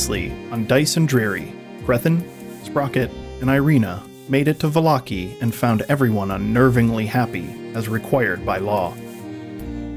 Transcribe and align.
Previously 0.00 0.50
on 0.50 0.66
Dice 0.66 0.96
and 0.96 1.06
Dreary, 1.06 1.52
Grethen, 1.84 2.26
Sprocket, 2.64 3.10
and 3.42 3.50
Irina 3.50 4.02
made 4.30 4.48
it 4.48 4.58
to 4.60 4.70
Vallaki 4.70 5.38
and 5.42 5.54
found 5.54 5.82
everyone 5.90 6.30
unnervingly 6.30 7.06
happy 7.06 7.70
as 7.74 7.86
required 7.86 8.46
by 8.46 8.56
law. 8.56 8.94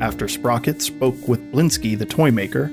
After 0.01 0.27
Sprocket 0.27 0.81
spoke 0.81 1.29
with 1.29 1.53
Blinsky 1.53 1.97
the 1.97 2.05
toy 2.05 2.31
maker, 2.31 2.69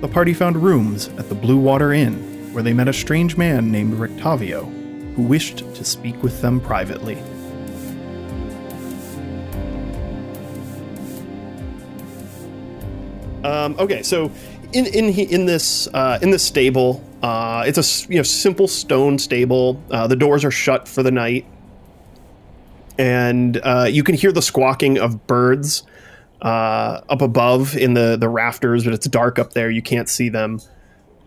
the 0.00 0.06
party 0.06 0.32
found 0.32 0.56
rooms 0.56 1.08
at 1.18 1.28
the 1.28 1.34
Blue 1.34 1.58
Water 1.58 1.92
Inn 1.92 2.52
where 2.54 2.62
they 2.62 2.72
met 2.72 2.86
a 2.86 2.92
strange 2.92 3.36
man 3.36 3.72
named 3.72 3.94
Rictavio 3.94 4.62
who 5.16 5.22
wished 5.22 5.58
to 5.74 5.84
speak 5.84 6.22
with 6.22 6.40
them 6.40 6.60
privately. 6.60 7.18
Um, 13.42 13.74
okay, 13.80 14.04
so 14.04 14.30
in 14.72 14.86
in 14.86 15.08
in 15.14 15.46
this 15.46 15.88
uh, 15.88 16.18
in 16.20 16.30
this 16.30 16.42
stable, 16.42 17.02
uh, 17.22 17.64
it's 17.66 17.78
a 17.78 18.12
you 18.12 18.18
know 18.18 18.22
simple 18.22 18.68
stone 18.68 19.18
stable. 19.18 19.82
Uh, 19.90 20.06
the 20.06 20.16
doors 20.16 20.44
are 20.44 20.50
shut 20.50 20.86
for 20.86 21.02
the 21.02 21.10
night, 21.10 21.46
and 22.98 23.60
uh, 23.62 23.86
you 23.88 24.02
can 24.02 24.14
hear 24.14 24.32
the 24.32 24.42
squawking 24.42 24.98
of 24.98 25.26
birds 25.26 25.84
uh, 26.42 27.00
up 27.08 27.22
above 27.22 27.76
in 27.76 27.94
the 27.94 28.16
the 28.18 28.28
rafters, 28.28 28.84
but 28.84 28.92
it's 28.92 29.08
dark 29.08 29.38
up 29.38 29.52
there. 29.52 29.70
You 29.70 29.82
can't 29.82 30.08
see 30.08 30.28
them, 30.28 30.60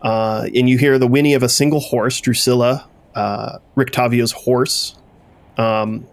uh, 0.00 0.48
and 0.54 0.68
you 0.68 0.78
hear 0.78 0.98
the 0.98 1.08
whinny 1.08 1.34
of 1.34 1.42
a 1.42 1.48
single 1.48 1.80
horse, 1.80 2.20
Drusilla, 2.20 2.88
Rictavio's 3.76 4.32
horse, 4.32 4.96
um, 5.58 6.06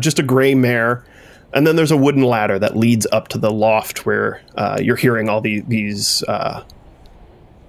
just 0.00 0.18
a 0.18 0.22
gray 0.22 0.54
mare. 0.54 1.04
And 1.54 1.66
then 1.66 1.76
there's 1.76 1.90
a 1.90 1.96
wooden 1.96 2.22
ladder 2.22 2.58
that 2.58 2.76
leads 2.76 3.06
up 3.12 3.28
to 3.28 3.38
the 3.38 3.50
loft 3.50 4.06
where 4.06 4.40
uh, 4.56 4.78
you're 4.80 4.96
hearing 4.96 5.28
all 5.28 5.40
the, 5.40 5.60
these 5.60 6.22
uh, 6.24 6.64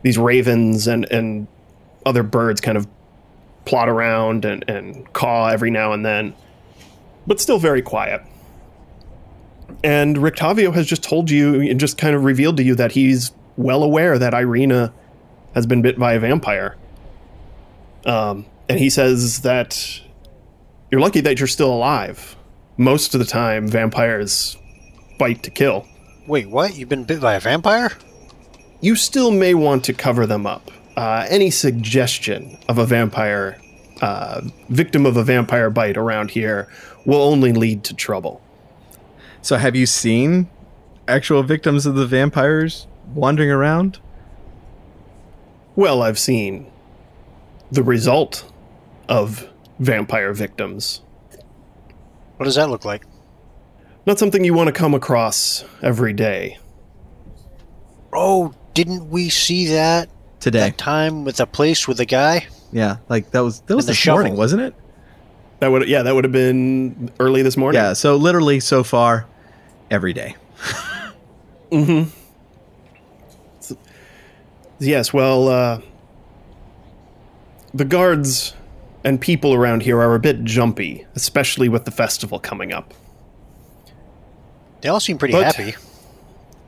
these 0.04 0.18
ravens 0.18 0.88
and, 0.88 1.06
and 1.12 1.48
other 2.06 2.24
birds 2.24 2.62
kind 2.62 2.78
of 2.78 2.88
plot 3.66 3.90
around 3.90 4.46
and, 4.46 4.70
and 4.70 5.12
caw 5.14 5.48
every 5.48 5.72
now 5.72 5.94
and 5.94 6.06
then, 6.06 6.36
but 7.26 7.40
still 7.40 7.58
very 7.58 7.82
quiet. 7.82 8.22
And 9.84 10.18
Rictavio 10.18 10.74
has 10.74 10.86
just 10.86 11.04
told 11.04 11.30
you 11.30 11.62
and 11.62 11.80
just 11.80 11.98
kind 11.98 12.16
of 12.16 12.26
revealed 12.26 12.58
to 12.58 12.64
you 12.64 12.76
that 12.76 12.92
he's 12.92 13.32
well 13.58 13.84
aware 13.84 14.20
that 14.20 14.34
Irina 14.34 14.94
has 15.56 15.66
been 15.66 15.82
bit 15.82 15.98
by 15.98 16.14
a 16.14 16.20
vampire. 16.20 16.76
Um, 18.06 18.46
and 18.68 18.80
he 18.80 18.90
says 18.90 19.42
that 19.42 20.02
you're 20.92 21.02
lucky 21.02 21.22
that 21.22 21.40
you're 21.40 21.48
still 21.48 21.74
alive 21.74 22.36
most 22.78 23.14
of 23.14 23.20
the 23.20 23.26
time 23.26 23.68
vampires 23.68 24.58
bite 25.20 25.44
to 25.44 25.52
kill. 25.52 25.88
Wait, 26.28 26.50
what? 26.50 26.76
You've 26.76 26.90
been 26.90 27.04
bit 27.04 27.22
by 27.22 27.36
a 27.36 27.40
vampire? 27.40 27.92
You 28.82 28.96
still 28.96 29.32
may 29.32 29.54
want 29.54 29.84
to 29.86 29.94
cover 29.94 30.26
them 30.26 30.46
up. 30.46 30.72
Uh, 30.96 31.26
any 31.30 31.50
suggestion 31.50 32.58
of 32.68 32.78
a 32.78 32.86
vampire, 32.86 33.60
uh, 34.02 34.42
victim 34.70 35.06
of 35.06 35.18
a 35.18 35.24
vampire 35.24 35.70
bite 35.70 35.98
around 35.98 36.32
here, 36.32 36.68
will 37.06 37.22
only 37.22 37.52
lead 37.52 37.84
to 37.86 37.94
trouble. 37.94 38.42
So, 39.42 39.58
have 39.58 39.76
you 39.76 39.86
seen 39.86 40.50
actual 41.08 41.44
victims 41.44 41.86
of 41.86 41.96
the 41.96 42.06
vampires 42.06 42.88
wandering 43.14 43.50
around? 43.50 44.00
Well, 45.76 46.02
I've 46.02 46.20
seen 46.20 46.72
the 47.72 47.84
result 47.84 48.50
of 49.10 49.50
vampire 49.80 50.34
victims. 50.34 51.02
What 52.38 52.46
does 52.46 52.56
that 52.56 52.70
look 52.70 52.86
like? 52.86 53.06
Not 54.06 54.20
something 54.20 54.44
you 54.44 54.54
want 54.54 54.68
to 54.68 54.74
come 54.74 54.94
across 54.94 55.64
every 55.82 56.14
day. 56.14 56.58
Oh, 58.12 58.54
didn't 58.74 59.10
we 59.10 59.30
see 59.30 59.68
that 59.68 60.10
Today. 60.40 60.60
that 60.60 60.78
time 60.78 61.24
with 61.24 61.38
the 61.38 61.46
place 61.48 61.88
with 61.88 61.98
the 61.98 62.06
guy? 62.06 62.48
Yeah, 62.72 62.98
like 63.08 63.32
that 63.32 63.40
was 63.42 63.62
that 63.62 63.76
was 63.76 63.86
And 63.86 63.90
the 63.90 63.92
this 63.92 63.98
shovel. 63.98 64.20
morning, 64.24 64.38
wasn't 64.38 64.62
it? 64.64 64.76
That 65.60 65.70
would, 65.72 65.88
yeah, 65.88 66.02
that 66.04 66.14
would 66.14 66.26
have 66.26 66.34
been 66.34 67.10
early 67.20 67.42
this 67.44 67.56
morning. 67.56 67.82
Yeah, 67.82 67.94
so 67.94 68.18
literally 68.18 68.60
so 68.60 68.84
far 68.84 69.26
every 69.90 70.14
day. 70.14 70.36
Mm-hmm. 71.72 72.08
Yes, 74.80 75.12
well, 75.12 75.48
uh, 75.48 75.82
the 77.74 77.86
guards 77.86 78.54
and 79.04 79.20
people 79.20 79.54
around 79.54 79.84
here 79.84 80.00
are 80.02 80.16
a 80.16 80.20
bit 80.20 80.44
jumpy, 80.44 81.06
especially 81.16 81.70
with 81.70 81.86
the 81.86 81.92
festival 81.92 82.40
coming 82.40 82.72
up. 82.74 82.94
They 84.82 84.90
all 84.90 85.00
seem 85.00 85.18
pretty 85.18 85.34
But- 85.34 85.56
happy. 85.56 85.76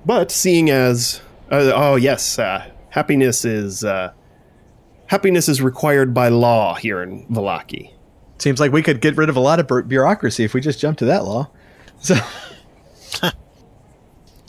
But 0.05 0.31
seeing 0.31 0.69
as, 0.69 1.21
uh, 1.51 1.71
oh 1.73 1.95
yes, 1.95 2.37
uh, 2.37 2.63
happiness 2.89 3.43
is 3.43 3.83
uh, 3.83 4.11
happiness 5.07 5.49
is 5.49 5.61
required 5.61 6.13
by 6.13 6.27
law 6.29 6.75
here 6.75 7.01
in 7.01 7.25
Vallaki. 7.27 7.91
Seems 8.37 8.59
like 8.59 8.71
we 8.71 8.83
could 8.83 9.01
get 9.01 9.17
rid 9.17 9.29
of 9.29 9.35
a 9.35 9.39
lot 9.39 9.59
of 9.59 9.87
bureaucracy 9.87 10.43
if 10.43 10.53
we 10.53 10.61
just 10.61 10.79
jump 10.79 10.97
to 10.99 11.05
that 11.05 11.25
law. 11.25 11.49
So, 11.99 12.15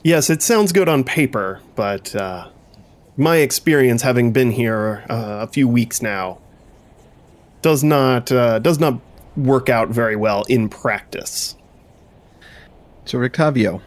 Yes, 0.02 0.30
it 0.30 0.40
sounds 0.42 0.70
good 0.72 0.88
on 0.88 1.02
paper, 1.02 1.60
but 1.74 2.14
uh, 2.14 2.48
my 3.16 3.38
experience, 3.38 4.02
having 4.02 4.30
been 4.32 4.52
here 4.52 5.04
uh, 5.10 5.38
a 5.40 5.46
few 5.48 5.66
weeks 5.66 6.00
now, 6.00 6.38
does 7.66 7.82
not 7.82 8.30
uh, 8.30 8.60
does 8.60 8.78
not 8.78 9.00
work 9.36 9.68
out 9.68 9.88
very 9.88 10.14
well 10.14 10.44
in 10.48 10.68
practice. 10.68 11.56
so 13.06 13.18
Rictavio. 13.18 13.80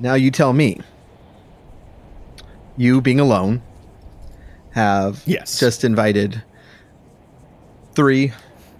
Now 0.00 0.14
you 0.14 0.32
tell 0.32 0.52
me. 0.52 0.80
You 2.76 3.00
being 3.00 3.20
alone 3.20 3.62
have 4.72 5.22
Yes. 5.24 5.60
just 5.60 5.84
invited 5.84 6.42
three 7.94 8.32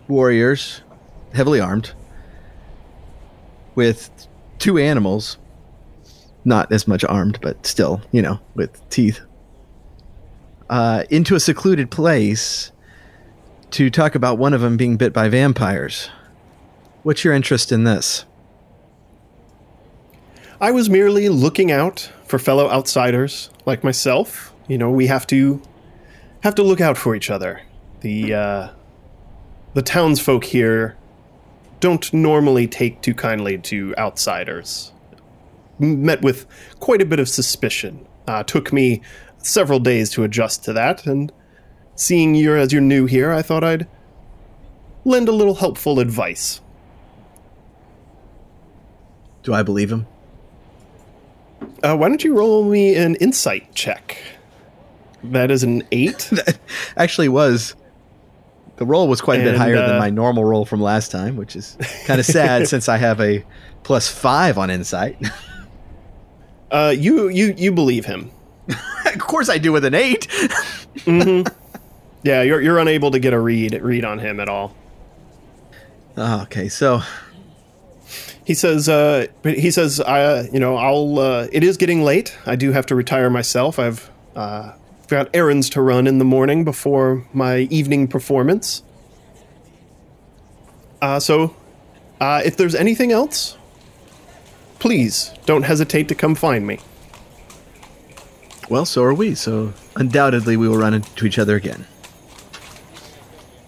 warriors, 0.09 0.83
heavily 1.35 1.61
armed, 1.61 1.93
with 3.77 4.11
two 4.59 4.77
animals, 4.77 5.39
not 6.45 6.73
as 6.73 6.89
much 6.89 7.05
armed, 7.05 7.39
but 7.43 7.65
still, 7.65 8.01
you 8.11 8.23
know, 8.23 8.41
with 8.57 8.73
teeth, 8.91 9.21
uh, 10.69 11.05
into 11.11 11.37
a 11.37 11.41
secluded 11.41 11.93
place 11.93 12.73
to 13.71 13.91
talk 13.91 14.15
about 14.15 14.39
one 14.39 14.55
of 14.55 14.61
them 14.61 14.77
being 14.77 14.97
bit 14.97 15.13
by 15.13 15.29
vampires. 15.29 16.11
What's 17.03 17.25
your 17.25 17.35
interest 17.35 17.73
in 17.73 17.85
this? 17.85 18.25
I 20.61 20.73
was 20.73 20.91
merely 20.91 21.29
looking 21.29 21.71
out 21.71 22.11
for 22.25 22.39
fellow 22.39 22.69
outsiders 22.69 23.51
like 23.65 23.85
myself. 23.85 24.53
You 24.67 24.79
know, 24.79 24.91
we 24.91 25.07
have 25.07 25.27
to 25.29 25.63
have 26.41 26.55
to 26.57 26.63
look 26.63 26.81
out 26.81 26.99
for 26.99 27.15
each 27.15 27.31
other. 27.31 27.63
The 28.01 28.35
uh, 28.35 28.69
the 29.75 29.83
townsfolk 29.83 30.45
here 30.45 30.97
don't 31.81 32.13
normally 32.13 32.67
take 32.67 33.01
too 33.03 33.15
kindly 33.15 33.59
to 33.59 33.95
outsiders. 33.97 34.93
Met 35.79 36.23
with 36.23 36.47
quite 36.81 37.01
a 37.01 37.07
bit 37.07 37.21
of 37.21 37.29
suspicion. 37.29 38.07
Uh, 38.27 38.43
took 38.43 38.73
me 38.73 39.01
several 39.39 39.79
days 39.79 40.11
to 40.11 40.25
adjust 40.25 40.65
to 40.65 40.73
that, 40.73 41.07
and 41.07 41.33
seeing 41.99 42.35
you 42.35 42.55
as 42.57 42.73
you're 42.73 42.81
new 42.81 43.07
here, 43.07 43.33
I 43.33 43.43
thought 43.43 43.65
I'd 43.65 43.87
lend 45.05 45.29
a 45.29 45.33
little 45.33 45.57
helpful 45.57 46.01
advice. 46.01 46.61
Do 49.43 49.53
I 49.53 49.63
believe 49.63 49.91
him? 49.91 50.07
Uh, 51.83 51.97
why 51.97 52.09
don't 52.09 52.23
you 52.23 52.37
roll 52.37 52.65
me 52.65 52.95
an 52.95 53.17
insight 53.17 53.75
check? 53.75 54.19
That 55.25 55.51
is 55.51 55.63
an 55.65 55.83
eight. 55.91 56.29
that 56.33 56.59
Actually, 56.97 57.29
was 57.29 57.75
the 58.77 58.87
roll 58.87 59.09
was 59.09 59.21
quite 59.21 59.41
a 59.41 59.45
bit 59.45 59.55
And, 59.55 59.59
higher 59.59 59.75
than 59.77 59.97
uh, 59.97 59.99
my 59.99 60.11
normal 60.11 60.45
roll 60.45 60.65
from 60.65 60.81
last 60.81 61.11
time, 61.11 61.37
which 61.37 61.57
is 61.57 61.77
kind 62.07 62.21
of 62.21 62.27
sad 62.27 62.69
since 62.69 62.89
I 62.89 62.97
have 62.97 63.21
a 63.21 63.45
plus 63.83 64.09
five 64.09 64.57
on 64.59 64.71
insight. 64.71 65.19
Uh, 66.71 66.95
you 66.95 67.29
you 67.29 67.55
you 67.57 67.73
believe 67.73 68.05
him? 68.05 68.31
of 69.07 69.19
course, 69.21 69.49
I 69.49 69.57
do 69.57 69.73
with 69.73 69.87
an 69.87 69.95
eight. 69.95 70.29
Yeah, 72.23 72.43
you're 72.43 72.61
you're 72.61 72.79
unable 72.79 73.11
to 73.13 73.19
get 73.19 73.33
a 73.33 73.39
read 73.41 73.73
read 73.83 74.05
on 74.05 74.19
him 74.19 74.41
at 74.41 74.49
all. 74.49 74.75
Oh, 76.17 76.43
okay, 76.43 76.69
so 76.69 77.03
He 78.45 78.55
says, 78.55 78.89
uh, 78.89 79.27
he 79.45 79.71
says, 79.71 80.01
I, 80.01 80.49
you 80.49 80.59
know, 80.59 80.77
I'll. 80.77 81.19
Uh, 81.19 81.47
it 81.53 81.63
is 81.63 81.77
getting 81.77 82.03
late. 82.03 82.37
I 82.47 82.57
do 82.57 82.73
have 82.73 82.87
to 82.87 82.95
retire 82.95 83.29
myself. 83.31 83.79
I've 83.79 84.11
uh, 84.35 84.73
got 85.09 85.29
errands 85.35 85.69
to 85.71 85.83
run 85.83 86.07
in 86.07 86.19
the 86.19 86.25
morning 86.25 86.65
before 86.65 87.27
my 87.33 87.59
evening 87.71 88.09
performance. 88.09 88.83
Uh, 91.01 91.21
so, 91.21 91.55
uh, 92.21 92.43
if 92.45 92.57
there's 92.57 92.75
anything 92.75 93.13
else, 93.13 93.57
please 94.81 95.33
don't 95.47 95.63
hesitate 95.63 96.09
to 96.09 96.15
come 96.15 96.35
find 96.35 96.67
me. 96.67 96.81
well, 98.69 98.85
so 98.85 99.03
are 99.05 99.15
we. 99.15 99.35
So 99.35 99.73
undoubtedly, 99.95 100.57
we 100.57 100.69
will 100.69 100.79
run 100.79 100.95
into 100.95 101.27
each 101.27 101.39
other 101.39 101.55
again. 101.55 101.87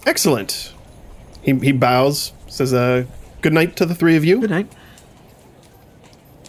Excellent. 0.06 0.73
He 1.43 1.55
he 1.55 1.73
bows, 1.73 2.32
says, 2.49 2.73
uh, 2.75 3.05
"Good 3.43 3.52
night 3.52 3.76
to 3.76 3.87
the 3.87 3.94
three 3.94 4.17
of 4.17 4.25
you." 4.25 4.41
Good 4.41 4.50
night. 4.50 4.73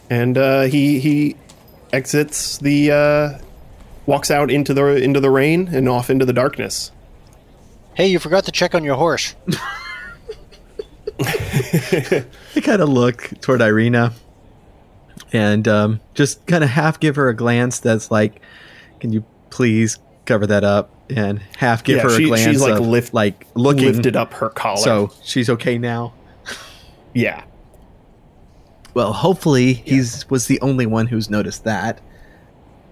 and 0.10 0.38
uh, 0.38 0.62
he 0.64 1.00
he 1.00 1.36
exits 1.94 2.58
the 2.58 2.92
uh, 2.92 3.30
walks 4.06 4.32
out 4.32 4.50
into 4.52 4.74
the 4.74 4.96
into 4.96 5.20
the 5.20 5.30
rain 5.30 5.70
and 5.72 5.88
off 5.90 6.10
into 6.10 6.26
the 6.26 6.34
darkness. 6.34 6.92
Hey, 7.94 8.08
you 8.08 8.20
forgot 8.20 8.46
to 8.46 8.52
check 8.52 8.74
on 8.74 8.84
your 8.84 8.96
horse. 8.96 9.36
I 11.24 12.26
kind 12.64 12.82
of 12.82 12.90
look 12.90 13.32
toward 13.42 13.62
Irina 13.62 14.14
and 15.34 15.68
um, 15.68 16.00
just 16.14 16.46
kind 16.48 16.64
of 16.64 16.70
half 16.70 17.00
give 17.00 17.16
her 17.16 17.30
a 17.30 17.36
glance 17.36 17.80
that's 17.80 18.10
like, 18.12 18.42
"Can 19.00 19.14
you 19.14 19.24
please 19.50 20.00
cover 20.26 20.46
that 20.48 20.64
up?" 20.64 20.90
And 21.10 21.42
half 21.58 21.84
give 21.84 21.98
Yeah, 21.98 22.04
her 22.04 22.10
she- 22.18 22.24
a 22.24 22.28
glance 22.28 22.42
she's, 22.44 22.62
like, 22.62 22.80
of, 22.80 22.88
lift- 22.88 23.14
like 23.14 23.46
looking. 23.56 23.86
Lifted 23.86 24.16
up 24.16 24.34
her 24.36 24.50
collar. 24.50 24.78
So 24.78 25.12
she's 25.24 25.50
okay 25.50 25.78
now. 25.78 26.14
yeah, 27.14 27.44
Well, 28.94 29.14
hopefully 29.14 29.74
he's 29.74 30.30
was 30.30 30.48
the 30.48 30.60
only 30.62 30.86
one 30.86 31.08
who's 31.08 31.30
noticed 31.30 31.64
that. 31.66 32.00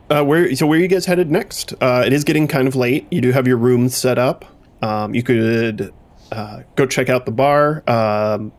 Uh, 0.09 0.23
where 0.23 0.53
so 0.55 0.65
where 0.65 0.79
are 0.79 0.81
you 0.81 0.87
guys 0.87 1.05
headed 1.05 1.29
next? 1.29 1.73
Uh, 1.81 2.03
it 2.05 2.13
is 2.13 2.23
getting 2.23 2.47
kind 2.47 2.67
of 2.67 2.75
late. 2.75 3.05
You 3.11 3.21
do 3.21 3.31
have 3.31 3.47
your 3.47 3.57
room 3.57 3.89
set 3.89 4.17
up. 4.17 4.43
Um, 4.81 5.13
you 5.13 5.21
could 5.23 5.93
uh, 6.31 6.61
go 6.75 6.85
check 6.85 7.09
out 7.09 7.25
the 7.25 7.31
bar. 7.31 7.83
Um, 7.87 8.51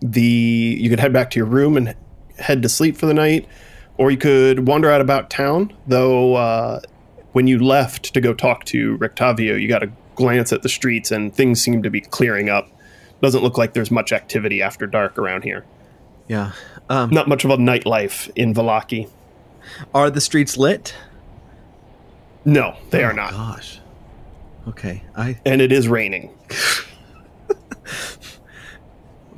the 0.00 0.78
you 0.80 0.88
could 0.88 1.00
head 1.00 1.12
back 1.12 1.30
to 1.30 1.38
your 1.38 1.46
room 1.46 1.76
and 1.76 1.94
head 2.38 2.62
to 2.62 2.68
sleep 2.68 2.96
for 2.96 3.06
the 3.06 3.14
night, 3.14 3.48
or 3.96 4.10
you 4.10 4.16
could 4.18 4.66
wander 4.68 4.90
out 4.90 5.00
about 5.00 5.30
town. 5.30 5.72
Though 5.88 6.34
uh, 6.36 6.80
when 7.38 7.46
you 7.46 7.60
left 7.60 8.12
to 8.12 8.20
go 8.20 8.34
talk 8.34 8.64
to 8.64 8.98
Rictavio, 8.98 9.60
you 9.60 9.68
got 9.68 9.84
a 9.84 9.92
glance 10.16 10.52
at 10.52 10.62
the 10.62 10.68
streets 10.68 11.12
and 11.12 11.32
things 11.32 11.62
seem 11.62 11.84
to 11.84 11.88
be 11.88 12.00
clearing 12.00 12.48
up. 12.48 12.68
Doesn't 13.22 13.44
look 13.44 13.56
like 13.56 13.74
there's 13.74 13.92
much 13.92 14.12
activity 14.12 14.60
after 14.60 14.88
dark 14.88 15.16
around 15.16 15.44
here. 15.44 15.64
Yeah. 16.26 16.50
Um, 16.88 17.10
Not 17.10 17.28
much 17.28 17.44
of 17.44 17.52
a 17.52 17.56
nightlife 17.56 18.28
in 18.34 18.54
Vallaki. 18.54 19.08
Are 19.94 20.10
the 20.10 20.20
streets 20.20 20.56
lit? 20.56 20.96
No, 22.44 22.76
they 22.90 23.04
are 23.04 23.12
Oh, 23.12 23.14
not. 23.14 23.30
Gosh. 23.30 23.78
Okay. 24.66 25.04
I 25.16 25.38
And 25.46 25.62
it 25.62 25.70
is 25.70 25.86
raining. 25.86 26.36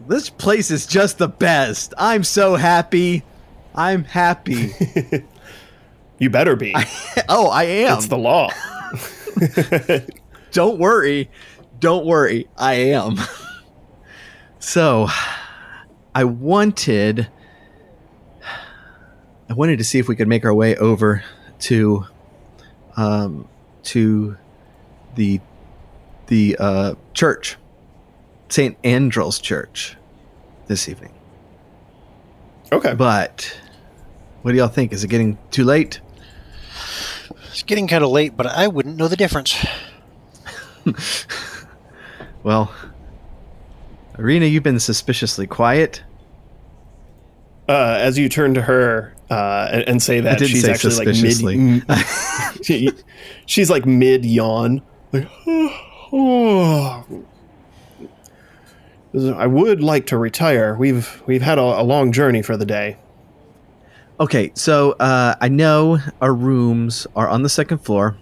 this 0.09 0.31
place 0.31 0.71
is 0.71 0.87
just 0.87 1.19
the 1.19 1.29
best. 1.29 1.93
I'm 1.99 2.25
so 2.25 2.57
happy. 2.57 3.25
I'm 3.75 4.05
happy. 4.05 4.73
You 6.21 6.31
better 6.31 6.55
be. 6.55 6.75
oh, 7.29 7.49
I 7.49 7.65
am. 7.65 7.97
It's 7.97 8.07
the 8.07 8.19
law. 8.19 8.51
Don't 10.53 10.79
worry. 10.79 11.31
Don't 11.81 12.05
worry. 12.05 12.47
I 12.57 12.75
am. 12.75 13.17
so, 14.59 15.09
I 16.15 16.25
wanted 16.25 17.29
I 19.49 19.53
wanted 19.55 19.79
to 19.79 19.85
see 19.85 19.99
if 19.99 20.07
we 20.07 20.15
could 20.15 20.29
make 20.29 20.45
our 20.45 20.55
way 20.55 20.77
over 20.77 21.25
to 21.61 22.07
um 22.97 23.49
to 23.85 24.37
the 25.15 25.41
the 26.27 26.57
uh 26.59 26.95
church. 27.15 27.57
St. 28.49 28.77
Andral's 28.83 29.39
Church 29.39 29.97
this 30.67 30.89
evening. 30.89 31.13
Okay. 32.73 32.95
But 32.95 33.57
what 34.43 34.51
do 34.53 34.59
y'all 34.59 34.69
think? 34.69 34.93
Is 34.93 35.05
it 35.05 35.09
getting 35.09 35.39
too 35.51 35.65
late? 35.65 36.01
It's 37.51 37.63
getting 37.63 37.87
kind 37.87 38.03
of 38.05 38.11
late, 38.11 38.37
but 38.37 38.47
I 38.47 38.69
wouldn't 38.69 38.97
know 38.97 39.09
the 39.09 39.17
difference. 39.17 39.57
Well, 42.43 42.73
Irina, 44.19 44.47
you've 44.47 44.63
been 44.63 44.81
suspiciously 44.81 45.47
quiet. 45.47 46.03
Uh, 47.69 47.99
as 48.01 48.19
you 48.19 48.29
turn 48.29 48.55
to 48.55 48.63
her 48.63 49.15
uh, 49.31 49.69
and, 49.71 49.89
and 49.89 50.03
say 50.03 50.21
that, 50.21 50.41
she's 50.41 50.63
say 50.63 50.73
actually 50.73 50.97
like 50.97 51.17
mid. 51.23 51.85
she, 52.65 52.91
she's 53.47 53.71
like 53.71 53.87
mid 53.87 54.25
yawn. 54.25 54.83
Like, 55.13 55.29
oh, 55.47 57.05
I 59.37 59.47
would 59.47 59.83
like 59.83 60.07
to 60.07 60.19
retire. 60.19 60.75
We've 60.77 61.23
we've 61.27 61.43
had 61.43 61.59
a, 61.59 61.63
a 61.63 61.83
long 61.83 62.11
journey 62.11 62.43
for 62.43 62.57
the 62.57 62.67
day. 62.67 62.97
Okay, 64.21 64.53
so 64.55 64.93
uh, 64.93 65.35
I 65.41 65.49
know 65.49 65.99
our 66.21 66.35
rooms 66.35 67.07
are 67.17 67.27
on 67.29 67.43
the 67.43 67.49
second 67.49 67.79
floor, 67.79 68.19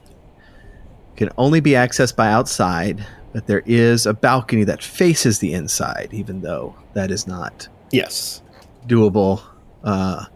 can 1.16 1.28
only 1.36 1.58
be 1.58 1.72
accessed 1.72 2.14
by 2.14 2.28
outside, 2.30 3.04
but 3.32 3.48
there 3.48 3.64
is 3.66 4.06
a 4.06 4.14
balcony 4.14 4.62
that 4.62 4.80
faces 4.80 5.40
the 5.40 5.52
inside, 5.52 6.10
even 6.12 6.40
though 6.40 6.76
that 6.94 7.10
is 7.10 7.26
not 7.26 7.66
Yes. 7.90 8.42
doable, 8.86 9.42
uh, 9.82 10.26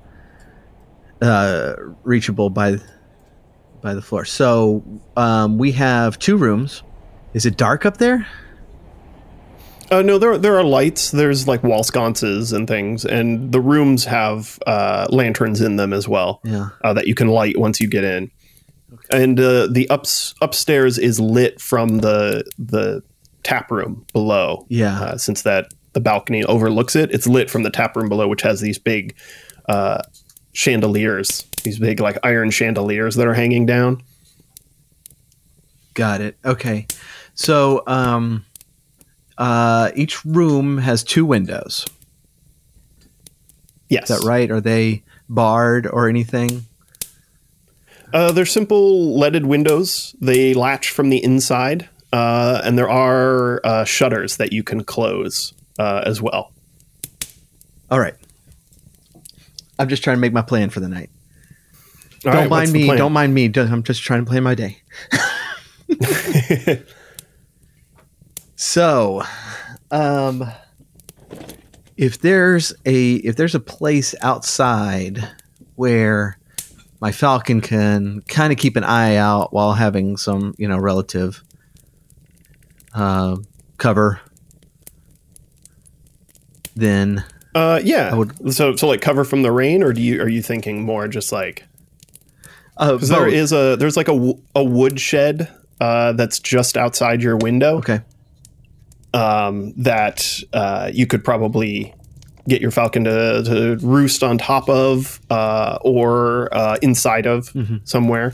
uh, 1.20 1.74
reachable 2.02 2.50
by 2.50 2.78
by 3.80 3.94
the 3.94 4.02
floor. 4.02 4.24
So 4.24 4.82
um, 5.16 5.58
we 5.58 5.72
have 5.72 6.18
two 6.18 6.36
rooms. 6.36 6.82
Is 7.34 7.46
it 7.46 7.56
dark 7.56 7.84
up 7.86 7.98
there? 7.98 8.26
Uh, 9.92 10.00
no, 10.00 10.16
there 10.16 10.38
there 10.38 10.56
are 10.56 10.64
lights. 10.64 11.10
There's 11.10 11.46
like 11.46 11.62
wall 11.62 11.84
sconces 11.84 12.50
and 12.50 12.66
things, 12.66 13.04
and 13.04 13.52
the 13.52 13.60
rooms 13.60 14.06
have 14.06 14.58
uh, 14.66 15.06
lanterns 15.10 15.60
in 15.60 15.76
them 15.76 15.92
as 15.92 16.08
well. 16.08 16.40
Yeah. 16.44 16.70
uh, 16.82 16.94
that 16.94 17.06
you 17.06 17.14
can 17.14 17.28
light 17.28 17.58
once 17.58 17.78
you 17.78 17.88
get 17.88 18.02
in. 18.02 18.30
And 19.10 19.38
uh, 19.38 19.66
the 19.66 19.86
ups 19.90 20.34
upstairs 20.40 20.96
is 20.96 21.20
lit 21.20 21.60
from 21.60 21.98
the 21.98 22.42
the 22.58 23.02
tap 23.42 23.70
room 23.70 24.06
below. 24.14 24.64
Yeah. 24.70 24.98
Uh, 24.98 25.18
since 25.18 25.42
that 25.42 25.74
the 25.92 26.00
balcony 26.00 26.42
overlooks 26.44 26.96
it, 26.96 27.10
it's 27.12 27.26
lit 27.26 27.50
from 27.50 27.62
the 27.62 27.70
tap 27.70 27.94
room 27.94 28.08
below, 28.08 28.28
which 28.28 28.40
has 28.42 28.62
these 28.62 28.78
big 28.78 29.14
uh, 29.68 30.00
chandeliers, 30.54 31.46
these 31.64 31.78
big 31.78 32.00
like 32.00 32.16
iron 32.22 32.50
chandeliers 32.50 33.16
that 33.16 33.26
are 33.26 33.34
hanging 33.34 33.66
down. 33.66 34.02
Got 35.92 36.22
it. 36.22 36.38
Okay. 36.46 36.86
So 37.34 37.82
um, 37.86 38.46
uh, 39.42 39.90
each 39.96 40.24
room 40.24 40.78
has 40.78 41.02
two 41.02 41.26
windows. 41.26 41.84
Yes, 43.88 44.08
Is 44.08 44.20
that 44.20 44.24
right? 44.24 44.48
Are 44.52 44.60
they 44.60 45.02
barred 45.28 45.84
or 45.84 46.08
anything? 46.08 46.66
Uh, 48.12 48.30
they're 48.30 48.46
simple 48.46 49.18
leaded 49.18 49.44
windows. 49.44 50.14
They 50.20 50.54
latch 50.54 50.90
from 50.90 51.10
the 51.10 51.22
inside, 51.22 51.88
uh, 52.12 52.62
and 52.62 52.78
there 52.78 52.88
are 52.88 53.60
uh, 53.64 53.84
shutters 53.84 54.36
that 54.36 54.52
you 54.52 54.62
can 54.62 54.84
close 54.84 55.52
uh, 55.76 56.04
as 56.06 56.22
well. 56.22 56.52
All 57.90 57.98
right. 57.98 58.14
I'm 59.76 59.88
just 59.88 60.04
trying 60.04 60.18
to 60.18 60.20
make 60.20 60.32
my 60.32 60.42
plan 60.42 60.70
for 60.70 60.78
the 60.78 60.88
night. 60.88 61.10
All 62.24 62.30
don't 62.30 62.42
right, 62.42 62.48
mind 62.48 62.72
me. 62.72 62.86
Don't 62.96 63.12
mind 63.12 63.34
me. 63.34 63.50
I'm 63.56 63.82
just 63.82 64.02
trying 64.02 64.24
to 64.24 64.30
plan 64.30 64.44
my 64.44 64.54
day. 64.54 64.80
so, 68.62 69.22
um, 69.90 70.48
if 71.96 72.20
there's 72.20 72.72
a 72.86 73.14
if 73.16 73.34
there's 73.36 73.56
a 73.56 73.60
place 73.60 74.14
outside 74.20 75.18
where 75.74 76.38
my 77.00 77.10
falcon 77.10 77.60
can 77.60 78.22
kind 78.28 78.52
of 78.52 78.58
keep 78.60 78.76
an 78.76 78.84
eye 78.84 79.16
out 79.16 79.52
while 79.52 79.72
having 79.72 80.16
some 80.16 80.54
you 80.58 80.68
know 80.68 80.78
relative 80.78 81.42
uh, 82.94 83.36
cover, 83.78 84.20
then 86.76 87.24
Uh, 87.54 87.80
yeah. 87.82 88.10
I 88.12 88.14
would- 88.14 88.54
so, 88.54 88.76
so 88.76 88.86
like 88.86 89.00
cover 89.00 89.24
from 89.24 89.42
the 89.42 89.50
rain, 89.50 89.82
or 89.82 89.92
do 89.92 90.00
you 90.00 90.22
are 90.22 90.28
you 90.28 90.40
thinking 90.40 90.84
more 90.84 91.08
just 91.08 91.32
like 91.32 91.64
uh, 92.76 92.92
because 92.94 93.08
there 93.08 93.24
both. 93.24 93.34
is 93.34 93.52
a 93.52 93.76
there's 93.76 93.96
like 93.96 94.08
a 94.08 94.62
wood 94.64 95.00
shed 95.00 95.48
uh, 95.80 96.12
that's 96.12 96.38
just 96.38 96.76
outside 96.76 97.20
your 97.22 97.36
window 97.36 97.78
okay. 97.78 98.00
Um, 99.14 99.72
that 99.76 100.26
uh, 100.52 100.90
you 100.92 101.06
could 101.06 101.24
probably 101.24 101.94
get 102.48 102.60
your 102.60 102.70
falcon 102.70 103.04
to, 103.04 103.42
to 103.44 103.76
roost 103.86 104.22
on 104.22 104.36
top 104.38 104.68
of 104.68 105.20
uh, 105.30 105.78
or 105.82 106.48
uh, 106.52 106.76
inside 106.82 107.26
of 107.26 107.46
Mhm. 107.52 107.86
somewhere. 107.88 108.32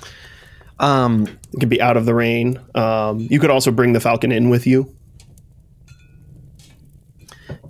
Um, 0.80 1.26
It 1.52 1.60
could 1.60 1.68
be 1.68 1.82
out 1.82 1.96
of 1.96 2.06
the 2.06 2.14
rain. 2.14 2.58
Um, 2.74 3.26
you 3.30 3.38
could 3.40 3.50
also 3.50 3.70
bring 3.70 3.92
the 3.92 4.00
falcon 4.00 4.30
in 4.32 4.48
with 4.48 4.66
you. 4.66 4.94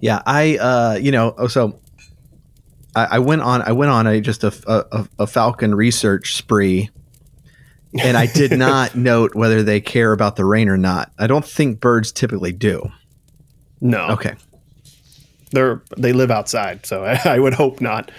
Yeah, 0.00 0.22
I 0.26 0.56
uh, 0.58 0.98
you 1.00 1.10
know, 1.10 1.34
oh, 1.38 1.48
so 1.48 1.80
I, 2.94 3.04
I 3.12 3.18
went 3.18 3.42
on 3.42 3.62
I 3.62 3.72
went 3.72 3.90
on 3.90 4.06
a 4.06 4.20
just 4.20 4.44
a, 4.44 4.52
a 4.68 5.08
a 5.20 5.26
Falcon 5.26 5.74
research 5.74 6.34
spree, 6.36 6.90
and 8.00 8.16
I 8.16 8.26
did 8.26 8.52
not 8.58 8.94
note 8.94 9.34
whether 9.34 9.62
they 9.62 9.80
care 9.80 10.12
about 10.12 10.36
the 10.36 10.44
rain 10.44 10.68
or 10.68 10.76
not. 10.76 11.10
I 11.18 11.26
don't 11.26 11.44
think 11.44 11.80
birds 11.80 12.12
typically 12.12 12.52
do. 12.52 12.90
No, 13.80 14.08
Okay, 14.10 14.34
they're 15.52 15.82
they 15.96 16.12
live 16.12 16.30
outside, 16.30 16.84
so 16.86 17.04
I, 17.04 17.20
I 17.24 17.38
would 17.38 17.54
hope 17.54 17.80
not. 17.80 18.10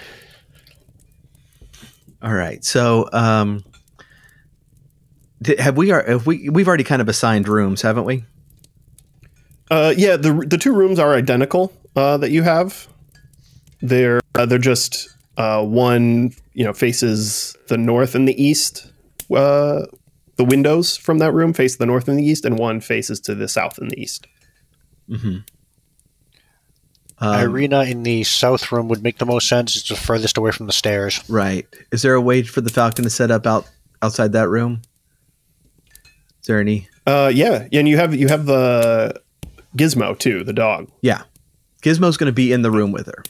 all 2.21 2.33
right. 2.33 2.63
So, 2.65 3.09
um, 3.13 3.63
have 5.57 5.77
we 5.77 5.91
are 5.91 6.03
have 6.05 6.25
we 6.27 6.49
we've 6.49 6.67
already 6.67 6.83
kind 6.83 7.01
of 7.01 7.07
assigned 7.09 7.47
rooms, 7.47 7.81
haven't 7.81 8.05
we? 8.05 8.23
Uh, 9.71 9.93
yeah, 9.95 10.15
the 10.17 10.33
the 10.47 10.57
two 10.57 10.73
rooms 10.73 10.99
are 10.99 11.13
identical 11.15 11.71
uh, 11.95 12.17
that 12.17 12.31
you 12.31 12.43
have. 12.43 12.87
They're 13.81 14.19
uh, 14.35 14.45
they're 14.45 14.57
just 14.57 15.09
uh, 15.37 15.63
one 15.63 16.33
you 16.53 16.65
know 16.65 16.73
faces 16.73 17.55
the 17.67 17.77
north 17.77 18.15
and 18.15 18.27
the 18.27 18.41
east, 18.41 18.91
uh, 19.33 19.85
the 20.37 20.43
windows 20.45 20.97
from 20.97 21.19
that 21.19 21.33
room 21.33 21.53
face 21.53 21.75
the 21.77 21.85
north 21.85 22.07
and 22.07 22.17
the 22.19 22.25
east, 22.25 22.43
and 22.45 22.57
one 22.57 22.81
faces 22.81 23.19
to 23.21 23.35
the 23.35 23.47
south 23.47 23.77
and 23.77 23.91
the 23.91 24.01
east. 24.01 24.27
Mm-hmm. 25.09 25.37
Irina 27.21 27.83
in 27.83 28.03
the 28.03 28.23
south 28.23 28.71
room 28.71 28.87
would 28.87 29.03
make 29.03 29.17
the 29.17 29.25
most 29.25 29.49
sense. 29.49 29.75
It's 29.75 29.89
the 29.89 29.95
furthest 29.95 30.37
away 30.37 30.51
from 30.51 30.67
the 30.67 30.73
stairs. 30.73 31.21
Right. 31.29 31.67
Is 31.91 32.01
there 32.01 32.13
a 32.13 32.21
way 32.21 32.43
for 32.43 32.61
the 32.61 32.69
Falcon 32.69 33.03
to 33.03 33.09
set 33.09 33.29
up 33.29 33.45
out 33.45 33.67
outside 34.01 34.31
that 34.33 34.47
room? 34.47 34.81
Is 36.39 36.47
there 36.47 36.59
any? 36.59 36.87
Uh, 37.05 37.31
yeah, 37.33 37.67
and 37.73 37.89
you 37.89 37.97
have 37.97 38.15
you 38.15 38.27
have 38.29 38.45
the 38.45 39.21
Gizmo 39.77 40.17
too, 40.17 40.43
the 40.43 40.53
dog. 40.53 40.89
Yeah. 41.01 41.23
Gizmo's 41.81 42.17
going 42.17 42.27
to 42.27 42.33
be 42.33 42.51
in 42.51 42.61
the 42.61 42.71
room 42.71 42.91
with 42.91 43.07
her. 43.07 43.23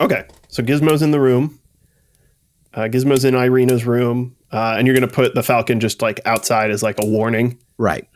Okay, 0.00 0.24
so 0.48 0.62
Gizmo's 0.62 1.02
in 1.02 1.10
the 1.10 1.20
room. 1.20 1.58
Uh, 2.74 2.82
Gizmo's 2.82 3.24
in 3.24 3.34
Irina's 3.34 3.84
room, 3.84 4.36
uh, 4.52 4.76
and 4.78 4.86
you're 4.86 4.94
going 4.94 5.08
to 5.08 5.14
put 5.14 5.34
the 5.34 5.42
Falcon 5.42 5.80
just 5.80 6.02
like 6.02 6.20
outside 6.26 6.70
as 6.70 6.82
like 6.82 6.96
a 7.02 7.06
warning. 7.06 7.58
Right. 7.78 8.06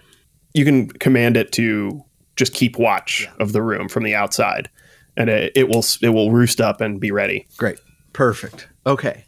You 0.55 0.64
can 0.64 0.88
command 0.88 1.37
it 1.37 1.52
to 1.52 2.05
just 2.37 2.55
keep 2.55 2.79
watch 2.79 3.29
of 3.39 3.53
the 3.53 3.62
room 3.62 3.89
from 3.89 4.05
the 4.05 4.15
outside, 4.15 4.71
and 5.17 5.29
it, 5.29 5.53
it 5.55 5.69
will 5.69 5.85
it 6.01 6.11
will 6.11 6.31
roost 6.31 6.61
up 6.61 6.81
and 6.81 7.01
be 7.01 7.11
ready. 7.11 7.47
Great. 7.57 7.79
Perfect. 8.12 8.69
Okay. 8.87 9.25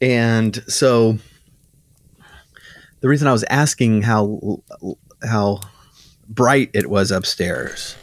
And 0.00 0.62
so 0.66 1.18
the 3.00 3.08
reason 3.08 3.28
I 3.28 3.32
was 3.32 3.44
asking 3.44 4.02
how 4.02 4.62
how 5.22 5.60
bright 6.28 6.70
it 6.74 6.88
was 6.88 7.10
upstairs 7.10 7.96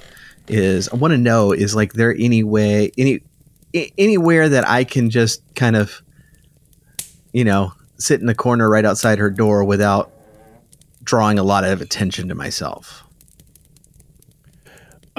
is 0.48 0.90
I 0.90 0.96
want 0.96 1.12
to 1.12 1.18
know 1.18 1.52
is 1.52 1.76
like 1.76 1.94
there 1.94 2.16
any 2.18 2.44
way 2.44 2.92
any 2.98 3.22
anywhere 3.98 4.50
that 4.50 4.68
I 4.68 4.84
can 4.84 5.10
just 5.10 5.42
kind 5.56 5.76
of 5.76 6.02
you 7.34 7.44
know 7.44 7.74
sit 7.98 8.20
in 8.20 8.28
the 8.28 8.36
corner 8.36 8.70
right 8.70 8.86
outside 8.86 9.20
her 9.20 9.30
door 9.30 9.64
without 9.64 10.12
drawing 11.04 11.40
a 11.40 11.44
lot 11.44 11.64
of 11.64 11.82
attention 11.82 12.28
to 12.28 12.36
myself. 12.36 13.04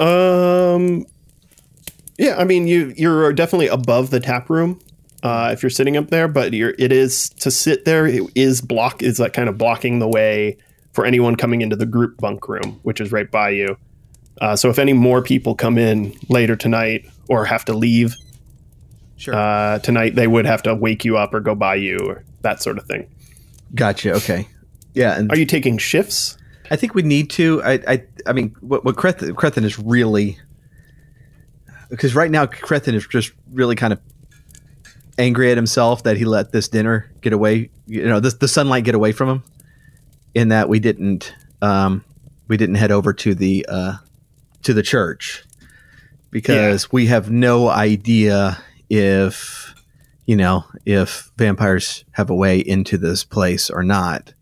Um, 0.03 1.05
yeah, 2.17 2.35
I 2.37 2.43
mean 2.43 2.67
you 2.67 2.93
you're 2.95 3.31
definitely 3.33 3.67
above 3.67 4.09
the 4.09 4.19
tap 4.19 4.49
room. 4.49 4.79
Uh, 5.23 5.51
if 5.53 5.63
you're 5.63 5.69
sitting 5.69 5.95
up 5.95 6.09
there, 6.09 6.27
but 6.27 6.51
you're, 6.51 6.75
it 6.77 6.91
is 6.91 7.29
to 7.29 7.49
sit 7.49 7.85
there. 7.85 8.05
It 8.05 8.23
is 8.35 8.59
block 8.59 9.01
is 9.01 9.19
like 9.19 9.31
kind 9.31 9.47
of 9.47 9.57
blocking 9.57 9.99
the 9.99 10.07
way 10.07 10.57
for 10.91 11.05
anyone 11.05 11.37
coming 11.37 11.61
into 11.61 11.77
the 11.77 11.85
group 11.85 12.17
bunk 12.17 12.49
room, 12.49 12.79
which 12.83 12.99
is 12.99 13.11
right 13.13 13.31
by 13.31 13.51
you. 13.51 13.77
Uh, 14.41 14.55
so 14.57 14.69
if 14.69 14.77
any 14.77 14.91
more 14.91 15.21
people 15.21 15.55
come 15.55 15.77
in 15.77 16.13
later 16.27 16.57
tonight 16.57 17.09
or 17.29 17.45
have 17.45 17.63
to 17.65 17.73
leave 17.73 18.15
Sure. 19.15 19.33
uh, 19.33 19.79
tonight, 19.79 20.15
they 20.15 20.27
would 20.27 20.45
have 20.45 20.61
to 20.63 20.75
wake 20.75 21.05
you 21.05 21.15
up 21.17 21.33
or 21.33 21.39
go 21.39 21.55
by 21.55 21.75
you 21.75 21.97
or 22.05 22.25
that 22.41 22.61
sort 22.61 22.77
of 22.77 22.85
thing. 22.85 23.07
gotcha. 23.73 24.11
Okay. 24.15 24.47
Yeah, 24.93 25.17
and 25.17 25.31
Are 25.31 25.37
you 25.37 25.45
taking 25.45 25.77
shifts? 25.77 26.37
I 26.69 26.75
think 26.75 26.93
we 26.95 27.01
need 27.03 27.29
to. 27.31 27.63
I 27.63 27.73
I, 27.87 28.03
I 28.25 28.33
mean, 28.33 28.55
what 28.61 28.85
what 28.85 28.95
Krethin, 28.95 29.31
Krethin 29.31 29.63
is 29.63 29.77
really 29.79 30.37
because 31.89 32.15
right 32.15 32.31
now 32.31 32.45
Krethin 32.45 32.93
is 32.93 33.05
just 33.07 33.31
really 33.51 33.75
kind 33.75 33.93
of 33.93 33.99
angry 35.17 35.51
at 35.51 35.57
himself 35.57 36.03
that 36.03 36.17
he 36.17 36.25
let 36.25 36.51
this 36.51 36.67
dinner 36.67 37.11
get 37.21 37.33
away. 37.33 37.69
You 37.87 38.05
know, 38.05 38.19
this 38.19 38.35
the 38.35 38.47
sunlight 38.47 38.83
get 38.83 38.95
away 38.95 39.11
from 39.11 39.29
him. 39.29 39.43
In 40.33 40.49
that 40.49 40.67
we 40.67 40.79
didn't 40.79 41.33
um, 41.61 42.03
we 42.47 42.57
didn't 42.57 42.75
head 42.75 42.91
over 42.91 43.13
to 43.13 43.35
the 43.35 43.65
uh, 43.69 43.93
to 44.63 44.73
the 44.73 44.83
church 44.83 45.43
because 46.31 46.91
we 46.91 47.05
have 47.05 47.29
no 47.29 47.69
idea 47.69 48.57
if 48.89 49.75
you 50.25 50.35
know 50.35 50.65
if 50.85 51.31
vampires 51.37 52.03
have 52.11 52.29
a 52.31 52.35
way 52.35 52.57
into 52.57 52.97
this 52.97 53.23
place 53.23 53.69
or 53.69 53.83
not 53.83 54.33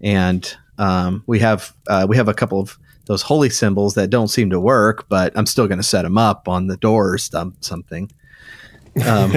and 0.00 0.56
um, 0.78 1.22
we 1.26 1.38
have 1.38 1.74
uh, 1.86 2.06
we 2.08 2.16
have 2.16 2.28
a 2.28 2.34
couple 2.34 2.60
of 2.60 2.78
those 3.10 3.22
holy 3.22 3.50
symbols 3.50 3.94
that 3.94 4.08
don't 4.08 4.28
seem 4.28 4.50
to 4.50 4.60
work, 4.60 5.08
but 5.08 5.32
I'm 5.36 5.44
still 5.44 5.66
going 5.66 5.80
to 5.80 5.84
set 5.84 6.02
them 6.02 6.16
up 6.16 6.46
on 6.46 6.68
the 6.68 6.76
door 6.76 7.14
or 7.14 7.18
some, 7.18 7.56
something. 7.60 8.08
Um, 9.04 9.34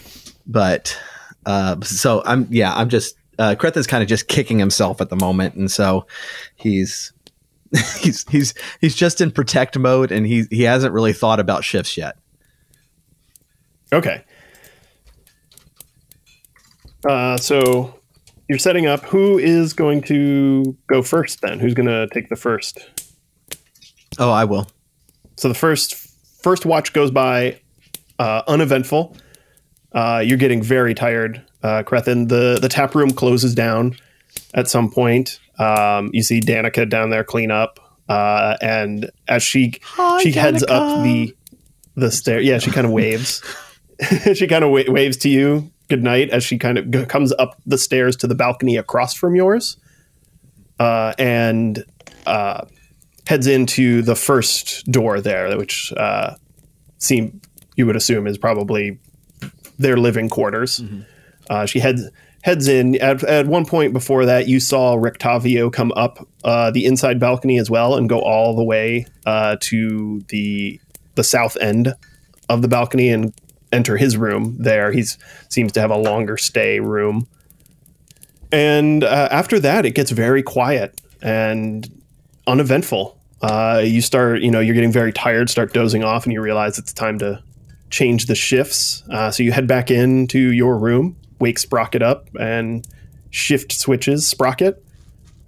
but 0.46 0.96
uh, 1.44 1.80
so 1.80 2.22
I'm 2.24 2.46
yeah 2.50 2.72
I'm 2.72 2.88
just 2.88 3.16
uh, 3.36 3.56
Krethin's 3.58 3.88
kind 3.88 4.00
of 4.00 4.08
just 4.08 4.28
kicking 4.28 4.60
himself 4.60 5.00
at 5.00 5.10
the 5.10 5.16
moment, 5.16 5.56
and 5.56 5.68
so 5.68 6.06
he's 6.54 7.12
he's 7.98 8.24
he's 8.30 8.54
he's 8.80 8.94
just 8.94 9.20
in 9.20 9.32
protect 9.32 9.76
mode, 9.76 10.12
and 10.12 10.24
he 10.24 10.44
he 10.52 10.62
hasn't 10.62 10.94
really 10.94 11.12
thought 11.12 11.40
about 11.40 11.64
shifts 11.64 11.96
yet. 11.96 12.16
Okay. 13.92 14.22
Uh, 17.04 17.36
so 17.38 17.92
you're 18.48 18.60
setting 18.60 18.86
up. 18.86 19.04
Who 19.06 19.36
is 19.36 19.72
going 19.72 20.02
to 20.02 20.76
go 20.86 21.02
first 21.02 21.40
then? 21.40 21.58
Who's 21.58 21.74
going 21.74 21.88
to 21.88 22.06
take 22.14 22.28
the 22.28 22.36
first? 22.36 23.05
Oh, 24.18 24.30
I 24.30 24.44
will. 24.44 24.66
So 25.36 25.48
the 25.48 25.54
first 25.54 25.94
first 26.42 26.64
watch 26.66 26.92
goes 26.92 27.10
by 27.10 27.60
uh, 28.18 28.42
uneventful. 28.48 29.16
Uh, 29.92 30.22
you're 30.24 30.38
getting 30.38 30.62
very 30.62 30.94
tired, 30.94 31.42
uh, 31.62 31.82
Krethin. 31.84 32.28
The 32.28 32.58
the 32.60 32.68
tap 32.68 32.94
room 32.94 33.10
closes 33.10 33.54
down 33.54 33.96
at 34.54 34.68
some 34.68 34.90
point. 34.90 35.38
Um, 35.58 36.10
you 36.12 36.22
see 36.22 36.40
Danica 36.40 36.88
down 36.88 37.10
there 37.10 37.24
clean 37.24 37.50
up, 37.50 37.80
uh, 38.08 38.56
and 38.60 39.10
as 39.28 39.42
she 39.42 39.74
she 40.20 40.32
heads 40.32 40.62
up 40.64 41.02
the 41.02 41.34
the 41.94 42.10
stair. 42.10 42.40
Yeah, 42.40 42.58
she 42.58 42.70
kind 42.70 42.86
of 42.86 42.92
waves. 42.92 43.42
she 44.34 44.46
kind 44.46 44.62
of 44.62 44.70
wa- 44.70 44.82
waves 44.88 45.16
to 45.16 45.30
you 45.30 45.72
good 45.88 46.02
night 46.02 46.28
as 46.28 46.44
she 46.44 46.58
kind 46.58 46.76
of 46.76 46.90
g- 46.90 47.06
comes 47.06 47.32
up 47.38 47.58
the 47.64 47.78
stairs 47.78 48.14
to 48.16 48.26
the 48.26 48.34
balcony 48.34 48.76
across 48.76 49.14
from 49.14 49.34
yours, 49.34 49.78
uh, 50.78 51.14
and 51.18 51.82
uh, 52.26 52.66
heads 53.26 53.46
into 53.46 54.02
the 54.02 54.14
first 54.14 54.90
door 54.90 55.20
there, 55.20 55.56
which 55.56 55.92
uh, 55.96 56.34
seem 56.98 57.40
you 57.76 57.86
would 57.86 57.96
assume 57.96 58.26
is 58.26 58.38
probably 58.38 58.98
their 59.78 59.96
living 59.96 60.28
quarters. 60.28 60.80
Uh, 61.50 61.66
she 61.66 61.80
heads 61.80 62.08
heads 62.42 62.68
in. 62.68 62.94
At, 63.00 63.22
at 63.24 63.46
one 63.46 63.66
point 63.66 63.92
before 63.92 64.24
that, 64.26 64.48
you 64.48 64.60
saw 64.60 64.96
Rictavio 64.96 65.72
come 65.72 65.92
up 65.96 66.26
uh, 66.44 66.70
the 66.70 66.84
inside 66.84 67.18
balcony 67.18 67.58
as 67.58 67.68
well 67.68 67.96
and 67.96 68.08
go 68.08 68.20
all 68.20 68.54
the 68.56 68.64
way 68.64 69.06
uh, 69.26 69.56
to 69.60 70.22
the 70.28 70.80
the 71.16 71.24
south 71.24 71.56
end 71.60 71.94
of 72.48 72.62
the 72.62 72.68
balcony 72.68 73.08
and 73.10 73.32
enter 73.72 73.96
his 73.96 74.16
room 74.16 74.56
there. 74.58 74.92
he 74.92 75.04
seems 75.48 75.72
to 75.72 75.80
have 75.80 75.90
a 75.90 75.96
longer 75.96 76.36
stay 76.36 76.78
room. 76.78 77.26
And 78.52 79.02
uh, 79.02 79.28
after 79.30 79.58
that, 79.60 79.84
it 79.84 79.90
gets 79.94 80.12
very 80.12 80.42
quiet 80.42 81.00
and 81.20 81.90
uneventful. 82.46 83.15
Uh, 83.42 83.82
you 83.84 84.00
start, 84.00 84.40
you 84.40 84.50
know, 84.50 84.60
you're 84.60 84.74
getting 84.74 84.92
very 84.92 85.12
tired, 85.12 85.50
start 85.50 85.72
dozing 85.72 86.02
off, 86.02 86.24
and 86.24 86.32
you 86.32 86.40
realize 86.40 86.78
it's 86.78 86.92
time 86.92 87.18
to 87.18 87.42
change 87.90 88.26
the 88.26 88.34
shifts. 88.34 89.02
Uh, 89.10 89.30
so 89.30 89.42
you 89.42 89.52
head 89.52 89.66
back 89.66 89.90
into 89.90 90.38
your 90.38 90.78
room, 90.78 91.16
wake 91.38 91.58
Sprocket 91.58 92.02
up, 92.02 92.28
and 92.40 92.86
shift 93.30 93.72
switches 93.72 94.26
Sprocket. 94.26 94.82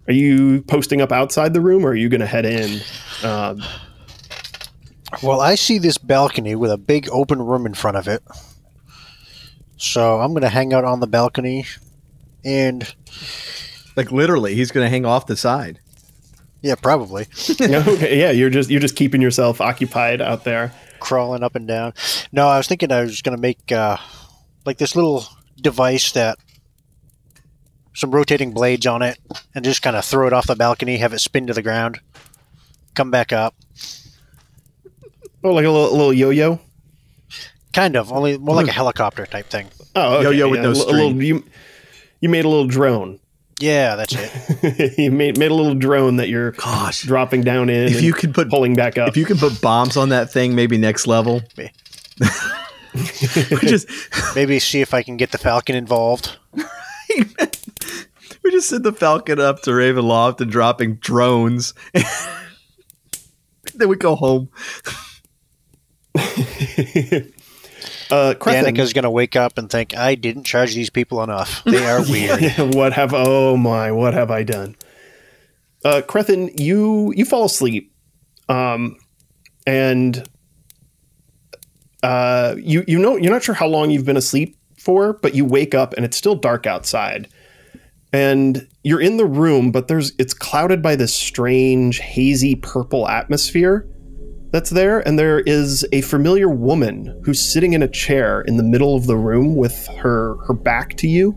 Are 0.07 0.13
you 0.13 0.63
posting 0.63 1.01
up 1.01 1.13
outside 1.13 1.55
the 1.55 1.61
room, 1.61 1.85
or 1.85 1.91
are 1.91 1.95
you 1.95 2.09
going 2.09 2.21
to 2.21 2.27
head 2.27 2.47
in? 2.47 2.81
Um, 3.25 3.63
Well, 5.23 5.41
I 5.41 5.55
see 5.55 5.79
this 5.79 5.97
balcony 5.97 6.55
with 6.55 6.71
a 6.71 6.77
big 6.77 7.09
open 7.11 7.41
room 7.41 7.65
in 7.65 7.73
front 7.73 7.97
of 7.97 8.07
it. 8.09 8.23
So 9.79 10.21
I'm 10.21 10.33
going 10.33 10.43
to 10.43 10.49
hang 10.51 10.75
out 10.75 10.85
on 10.85 11.01
the 11.01 11.07
balcony 11.07 11.65
and, 12.45 12.95
Like 13.97 14.13
literally, 14.13 14.55
he's 14.55 14.71
going 14.71 14.85
to 14.85 14.91
hang 14.91 15.05
off 15.05 15.27
the 15.27 15.37
side. 15.37 15.81
Yeah, 16.63 16.75
probably 16.75 17.27
okay, 17.61 18.19
yeah, 18.19 18.31
you're 18.31 18.51
just 18.51 18.71
you're 18.71 18.81
just 18.81 18.97
keeping 18.97 19.23
yourself 19.23 19.61
occupied 19.61 20.21
out 20.21 20.45
there. 20.45 20.73
crawling 21.01 21.43
up 21.43 21.55
and 21.55 21.67
down. 21.69 21.93
No, 22.33 22.49
I 22.49 22.57
was 22.59 22.67
thinking 22.67 22.91
I 22.93 23.03
was 23.03 23.23
going 23.23 23.37
to 23.37 23.41
make 23.41 23.71
uh, 23.73 23.97
like 24.65 24.79
this 24.79 24.97
little 24.97 25.25
device 25.61 26.13
that 26.13 26.39
some 27.95 28.11
rotating 28.13 28.53
blades 28.53 28.87
on 28.87 29.03
it 29.03 29.19
and 29.55 29.65
just 29.65 29.83
kind 29.83 29.97
of 29.97 30.05
throw 30.05 30.27
it 30.27 30.33
off 30.33 30.47
the 30.47 30.55
balcony, 30.57 30.99
have 30.99 31.13
it 31.13 31.19
spin 31.21 31.47
to 31.49 31.53
the 31.55 31.63
ground, 31.63 32.01
come 32.95 33.11
back 33.11 33.33
up. 33.33 33.55
Oh, 35.45 35.53
like 35.53 35.65
a 35.65 35.71
little, 35.71 35.91
little 35.97 36.13
yo-yo. 36.13 36.61
Kind 37.73 37.97
of, 37.97 38.13
only 38.13 38.39
more 38.39 38.57
like 38.57 38.67
a 38.69 38.73
helicopter 38.73 39.25
type 39.27 39.47
thing. 39.47 39.69
Oh, 39.95 40.17
okay, 40.17 40.25
Yo-yo 40.25 40.49
with 40.49 40.61
no 40.61 40.71
a 40.71 40.73
a 40.73 40.75
little- 40.75 41.23
you, 41.23 41.45
you 42.21 42.29
made 42.29 42.45
a 42.45 42.49
little 42.49 42.67
drone. 42.67 43.21
Yeah, 43.61 43.97
that's 43.97 44.15
it. 44.17 44.95
you 44.99 45.11
made 45.11 45.37
made 45.37 45.51
a 45.51 45.55
little 45.55 45.75
drone 45.75 46.17
that 46.17 46.29
you're 46.29 46.53
Gosh, 46.53 47.03
dropping 47.03 47.43
down 47.43 47.69
in. 47.69 47.89
if 47.89 47.95
and 47.97 48.03
you 48.05 48.13
could 48.13 48.33
put 48.35 48.49
pulling 48.51 48.75
back 48.75 48.99
up. 48.99 49.09
if 49.09 49.17
you 49.17 49.25
can 49.25 49.37
put 49.37 49.61
bombs 49.61 49.97
on 49.97 50.11
that 50.11 50.31
thing, 50.33 50.55
maybe 50.55 50.79
next 50.79 51.07
level. 51.07 51.43
Me. 51.57 51.71
we 52.95 53.59
just 53.69 53.89
Maybe 54.37 54.59
see 54.59 54.81
if 54.81 54.95
I 54.95 55.03
can 55.03 55.17
get 55.17 55.31
the 55.33 55.39
Falcon 55.39 55.75
involved. 55.77 56.37
we 56.55 58.51
just 58.51 58.69
send 58.69 58.85
the 58.85 58.93
Falcon 58.93 59.41
up 59.41 59.63
to 59.63 59.71
Ravenloft 59.71 60.41
and 60.41 60.51
dropping 60.51 60.97
drones. 60.97 61.75
then 63.75 63.89
we 63.89 63.97
go 63.97 64.15
home. 64.17 64.51
Uh, 68.11 68.35
Danica's 68.35 68.93
going 68.93 69.05
to 69.05 69.11
wake 69.11 69.37
up 69.37 69.59
and 69.59 69.71
think, 69.71 69.97
I 69.97 70.15
didn't 70.15 70.45
charge 70.45 70.75
these 70.75 70.91
people 70.91 71.23
enough. 71.23 71.63
They 71.69 71.87
are 71.87 72.03
weird. 72.03 72.75
what 72.75 72.93
have 72.95 73.13
oh 73.15 73.57
my 73.57 73.93
what 73.93 74.15
have 74.15 74.31
I 74.31 74.43
done? 74.43 74.77
Uh, 75.85 76.03
Crethin, 76.03 76.51
you 76.57 77.13
you 77.15 77.25
fall 77.25 77.45
asleep, 77.45 77.93
um, 78.49 78.97
and 79.67 80.29
uh, 82.03 82.57
you 82.59 82.85
you 82.89 82.99
know 82.99 83.17
you're 83.17 83.33
not 83.33 83.43
sure 83.43 83.55
how 83.55 83.67
long 83.67 83.91
you've 83.91 84.05
been 84.05 84.17
asleep 84.17 84.57
for, 84.79 85.13
but 85.13 85.35
you 85.35 85.45
wake 85.45 85.75
up 85.75 85.93
and 85.95 86.05
it's 86.05 86.17
still 86.17 86.35
dark 86.35 86.67
outside, 86.67 87.29
and 88.13 88.67
you're 88.83 89.01
in 89.01 89.19
the 89.19 89.27
room, 89.27 89.71
but 89.71 89.89
there's 89.89 90.13
it's 90.19 90.35
clouded 90.35 90.83
by 90.83 90.97
this 90.97 91.15
strange 91.15 91.99
hazy 91.99 92.55
purple 92.55 93.07
atmosphere 93.07 93.87
that's 94.51 94.71
there, 94.71 95.07
and 95.07 95.19
there 95.19 95.41
is 95.41 95.87
a 95.93 96.01
familiar 96.03 96.49
woman 96.49 97.21
who's 97.25 97.53
sitting 97.53 97.73
in 97.73 97.83
a 97.83 97.89
chair 97.89 98.41
in 98.43 98.57
the 98.57 98.63
middle 98.63 98.97
of 98.97 99.07
the 99.07 99.17
room 99.17 99.57
with 99.57 99.87
her 99.99 100.37
her 100.47 100.55
back 100.55 100.97
to 100.99 101.09
you 101.09 101.37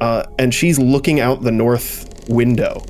uh, 0.00 0.24
and 0.38 0.54
she's 0.54 0.78
looking 0.78 1.20
out 1.20 1.42
the 1.42 1.50
north 1.50 2.28
window, 2.28 2.84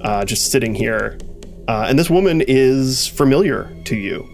uh, 0.00 0.24
just 0.24 0.50
sitting 0.50 0.74
here. 0.74 1.18
Uh, 1.66 1.86
and 1.88 1.98
this 1.98 2.08
woman 2.08 2.42
is 2.46 3.06
familiar 3.06 3.70
to 3.84 3.96
you. 3.96 4.26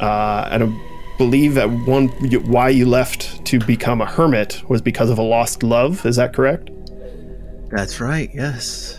Uh, 0.00 0.48
and 0.50 0.64
I 0.64 1.16
believe 1.18 1.54
that 1.54 1.70
one 1.70 2.08
why 2.48 2.70
you 2.70 2.86
left 2.86 3.44
to 3.46 3.60
become 3.60 4.00
a 4.00 4.06
hermit 4.06 4.62
was 4.68 4.82
because 4.82 5.10
of 5.10 5.18
a 5.18 5.22
lost 5.22 5.62
love. 5.62 6.04
Is 6.04 6.16
that 6.16 6.34
correct? 6.34 6.70
That's 7.70 8.00
right. 8.00 8.30
Yes. 8.34 8.98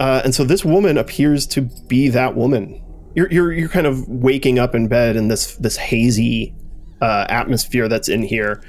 Uh, 0.00 0.22
and 0.24 0.34
so 0.34 0.42
this 0.42 0.64
woman 0.64 0.98
appears 0.98 1.46
to 1.48 1.62
be 1.86 2.08
that 2.08 2.34
woman. 2.34 2.81
You're, 3.14 3.30
you're, 3.30 3.52
you're 3.52 3.68
kind 3.68 3.86
of 3.86 4.08
waking 4.08 4.58
up 4.58 4.74
in 4.74 4.88
bed 4.88 5.16
in 5.16 5.28
this 5.28 5.56
this 5.56 5.76
hazy 5.76 6.54
uh, 7.00 7.26
atmosphere 7.28 7.88
that's 7.88 8.08
in 8.08 8.22
here. 8.22 8.62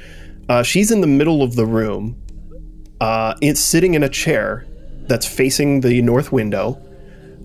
Uh, 0.49 0.63
she's 0.63 0.91
in 0.91 1.01
the 1.01 1.07
middle 1.07 1.41
of 1.41 1.55
the 1.55 1.65
room. 1.65 2.21
Uh, 2.99 3.35
it's 3.41 3.59
sitting 3.59 3.93
in 3.93 4.03
a 4.03 4.09
chair 4.09 4.65
that's 5.07 5.25
facing 5.25 5.81
the 5.81 6.01
north 6.01 6.31
window, 6.31 6.81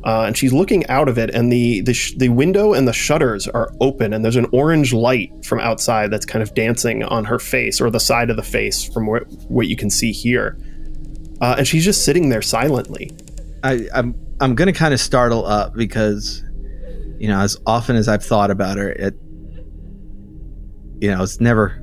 uh, 0.05 0.23
and 0.23 0.37
she's 0.37 0.53
looking 0.53 0.87
out 0.89 1.09
of 1.09 1.19
it. 1.19 1.31
And 1.31 1.53
the 1.53 1.81
the, 1.83 1.95
sh- 1.95 2.15
the 2.17 2.29
window 2.29 2.73
and 2.73 2.87
the 2.89 2.93
shutters 2.93 3.47
are 3.47 3.73
open, 3.81 4.13
and 4.13 4.25
there's 4.25 4.37
an 4.37 4.47
orange 4.53 4.93
light 4.93 5.45
from 5.45 5.61
outside 5.61 6.11
that's 6.11 6.27
kind 6.27 6.43
of 6.43 6.55
dancing 6.55 7.03
on 7.05 7.25
her 7.25 7.39
face 7.39 7.81
or 7.81 7.91
the 7.91 8.01
side 8.01 8.31
of 8.31 8.37
the 8.37 8.43
face 8.43 8.85
from 8.85 9.07
what 9.07 9.25
what 9.49 9.69
you 9.69 9.77
can 9.77 9.91
see 9.91 10.13
here. 10.13 10.59
Uh, 11.41 11.57
and 11.59 11.69
she's 11.69 11.85
just 11.85 12.05
sitting 12.05 12.29
there 12.29 12.43
silently. 12.43 13.11
I, 13.63 13.89
I'm 13.95 14.15
I'm 14.41 14.55
gonna 14.55 14.73
kind 14.73 14.95
of 14.95 15.01
startle 15.01 15.45
up 15.47 15.75
because, 15.75 16.43
you 17.19 17.29
know, 17.29 17.41
as 17.41 17.59
often 17.67 17.97
as 17.97 18.09
I've 18.09 18.25
thought 18.25 18.51
about 18.51 18.79
her, 18.79 18.91
it, 18.91 19.15
you 21.01 21.11
know, 21.11 21.23
it's 21.23 21.41
never, 21.41 21.83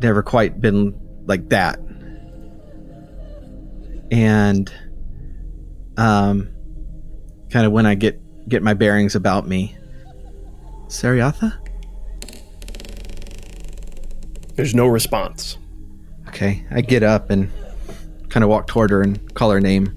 never 0.00 0.22
quite 0.22 0.60
been 0.60 0.98
like 1.26 1.48
that. 1.50 1.78
And, 4.10 4.72
um, 5.96 6.48
kind 7.50 7.66
of 7.66 7.72
when 7.72 7.86
I 7.86 7.94
get 7.94 8.18
get 8.48 8.62
my 8.62 8.74
bearings 8.74 9.14
about 9.14 9.46
me, 9.46 9.76
Seriatha. 10.88 11.58
There's 14.56 14.74
no 14.74 14.86
response. 14.86 15.58
Okay, 16.28 16.64
I 16.70 16.80
get 16.80 17.02
up 17.02 17.30
and 17.30 17.50
kind 18.28 18.42
of 18.42 18.50
walk 18.50 18.66
toward 18.66 18.90
her 18.90 19.02
and 19.02 19.32
call 19.34 19.50
her 19.50 19.60
name 19.60 19.94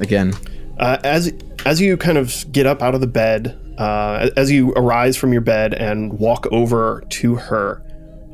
again. 0.00 0.34
Uh, 0.78 0.98
as 1.04 1.32
as 1.64 1.80
you 1.80 1.96
kind 1.96 2.18
of 2.18 2.50
get 2.52 2.66
up 2.66 2.82
out 2.82 2.94
of 2.94 3.00
the 3.00 3.06
bed, 3.06 3.58
uh, 3.78 4.30
as 4.36 4.50
you 4.50 4.72
arise 4.72 5.16
from 5.16 5.32
your 5.32 5.42
bed 5.42 5.74
and 5.74 6.18
walk 6.18 6.46
over 6.52 7.02
to 7.08 7.36
her, 7.36 7.82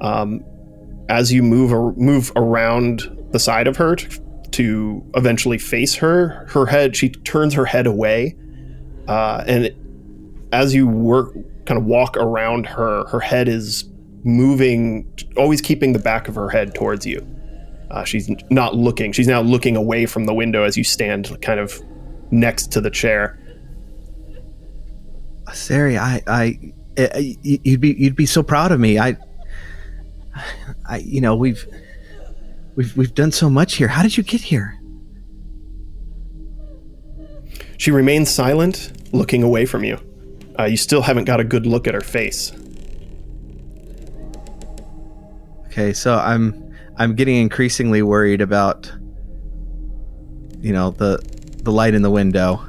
um, 0.01 0.45
as 1.09 1.33
you 1.33 1.43
move 1.43 1.73
ar- 1.73 1.93
move 1.93 2.33
around 2.37 3.03
the 3.33 3.39
side 3.39 3.67
of 3.67 3.77
her 3.77 3.97
to, 3.97 4.21
to 4.51 5.05
eventually 5.15 5.59
face 5.59 5.95
her, 5.97 6.47
her 6.51 6.67
head 6.67 6.97
she 6.97 7.09
turns 7.09 7.55
her 7.55 7.65
head 7.65 7.87
away, 7.87 8.37
uh, 9.09 9.45
and 9.47 9.71
as 10.53 10.75
you 10.75 10.87
work 10.87 11.33
kind 11.67 11.79
of 11.79 11.85
walk 11.85 12.17
around 12.17 12.67
her, 12.67 13.05
her 13.07 13.21
head 13.21 13.49
is 13.49 13.85
moving, 14.25 15.11
always 15.37 15.61
keeping 15.61 15.93
the 15.93 15.99
back 15.99 16.29
of 16.29 16.35
her 16.35 16.49
head 16.49 16.75
towards 16.75 17.07
you. 17.07 17.27
Uh, 17.91 18.05
she's 18.05 18.31
not 18.51 18.75
looking. 18.75 19.13
She's 19.13 19.27
now 19.27 19.41
looking 19.41 19.77
away 19.77 20.07
from 20.07 20.25
the 20.25 20.35
window 20.35 20.63
as 20.65 20.77
you 20.77 20.85
stand 20.85 21.41
kind 21.43 21.59
of 21.59 21.81
next 22.31 22.73
to 22.73 22.81
the 22.81 22.91
chair. 22.91 23.39
Sari, 25.53 25.99
I, 25.99 26.23
I, 26.27 26.73
I, 26.97 27.37
you'd 27.43 27.81
be, 27.81 27.95
you'd 27.99 28.17
be 28.17 28.27
so 28.27 28.43
proud 28.43 28.73
of 28.73 28.79
me. 28.79 28.99
I, 28.99 29.17
I, 30.89 30.99
you 30.99 31.21
know, 31.21 31.35
we've, 31.35 31.67
we've, 32.77 32.97
we've 32.97 33.15
done 33.15 33.33
so 33.33 33.51
much 33.51 33.75
here. 33.75 33.89
How 33.89 34.03
did 34.03 34.17
you 34.17 34.23
get 34.23 34.41
here? 34.41 34.79
She 37.79 37.91
remains 37.91 38.31
silent, 38.31 38.93
looking 39.13 39.43
away 39.43 39.67
from 39.67 39.85
you. 39.85 39.99
Uh, 40.59 40.65
you 40.65 40.77
still 40.77 41.03
haven't 41.03 41.25
got 41.25 41.41
a 41.41 41.45
good 41.45 41.67
look 41.67 41.89
at 41.89 41.95
her 41.95 42.01
face. 42.01 42.53
Okay, 45.67 45.93
so 45.93 46.17
I'm, 46.17 46.75
I'm 46.97 47.15
getting 47.15 47.37
increasingly 47.37 48.03
worried 48.03 48.41
about, 48.41 48.93
you 50.61 50.73
know, 50.73 50.91
the, 50.91 51.19
the 51.65 51.73
light 51.73 51.95
in 51.95 52.03
the 52.03 52.11
window 52.11 52.65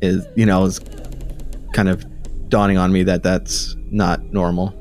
is, 0.00 0.26
you 0.36 0.46
know, 0.46 0.64
is 0.64 0.80
kind 1.72 1.88
of 1.88 2.04
dawning 2.48 2.78
on 2.78 2.92
me 2.92 3.02
that 3.04 3.22
that's 3.22 3.76
not 3.90 4.22
normal. 4.32 4.74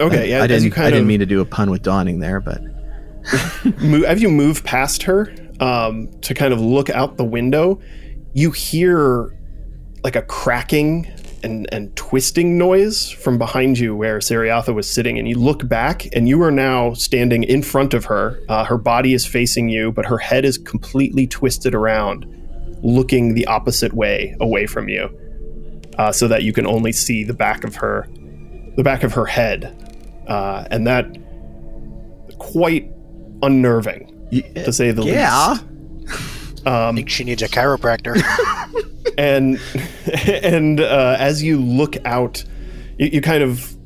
Okay, 0.00 0.22
I, 0.22 0.38
yeah. 0.38 0.42
I 0.42 0.46
didn't, 0.46 0.76
I 0.78 0.90
didn't 0.90 1.06
mean 1.06 1.20
to 1.20 1.26
do 1.26 1.40
a 1.40 1.44
pun 1.44 1.70
with 1.70 1.82
dawning 1.82 2.20
there, 2.20 2.40
but 2.40 2.62
move, 3.80 4.04
as 4.04 4.22
you 4.22 4.30
move 4.30 4.64
past 4.64 5.02
her 5.02 5.32
um, 5.60 6.10
to 6.22 6.34
kind 6.34 6.52
of 6.52 6.60
look 6.60 6.88
out 6.90 7.16
the 7.16 7.24
window, 7.24 7.80
you 8.32 8.50
hear 8.50 9.36
like 10.02 10.16
a 10.16 10.22
cracking 10.22 11.06
and, 11.42 11.68
and 11.72 11.94
twisting 11.96 12.58
noise 12.58 13.10
from 13.10 13.38
behind 13.38 13.78
you 13.78 13.94
where 13.94 14.18
Seriatha 14.18 14.74
was 14.74 14.88
sitting. 14.88 15.18
And 15.18 15.28
you 15.28 15.36
look 15.36 15.68
back, 15.68 16.06
and 16.14 16.28
you 16.28 16.42
are 16.42 16.50
now 16.50 16.92
standing 16.94 17.44
in 17.44 17.62
front 17.62 17.94
of 17.94 18.04
her. 18.06 18.40
Uh, 18.48 18.64
her 18.64 18.78
body 18.78 19.14
is 19.14 19.26
facing 19.26 19.68
you, 19.68 19.92
but 19.92 20.06
her 20.06 20.18
head 20.18 20.44
is 20.44 20.58
completely 20.58 21.26
twisted 21.26 21.74
around, 21.74 22.26
looking 22.82 23.34
the 23.34 23.46
opposite 23.46 23.92
way 23.92 24.36
away 24.40 24.66
from 24.66 24.88
you, 24.88 25.08
uh, 25.98 26.12
so 26.12 26.28
that 26.28 26.42
you 26.42 26.52
can 26.52 26.66
only 26.66 26.92
see 26.92 27.24
the 27.24 27.34
back 27.34 27.64
of 27.64 27.76
her, 27.76 28.08
the 28.76 28.82
back 28.82 29.02
of 29.02 29.12
her 29.12 29.26
head, 29.26 29.76
uh, 30.28 30.64
and 30.70 30.86
that 30.86 31.06
quite 32.38 32.90
unnerving 33.42 34.06
to 34.54 34.72
say 34.72 34.92
the 34.92 35.02
least. 35.02 35.14
yeah. 35.14 35.58
least. 36.06 36.36
Um, 36.66 36.74
I 36.74 36.92
think 36.92 37.10
she 37.10 37.24
needs 37.24 37.42
a 37.42 37.48
chiropractor. 37.48 38.20
and 39.18 39.60
and 40.26 40.80
uh, 40.80 41.16
as 41.18 41.42
you 41.42 41.58
look 41.60 41.96
out, 42.04 42.44
you, 42.98 43.06
you 43.06 43.20
kind 43.20 43.42
of 43.42 43.76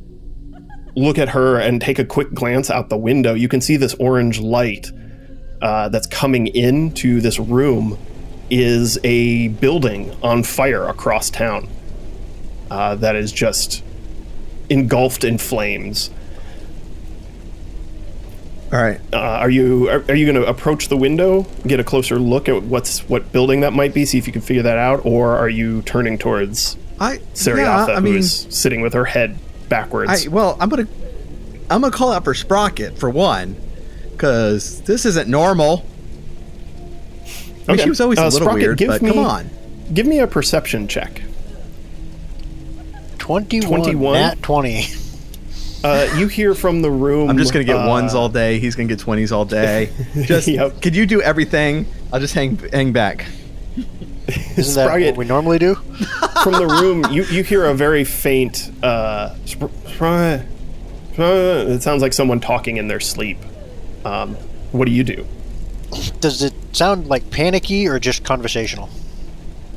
look 0.97 1.19
at 1.19 1.31
her 1.31 1.59
and 1.59 1.81
take 1.81 1.99
a 1.99 2.05
quick 2.05 2.33
glance 2.33 2.71
out 2.71 2.89
the 2.89 2.97
window. 2.97 3.35
You 3.35 3.49
can 3.49 3.61
see 3.61 3.77
this 3.77 3.95
orange 3.95 4.41
light 4.41 4.91
uh, 5.61 5.89
that's 5.89 6.07
coming 6.07 6.47
into 6.49 7.21
this 7.21 7.39
room 7.39 7.99
is 8.51 8.99
a 9.05 9.49
building 9.49 10.15
on 10.23 10.43
fire 10.43 10.87
across 10.87 11.31
town 11.31 11.69
uh, 12.71 12.95
that 12.97 13.17
is 13.17 13.33
just 13.33 13.83
engulfed 14.69 15.25
in 15.25 15.39
flames. 15.39 16.11
All 18.75 18.83
right. 18.83 19.01
Uh, 19.13 19.19
are 19.19 19.51
you 19.51 19.89
are, 19.89 20.05
are 20.09 20.15
you 20.17 20.27
going 20.27 20.43
to 20.43 20.49
approach 20.51 20.89
the 20.89 20.97
window, 20.97 21.43
get 21.65 21.79
a 21.79 21.85
closer 21.85 22.19
look 22.19 22.49
at 22.49 22.61
what's 22.65 23.09
what 23.09 23.31
building 23.31 23.61
that 23.61 23.73
might 23.73 23.95
be, 23.95 24.05
see 24.05 24.19
if 24.19 24.27
you 24.27 24.33
can 24.33 24.43
figure 24.43 24.65
that 24.65 24.79
out, 24.79 25.07
or 25.07 25.37
are 25.37 25.49
you 25.49 25.83
turning 25.83 26.19
towards 26.19 26.77
I 26.99 27.19
Seriatha, 27.35 27.89
yeah, 27.89 27.95
I 27.95 28.01
mean, 28.01 28.15
who's 28.15 28.53
sitting 28.53 28.81
with 28.81 28.95
her 28.95 29.05
head 29.05 29.39
backwards? 29.69 30.27
I, 30.27 30.29
well, 30.29 30.57
I'm 30.59 30.69
gonna 30.69 30.89
I'm 31.71 31.83
gonna 31.83 31.93
call 31.93 32.13
out 32.13 32.25
for 32.25 32.35
Sprocket 32.35 32.99
for 32.99 33.09
one, 33.11 33.55
because 34.11 34.81
this 34.83 35.07
isn't 35.07 35.29
normal. 35.29 35.87
I 37.23 37.29
mean, 37.29 37.71
Okay. 37.71 37.83
she 37.85 37.89
was 37.91 38.01
always 38.01 38.19
Uh, 38.19 38.23
a 38.23 38.25
little 38.25 38.41
Sprocket, 38.41 38.61
weird, 38.63 38.79
give 38.79 38.89
but 38.89 39.03
me- 39.03 39.11
come 39.11 39.19
on. 39.25 39.51
Give 39.93 40.07
me 40.07 40.19
a 40.19 40.27
perception 40.27 40.89
check. 40.89 41.23
21, 43.19 43.69
21? 43.71 44.15
Nat 44.15 44.43
20. 44.43 44.87
Uh, 45.85 46.09
you 46.17 46.27
hear 46.29 46.55
from 46.55 46.81
the 46.83 46.91
room. 46.91 47.29
I'm 47.29 47.37
just 47.37 47.53
gonna 47.53 47.65
get 47.65 47.77
uh, 47.77 47.87
ones 47.89 48.15
all 48.15 48.29
day. 48.31 48.59
He's 48.59 48.75
gonna 48.75 48.89
get 48.89 48.99
twenties 48.99 49.31
all 49.33 49.45
day. 49.45 49.91
Just 50.23 50.49
Yep. 50.49 50.81
could 50.81 50.97
you 50.97 51.05
do 51.05 51.21
everything? 51.21 51.85
I'll 52.13 52.21
just 52.21 52.33
hang 52.35 52.57
hang 52.73 52.93
back. 52.93 53.27
Isn't 53.77 54.75
that 54.77 54.87
Sprocket. 54.87 55.09
what 55.09 55.17
we 55.19 55.25
normally 55.27 55.59
do? 55.59 55.75
from 56.43 56.53
the 56.55 56.67
room. 56.67 57.05
You 57.13 57.25
you 57.25 57.43
hear 57.43 57.67
a 57.67 57.75
very 57.75 58.03
faint. 58.05 58.71
Uh, 58.83 59.35
spr- 59.45 59.69
spr- 59.87 60.47
spr- 61.13 61.69
it 61.69 61.83
sounds 61.83 62.01
like 62.01 62.15
someone 62.15 62.41
talking 62.41 62.79
in 62.79 62.89
their 62.89 63.01
sleep. 63.01 63.37
Um, 64.07 64.37
what 64.73 64.87
do 64.87 64.93
you 64.93 65.05
do? 65.05 65.27
Does 66.21 66.43
it 66.43 66.55
sound 66.73 67.09
like 67.09 67.31
panicky 67.31 67.87
or 67.87 67.99
just 67.99 68.25
conversational? 68.25 68.89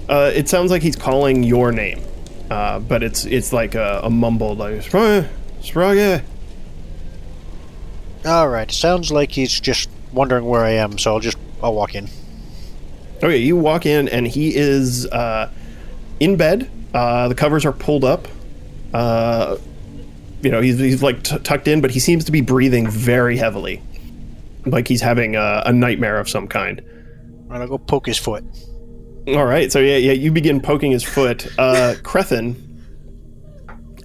Uh, 0.08 0.32
it 0.34 0.48
sounds 0.48 0.72
like 0.72 0.82
he's 0.82 0.96
calling 0.96 1.44
your 1.44 1.72
name. 1.74 2.00
uh, 2.50 2.80
but 2.80 3.04
it's 3.04 3.26
it's 3.26 3.52
like 3.52 3.76
a, 3.76 4.00
a 4.04 4.10
mumbled 4.10 4.58
like 4.60 4.82
Sprague, 4.84 5.26
Sprague. 5.68 6.24
All 8.26 8.48
right. 8.48 8.72
Sounds 8.72 9.12
like 9.12 9.32
he's 9.32 9.60
just 9.60 9.90
wondering 10.14 10.46
where 10.46 10.62
I 10.62 10.72
am, 10.72 10.98
so 10.98 11.14
I'll 11.14 11.20
just 11.20 11.38
I'll 11.62 11.74
walk 11.74 11.94
in. 11.94 12.08
Okay, 13.18 13.38
you 13.38 13.56
walk 13.56 13.86
in 13.86 14.08
and 14.10 14.28
he 14.28 14.56
is 14.56 15.06
uh, 15.08 15.52
in 16.20 16.36
bed. 16.38 16.70
Uh, 16.94 17.28
the 17.28 17.36
covers 17.36 17.66
are 17.66 17.72
pulled 17.74 18.06
up. 18.06 18.28
Uh, 18.94 19.58
you 20.42 20.52
know, 20.52 20.62
he's, 20.62 20.80
he's 20.80 21.04
like 21.04 21.24
t- 21.24 21.38
tucked 21.40 21.68
in, 21.68 21.82
but 21.82 21.92
he 21.92 22.00
seems 22.00 22.24
to 22.26 22.32
be 22.32 22.42
breathing 22.42 22.88
very 22.90 23.38
heavily, 23.38 23.82
like 24.66 24.88
he's 24.88 25.02
having 25.02 25.36
a, 25.36 25.64
a 25.66 25.74
nightmare 25.74 26.20
of 26.20 26.30
some 26.30 26.48
kind. 26.48 26.82
All 27.46 27.54
right, 27.54 27.62
I'll 27.62 27.68
go 27.68 27.78
poke 27.78 28.06
his 28.06 28.18
foot. 28.18 28.44
All 29.28 29.46
right, 29.46 29.72
so 29.72 29.80
yeah, 29.80 29.98
yeah, 29.98 30.14
you 30.14 30.32
begin 30.32 30.62
poking 30.62 30.92
his 30.92 31.04
foot. 31.04 31.48
Uh, 31.58 31.96
Crethin, 32.04 32.67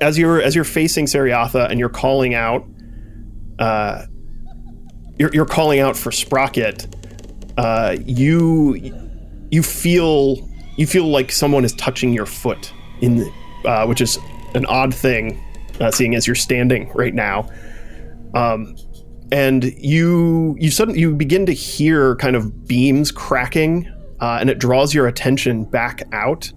as 0.03 0.19
you're 0.19 0.43
as 0.43 0.55
you're 0.55 0.65
facing 0.65 1.07
Seriatha 1.07 1.71
and 1.71 1.79
you're 1.79 1.89
calling 1.89 2.35
out, 2.35 2.67
uh, 3.59 4.05
you're, 5.19 5.31
you're 5.33 5.47
calling 5.47 5.81
out 5.81 5.97
for 5.97 6.11
Sprocket. 6.11 6.95
Uh, 7.57 7.97
you 8.05 8.75
you 9.51 9.63
feel 9.63 10.49
you 10.77 10.87
feel 10.87 11.07
like 11.07 11.31
someone 11.31 11.65
is 11.65 11.75
touching 11.75 12.13
your 12.13 12.27
foot 12.27 12.73
in, 13.01 13.17
the, 13.17 13.33
uh, 13.67 13.87
which 13.87 14.01
is 14.01 14.19
an 14.55 14.67
odd 14.67 14.95
thing, 14.95 15.43
uh, 15.81 15.91
seeing 15.91 16.15
as 16.15 16.27
you're 16.27 16.35
standing 16.35 16.91
right 16.95 17.15
now. 17.15 17.49
Um, 18.35 18.77
and 19.31 19.65
you 19.79 20.57
you 20.59 20.71
suddenly 20.71 21.01
you 21.01 21.15
begin 21.15 21.47
to 21.47 21.53
hear 21.53 22.17
kind 22.17 22.37
of 22.37 22.67
beams 22.67 23.11
cracking, 23.11 23.87
uh, 24.21 24.39
and 24.41 24.51
it 24.51 24.59
draws 24.59 24.93
your 24.93 25.07
attention 25.07 25.65
back 25.65 26.03
out 26.13 26.53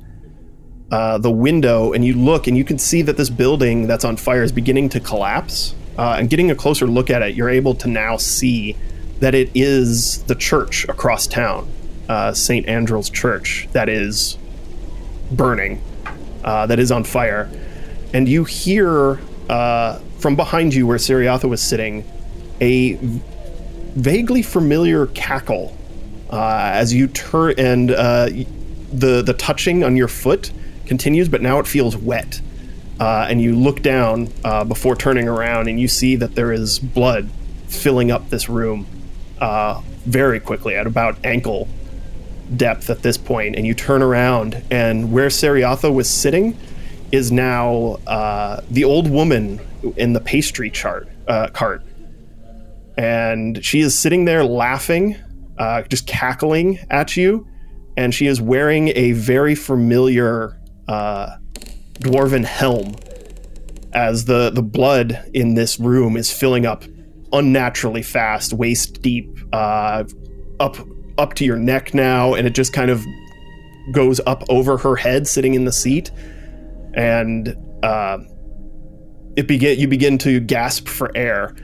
uh, 0.91 1.17
the 1.17 1.31
window, 1.31 1.93
and 1.93 2.05
you 2.05 2.13
look, 2.13 2.47
and 2.47 2.57
you 2.57 2.63
can 2.63 2.77
see 2.77 3.01
that 3.01 3.17
this 3.17 3.29
building 3.29 3.87
that's 3.87 4.05
on 4.05 4.17
fire 4.17 4.43
is 4.43 4.51
beginning 4.51 4.89
to 4.89 4.99
collapse. 4.99 5.75
Uh, 5.97 6.17
and 6.19 6.29
getting 6.29 6.51
a 6.51 6.55
closer 6.55 6.85
look 6.87 7.09
at 7.09 7.21
it, 7.21 7.35
you're 7.35 7.49
able 7.49 7.73
to 7.73 7.87
now 7.87 8.17
see 8.17 8.75
that 9.19 9.33
it 9.33 9.49
is 9.55 10.21
the 10.23 10.35
church 10.35 10.87
across 10.89 11.25
town, 11.25 11.67
uh, 12.09 12.33
St. 12.33 12.67
Andral's 12.67 13.09
Church, 13.09 13.67
that 13.71 13.87
is 13.87 14.37
burning, 15.31 15.81
uh, 16.43 16.67
that 16.67 16.79
is 16.79 16.91
on 16.91 17.03
fire. 17.05 17.49
And 18.13 18.27
you 18.27 18.43
hear 18.43 19.19
uh, 19.49 19.99
from 20.19 20.35
behind 20.35 20.73
you, 20.73 20.85
where 20.85 20.97
Seriatha 20.97 21.49
was 21.49 21.61
sitting, 21.61 22.05
a 22.61 22.99
vaguely 23.95 24.41
familiar 24.41 25.07
cackle 25.07 25.75
uh, 26.29 26.71
as 26.73 26.93
you 26.93 27.07
turn, 27.07 27.55
and 27.57 27.89
the 27.89 29.21
the 29.21 29.33
touching 29.33 29.83
on 29.83 29.95
your 29.95 30.07
foot 30.07 30.51
continues, 30.85 31.29
but 31.29 31.41
now 31.41 31.59
it 31.59 31.67
feels 31.67 31.95
wet. 31.95 32.41
Uh, 32.99 33.27
and 33.29 33.41
you 33.41 33.55
look 33.55 33.81
down 33.81 34.31
uh, 34.43 34.63
before 34.63 34.95
turning 34.95 35.27
around, 35.27 35.67
and 35.67 35.79
you 35.79 35.87
see 35.87 36.15
that 36.15 36.35
there 36.35 36.53
is 36.53 36.79
blood 36.79 37.29
filling 37.67 38.11
up 38.11 38.29
this 38.29 38.47
room 38.47 38.85
uh, 39.39 39.81
very 40.05 40.39
quickly 40.39 40.75
at 40.75 40.87
about 40.87 41.17
ankle 41.25 41.67
depth 42.55 42.89
at 42.89 43.01
this 43.01 43.17
point. 43.17 43.55
And 43.55 43.67
you 43.67 43.73
turn 43.73 44.01
around, 44.01 44.63
and 44.71 45.11
where 45.11 45.27
Seriatha 45.27 45.93
was 45.93 46.09
sitting 46.09 46.57
is 47.11 47.31
now 47.31 47.97
uh, 48.07 48.61
the 48.69 48.83
old 48.83 49.09
woman 49.09 49.59
in 49.97 50.13
the 50.13 50.19
pastry 50.19 50.69
chart 50.69 51.07
uh, 51.27 51.47
cart, 51.49 51.83
and 52.97 53.63
she 53.63 53.81
is 53.81 53.97
sitting 53.97 54.25
there 54.25 54.43
laughing, 54.43 55.17
uh, 55.57 55.81
just 55.83 56.07
cackling 56.07 56.79
at 56.89 57.17
you, 57.17 57.47
and 57.97 58.13
she 58.13 58.27
is 58.27 58.41
wearing 58.41 58.89
a 58.95 59.11
very 59.11 59.55
familiar 59.55 60.57
uh, 60.87 61.37
dwarven 61.99 62.45
helm 62.45 62.95
as 63.93 64.25
the 64.25 64.49
the 64.49 64.61
blood 64.61 65.29
in 65.33 65.55
this 65.55 65.79
room 65.79 66.17
is 66.17 66.31
filling 66.31 66.65
up 66.65 66.83
unnaturally 67.33 68.03
fast, 68.03 68.53
waist 68.53 69.01
deep, 69.01 69.39
uh, 69.53 70.03
up 70.59 70.77
up 71.17 71.33
to 71.35 71.45
your 71.45 71.57
neck 71.57 71.93
now, 71.93 72.33
and 72.33 72.45
it 72.45 72.53
just 72.53 72.73
kind 72.73 72.91
of 72.91 73.03
goes 73.91 74.19
up 74.25 74.43
over 74.49 74.77
her 74.77 74.95
head, 74.95 75.27
sitting 75.27 75.53
in 75.53 75.65
the 75.65 75.71
seat, 75.71 76.11
and 76.93 77.55
uh, 77.83 78.17
it 79.35 79.47
begin 79.47 79.79
you 79.79 79.87
begin 79.87 80.17
to 80.19 80.39
gasp 80.39 80.87
for 80.87 81.11
air. 81.15 81.55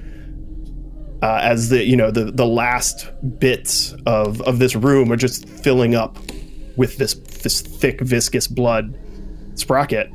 Uh, 1.22 1.40
as 1.44 1.70
the 1.70 1.86
you 1.86 1.96
know 1.96 2.10
the 2.10 2.32
the 2.32 2.46
last 2.46 3.12
bits 3.38 3.94
of 4.06 4.42
of 4.42 4.58
this 4.58 4.76
room 4.76 5.12
are 5.12 5.18
just 5.18 5.48
filling 5.48 5.94
up 5.94 6.18
with 6.78 6.98
this 6.98 7.14
this 7.14 7.62
thick 7.62 8.02
viscous 8.02 8.48
blood 8.48 8.98
Sprocket, 9.62 10.10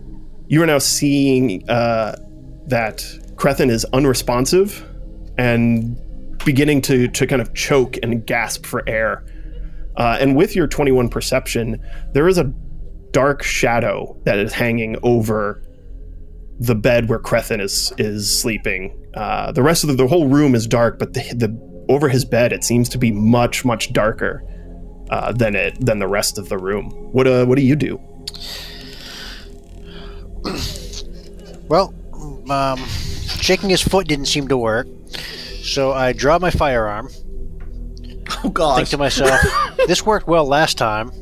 you 0.48 0.62
are 0.62 0.66
now 0.66 0.78
seeing 0.78 1.68
uh, 1.68 2.16
that 2.66 3.04
Crethin 3.36 3.70
is 3.70 3.84
unresponsive 3.92 4.84
and 5.38 5.98
beginning 6.44 6.80
to, 6.82 7.08
to 7.08 7.26
kind 7.26 7.42
of 7.42 7.54
choke 7.54 7.98
and 8.02 8.26
gasp 8.26 8.66
for 8.66 8.88
air. 8.88 9.24
Uh, 9.96 10.18
and 10.20 10.36
with 10.36 10.54
your 10.54 10.66
21 10.66 11.08
perception, 11.08 11.82
there 12.12 12.28
is 12.28 12.38
a 12.38 12.52
dark 13.12 13.42
shadow 13.42 14.20
that 14.24 14.38
is 14.38 14.52
hanging 14.52 14.96
over 15.02 15.62
the 16.58 16.74
bed 16.74 17.08
where 17.08 17.18
Crethin 17.18 17.60
is 17.60 17.92
is 17.98 18.40
sleeping. 18.40 19.06
Uh, 19.14 19.52
the 19.52 19.62
rest 19.62 19.84
of 19.84 19.88
the, 19.88 19.96
the 19.96 20.06
whole 20.06 20.28
room 20.28 20.54
is 20.54 20.66
dark, 20.66 20.98
but 20.98 21.14
the, 21.14 21.20
the 21.34 21.84
over 21.88 22.08
his 22.08 22.24
bed 22.24 22.52
it 22.52 22.64
seems 22.64 22.88
to 22.90 22.98
be 22.98 23.10
much 23.10 23.64
much 23.64 23.92
darker 23.92 24.42
uh, 25.10 25.32
than 25.32 25.54
it 25.54 25.78
than 25.84 25.98
the 25.98 26.08
rest 26.08 26.38
of 26.38 26.48
the 26.48 26.58
room. 26.58 26.90
What 27.12 27.26
uh 27.26 27.44
what 27.46 27.56
do 27.56 27.62
you 27.62 27.76
do? 27.76 28.00
Well, 31.68 31.92
um, 32.48 32.78
shaking 33.40 33.70
his 33.70 33.82
foot 33.82 34.06
didn't 34.06 34.26
seem 34.26 34.48
to 34.48 34.56
work, 34.56 34.86
so 35.62 35.92
I 35.92 36.12
draw 36.12 36.38
my 36.38 36.50
firearm. 36.50 37.10
Oh 38.42 38.50
God! 38.50 38.76
Think 38.76 38.88
to 38.88 38.98
myself, 38.98 39.40
this 39.86 40.04
worked 40.04 40.26
well 40.26 40.44
last 40.44 40.76
time. 40.76 41.12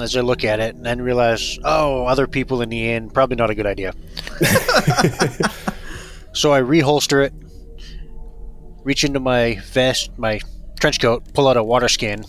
As 0.00 0.16
I 0.16 0.22
look 0.22 0.44
at 0.44 0.58
it, 0.58 0.74
and 0.74 0.84
then 0.84 1.00
realize, 1.00 1.56
oh, 1.64 2.04
other 2.04 2.26
people 2.26 2.62
in 2.62 2.68
the 2.68 2.90
inn, 2.90 3.10
probably 3.10 3.36
not 3.36 3.48
a 3.50 3.54
good 3.54 3.66
idea. 3.66 3.92
so 6.32 6.52
I 6.52 6.60
reholster 6.60 7.24
it, 7.24 7.32
reach 8.82 9.04
into 9.04 9.20
my 9.20 9.60
vest, 9.66 10.10
my 10.18 10.40
trench 10.80 11.00
coat, 11.00 11.32
pull 11.32 11.46
out 11.46 11.56
a 11.56 11.62
water 11.62 11.88
skin, 11.88 12.24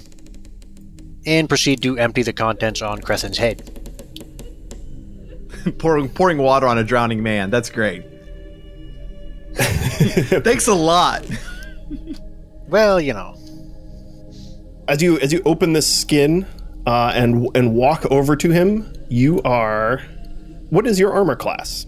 and 1.26 1.50
proceed 1.50 1.82
to 1.82 1.98
empty 1.98 2.22
the 2.22 2.34
contents 2.34 2.84
on 2.84 3.02
Crescent's 3.02 3.40
head. 3.40 3.79
pouring 5.78 6.10
pouring 6.10 6.38
water 6.38 6.68
on 6.68 6.78
a 6.78 6.84
drowning 6.84 7.24
man. 7.24 7.50
That's 7.50 7.70
great. 7.70 8.06
Thanks 9.56 10.68
a 10.68 10.74
lot. 10.74 11.26
Well, 12.68 13.02
you 13.02 13.14
know, 13.14 13.36
as 14.88 15.02
you 15.02 15.20
as 15.20 15.34
you 15.34 15.42
open 15.46 15.74
this 15.74 15.88
skin 15.88 16.46
uh, 16.86 17.12
and 17.16 17.48
and 17.56 17.74
walk 17.74 18.06
over 18.12 18.36
to 18.36 18.52
him, 18.52 18.94
you 19.10 19.42
are. 19.44 20.02
What 20.70 20.86
is 20.86 21.00
your 21.00 21.12
armor 21.12 21.36
class? 21.36 21.88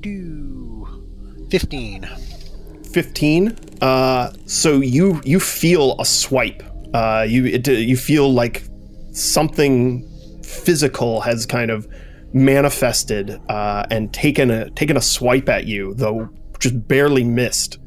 do 0.00 0.86
15. 1.50 2.08
Fifteen. 2.92 3.56
Uh, 3.80 4.32
so 4.46 4.80
you 4.80 5.20
you 5.24 5.38
feel 5.38 5.94
a 6.00 6.04
swipe. 6.04 6.62
Uh, 6.92 7.24
you 7.28 7.46
it, 7.46 7.68
you 7.68 7.96
feel 7.96 8.32
like 8.32 8.64
something 9.12 10.06
physical 10.42 11.20
has 11.20 11.46
kind 11.46 11.70
of 11.70 11.86
manifested 12.32 13.40
uh, 13.48 13.86
and 13.90 14.12
taken 14.12 14.50
a 14.50 14.70
taken 14.70 14.96
a 14.96 15.00
swipe 15.00 15.48
at 15.48 15.66
you, 15.66 15.94
though 15.94 16.28
just 16.58 16.86
barely 16.86 17.24
missed. 17.24 17.78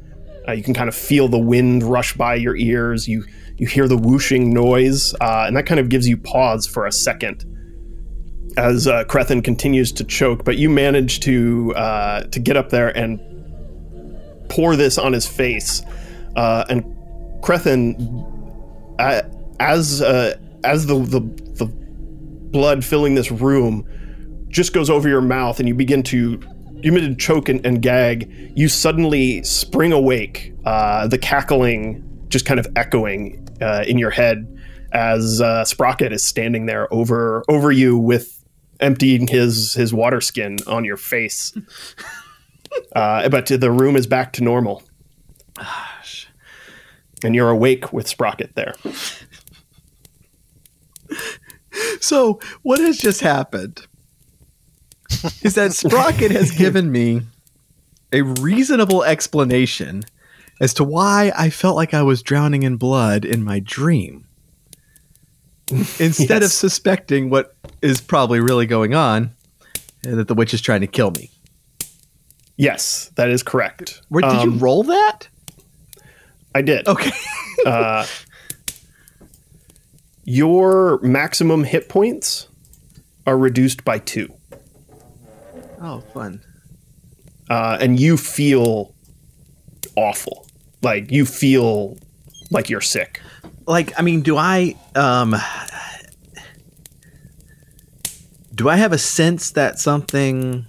Uh, 0.48 0.52
you 0.52 0.64
can 0.64 0.74
kind 0.74 0.90
of 0.90 0.96
feel 0.96 1.28
the 1.28 1.40
wind 1.40 1.84
rush 1.84 2.14
by 2.18 2.36
your 2.36 2.56
ears. 2.56 3.08
You 3.08 3.24
you 3.58 3.68
hear 3.68 3.88
the 3.88 3.98
whooshing 3.98 4.54
noise, 4.54 5.14
uh, 5.22 5.46
and 5.48 5.56
that 5.56 5.66
kind 5.66 5.80
of 5.80 5.90
gives 5.90 6.08
you 6.08 6.18
pause 6.18 6.68
for 6.68 6.86
a 6.86 6.92
second 6.92 7.46
as 8.58 8.88
uh, 8.88 9.04
Crethin 9.06 9.42
continues 9.42 9.92
to 9.94 10.04
choke. 10.04 10.44
But 10.44 10.58
you 10.58 10.70
manage 10.70 11.22
to 11.22 11.74
uh, 11.76 12.24
to 12.24 12.40
get 12.40 12.58
up 12.58 12.70
there 12.70 12.96
and 12.98 13.20
pour 14.50 14.76
this 14.76 14.98
on 14.98 15.14
his 15.14 15.26
face, 15.26 15.82
uh, 16.36 16.66
and 16.68 16.84
Crethin, 17.42 17.96
as 19.00 20.02
uh, 20.02 20.38
as 20.64 20.88
the, 20.88 21.00
the 21.00 21.22
the 21.56 21.66
blood 22.52 22.84
filling 22.84 23.16
this 23.16 23.32
room 23.32 23.88
just 24.54 24.72
goes 24.72 24.90
over 24.90 25.10
your 25.10 25.22
mouth, 25.22 25.60
and 25.60 25.68
you 25.68 25.76
begin 25.76 26.04
to 26.04 26.40
you 26.82 26.92
begin 26.92 27.10
to 27.10 27.16
choke 27.16 27.50
and, 27.50 27.66
and 27.66 27.82
gag. 27.82 28.52
You 28.56 28.70
suddenly 28.70 29.44
spring 29.44 29.92
awake, 29.92 30.54
uh, 30.66 31.08
the 31.08 31.18
cackling 31.18 32.10
just 32.30 32.46
kind 32.46 32.60
of 32.60 32.68
echoing 32.76 33.48
uh, 33.62 33.84
in 33.88 33.98
your 33.98 34.12
head 34.12 34.48
as 34.92 35.42
uh, 35.42 35.66
Sprocket 35.66 36.14
is 36.14 36.26
standing 36.26 36.68
there 36.68 36.92
over 36.94 37.44
over 37.50 37.72
you 37.72 37.98
with 37.98 38.44
emptying 38.80 39.28
his 39.28 39.74
his 39.74 39.94
water 39.94 40.22
skin 40.22 40.58
on 40.68 40.86
your 40.86 40.98
face. 40.98 41.54
uh, 42.96 43.28
but 43.30 43.48
the 43.48 43.72
room 43.72 43.96
is 43.96 44.08
back 44.08 44.34
to 44.34 44.44
normal, 44.44 44.84
and 47.24 47.36
you're 47.36 47.50
awake 47.50 47.92
with 47.92 48.08
Sprocket 48.08 48.56
there. 48.56 48.76
So, 52.00 52.40
what 52.62 52.80
has 52.80 52.98
just 52.98 53.22
happened? 53.22 53.88
is 55.42 55.56
that 55.56 55.74
Sprocket 55.74 56.32
has 56.32 56.52
given 56.52 56.92
me 56.92 57.22
a 58.12 58.22
reasonable 58.22 59.04
explanation 59.04 60.04
as 60.62 60.74
to 60.76 60.84
why 60.84 61.32
I 61.36 61.50
felt 61.50 61.76
like 61.76 61.94
I 61.94 62.04
was 62.04 62.22
drowning 62.22 62.64
in 62.64 62.78
blood 62.78 63.26
in 63.26 63.44
my 63.44 63.60
dream. 63.60 64.26
Instead 65.70 66.44
of 66.44 66.52
suspecting 66.52 67.30
what 67.30 67.56
is 67.82 68.02
probably 68.02 68.40
really 68.40 68.66
going 68.66 68.94
on, 68.94 69.32
and 70.06 70.20
that 70.20 70.28
the 70.28 70.34
witch 70.36 70.54
is 70.54 70.62
trying 70.62 70.82
to 70.82 70.88
kill 70.88 71.12
me. 71.12 71.32
Yes, 72.58 73.10
that 73.16 73.30
is 73.30 73.42
correct. 73.42 74.02
Where 74.10 74.22
did 74.22 74.34
you 74.44 74.52
Um, 74.52 74.60
roll 74.60 74.84
that? 74.84 75.28
I 76.54 76.62
did. 76.62 76.88
Okay. 76.88 77.12
Uh, 77.66 78.06
your 80.26 81.00
maximum 81.02 81.64
hit 81.64 81.88
points 81.88 82.48
are 83.26 83.38
reduced 83.38 83.86
by 83.86 84.00
two, 84.00 84.34
Oh, 85.84 86.00
fun. 86.14 86.42
uh, 87.50 87.78
and 87.80 88.00
you 88.00 88.16
feel 88.18 88.96
awful. 89.98 90.48
Like 90.82 91.12
you 91.12 91.26
feel 91.26 91.98
like 92.52 92.70
you're 92.70 92.82
sick. 92.82 93.22
like 93.68 93.98
i 93.98 94.02
mean 94.02 94.22
do 94.22 94.36
i 94.38 94.76
um 94.96 95.34
do 98.54 98.70
i 98.70 98.76
have 98.76 98.92
a 98.92 98.98
sense 98.98 99.52
that 99.52 99.80
something 99.80 100.66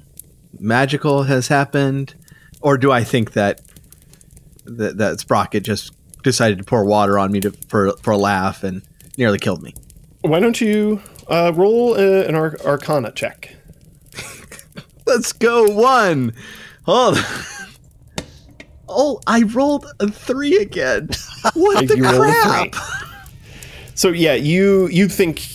magical 0.59 1.25
has 1.25 1.49
happened 1.49 2.15
or 2.63 2.79
do 2.79 2.91
i 2.93 3.03
think 3.05 3.33
that 3.33 3.61
that, 4.65 4.97
that 4.99 5.21
sprocket 5.21 5.65
just 5.65 5.93
decided 6.23 6.57
to 6.59 6.65
pour 6.65 6.85
water 6.85 7.19
on 7.19 7.33
me 7.33 7.41
to, 7.41 7.51
for 7.69 7.93
for 8.03 8.13
a 8.13 8.17
laugh 8.17 8.63
and 8.65 8.83
nearly 9.19 9.39
killed 9.39 9.63
me 9.63 9.75
Why 10.23 10.41
don't 10.41 10.61
you 10.61 11.03
uh, 11.29 11.53
roll 11.55 11.95
uh, 11.95 12.23
an 12.29 12.35
Ar- 12.35 12.57
Arcana 12.65 13.11
check? 13.13 13.57
Let's 15.07 15.33
go 15.33 15.65
one 15.71 16.33
hold 16.85 17.17
on. 17.17 17.25
oh 18.89 19.21
i 19.27 19.43
rolled 19.43 19.87
a 20.01 20.09
three 20.11 20.57
again 20.57 21.09
what 21.55 21.87
the 21.89 21.97
You 21.97 22.03
crap. 22.03 22.75
So 23.95 24.09
yeah, 24.09 24.35
you 24.35 24.89
you 24.89 25.09
think 25.09 25.47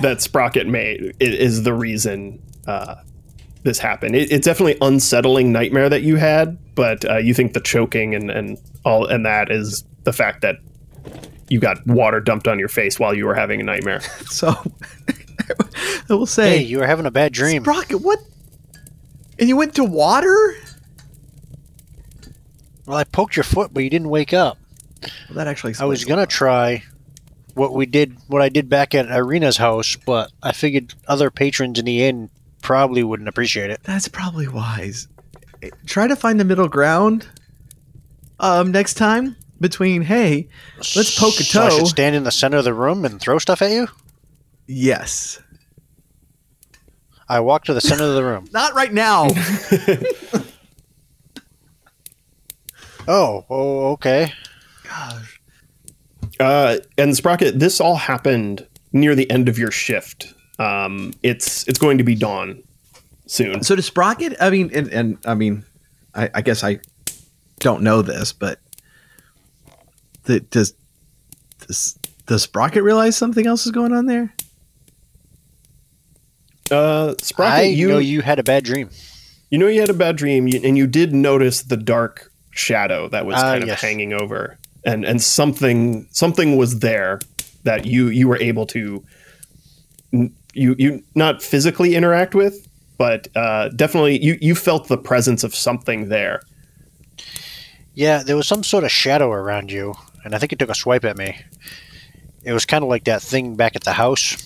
that 0.00 0.20
Sprocket 0.20 0.66
may 0.66 1.12
is 1.20 1.64
the 1.64 1.74
reason 1.74 2.40
uh, 2.66 2.96
this 3.64 3.78
happened. 3.78 4.14
It, 4.14 4.30
it's 4.30 4.44
definitely 4.44 4.76
unsettling 4.80 5.52
nightmare 5.52 5.88
that 5.88 6.02
you 6.02 6.16
had, 6.16 6.58
but 6.74 7.04
uh, 7.08 7.16
you 7.18 7.34
think 7.34 7.54
the 7.54 7.60
choking 7.60 8.14
and 8.14 8.30
and 8.30 8.58
all 8.84 9.06
and 9.06 9.26
that 9.26 9.50
is 9.50 9.84
the 10.04 10.12
fact 10.12 10.42
that 10.42 10.56
you 11.48 11.58
got 11.58 11.84
water 11.86 12.20
dumped 12.20 12.46
on 12.46 12.58
your 12.58 12.68
face 12.68 12.98
while 13.00 13.14
you 13.14 13.26
were 13.26 13.34
having 13.34 13.60
a 13.60 13.64
nightmare. 13.64 14.00
so 14.26 14.54
i 16.08 16.14
will 16.14 16.26
say 16.26 16.58
Hey, 16.58 16.62
you 16.64 16.78
were 16.78 16.86
having 16.86 17.06
a 17.06 17.10
bad 17.10 17.32
dream. 17.32 17.62
Sprocket, 17.62 18.00
what? 18.00 18.20
And 19.38 19.48
you 19.48 19.56
went 19.56 19.74
to 19.76 19.84
water? 19.84 20.54
Well, 22.86 22.96
I 22.96 23.04
poked 23.04 23.36
your 23.36 23.44
foot, 23.44 23.72
but 23.74 23.82
you 23.82 23.90
didn't 23.90 24.08
wake 24.08 24.32
up. 24.32 24.58
Well, 25.28 25.36
that 25.36 25.46
actually. 25.48 25.74
I 25.78 25.84
was 25.84 26.04
gonna 26.04 26.26
try 26.26 26.84
what 27.54 27.72
we 27.74 27.86
did, 27.86 28.16
what 28.28 28.42
I 28.42 28.48
did 28.48 28.68
back 28.68 28.94
at 28.94 29.10
Irina's 29.10 29.56
house, 29.56 29.96
but 29.96 30.30
I 30.42 30.52
figured 30.52 30.94
other 31.08 31.30
patrons 31.30 31.78
in 31.78 31.84
the 31.84 32.04
inn 32.04 32.30
probably 32.62 33.02
wouldn't 33.02 33.28
appreciate 33.28 33.70
it. 33.70 33.80
That's 33.84 34.08
probably 34.08 34.48
wise. 34.48 35.08
Eh, 35.62 35.70
Try 35.86 36.06
to 36.06 36.16
find 36.16 36.38
the 36.40 36.44
middle 36.44 36.68
ground. 36.68 37.26
Um, 38.38 38.70
next 38.72 38.94
time 38.94 39.36
between 39.60 40.02
hey, 40.02 40.48
Let's 40.94 41.18
poke 41.18 41.40
a 41.40 41.44
So 41.44 41.62
I 41.64 41.68
toe. 41.70 41.78
should 41.78 41.86
stand 41.88 42.14
in 42.14 42.24
the 42.24 42.30
center 42.32 42.58
of 42.58 42.64
the 42.64 42.74
room 42.74 43.04
and 43.04 43.18
throw 43.20 43.38
stuff 43.38 43.62
at 43.62 43.70
you. 43.70 43.88
yes, 44.66 45.40
I 47.28 47.40
walk 47.40 47.64
to 47.64 47.74
the 47.74 47.80
center 47.80 48.04
of 48.04 48.14
the 48.14 48.24
room. 48.24 48.48
not 48.52 48.74
right 48.74 48.92
now. 48.92 49.28
Oh, 53.08 53.44
oh, 53.48 53.90
okay. 53.92 54.32
Gosh, 54.84 55.40
Uh, 56.40 56.78
and 56.98 57.16
Sprocket, 57.16 57.58
this 57.58 57.80
all 57.80 57.94
happened 57.96 58.66
near 58.92 59.14
the 59.14 59.30
end 59.30 59.48
of 59.48 59.58
your 59.58 59.70
shift. 59.70 60.34
Um, 60.58 61.12
it's 61.22 61.68
it's 61.68 61.78
going 61.78 61.98
to 61.98 62.04
be 62.04 62.14
dawn 62.14 62.62
soon. 63.26 63.62
so 63.62 63.76
to 63.76 63.82
Sprocket, 63.82 64.34
I 64.40 64.50
mean, 64.50 64.70
and, 64.74 64.88
and 64.88 65.18
I 65.24 65.34
mean, 65.34 65.64
I, 66.14 66.30
I 66.34 66.42
guess 66.42 66.64
I 66.64 66.80
don't 67.60 67.82
know 67.82 68.02
this, 68.02 68.32
but 68.32 68.58
the, 70.24 70.40
does 70.40 70.74
does 71.66 71.98
does 72.26 72.42
Sprocket 72.42 72.82
realize 72.82 73.16
something 73.16 73.46
else 73.46 73.66
is 73.66 73.72
going 73.72 73.92
on 73.92 74.06
there? 74.06 74.34
Uh, 76.70 77.14
Sprocket, 77.22 77.52
I 77.54 77.62
you 77.64 77.88
know 77.88 77.98
you 77.98 78.22
had 78.22 78.38
a 78.38 78.42
bad 78.42 78.64
dream. 78.64 78.90
You 79.50 79.58
know 79.58 79.68
you 79.68 79.80
had 79.80 79.90
a 79.90 79.94
bad 79.94 80.16
dream, 80.16 80.46
and 80.64 80.76
you 80.76 80.86
did 80.86 81.14
notice 81.14 81.62
the 81.62 81.76
dark 81.76 82.32
shadow 82.50 83.08
that 83.10 83.26
was 83.26 83.36
Ah, 83.36 83.52
kind 83.52 83.62
of 83.62 83.68
yes. 83.68 83.80
hanging 83.80 84.12
over, 84.12 84.58
and 84.84 85.04
and 85.04 85.22
something 85.22 86.08
something 86.10 86.56
was 86.56 86.80
there 86.80 87.20
that 87.62 87.86
you 87.86 88.08
you 88.08 88.26
were 88.28 88.38
able 88.38 88.66
to 88.66 89.04
you 90.12 90.74
you 90.78 91.02
not 91.14 91.42
physically 91.42 91.94
interact 91.94 92.34
with, 92.34 92.66
but 92.98 93.28
uh, 93.36 93.68
definitely 93.70 94.22
you 94.22 94.36
you 94.40 94.54
felt 94.54 94.88
the 94.88 94.98
presence 94.98 95.44
of 95.44 95.54
something 95.54 96.08
there. 96.08 96.40
Yeah, 97.94 98.22
there 98.22 98.36
was 98.36 98.46
some 98.46 98.62
sort 98.64 98.84
of 98.84 98.90
shadow 98.90 99.30
around 99.30 99.70
you, 99.70 99.94
and 100.24 100.34
I 100.34 100.38
think 100.38 100.52
it 100.52 100.58
took 100.58 100.68
a 100.70 100.74
swipe 100.74 101.04
at 101.04 101.16
me. 101.16 101.38
It 102.42 102.52
was 102.52 102.64
kind 102.66 102.82
of 102.84 102.90
like 102.90 103.04
that 103.04 103.22
thing 103.22 103.56
back 103.56 103.74
at 103.76 103.84
the 103.84 103.92
house. 103.92 104.36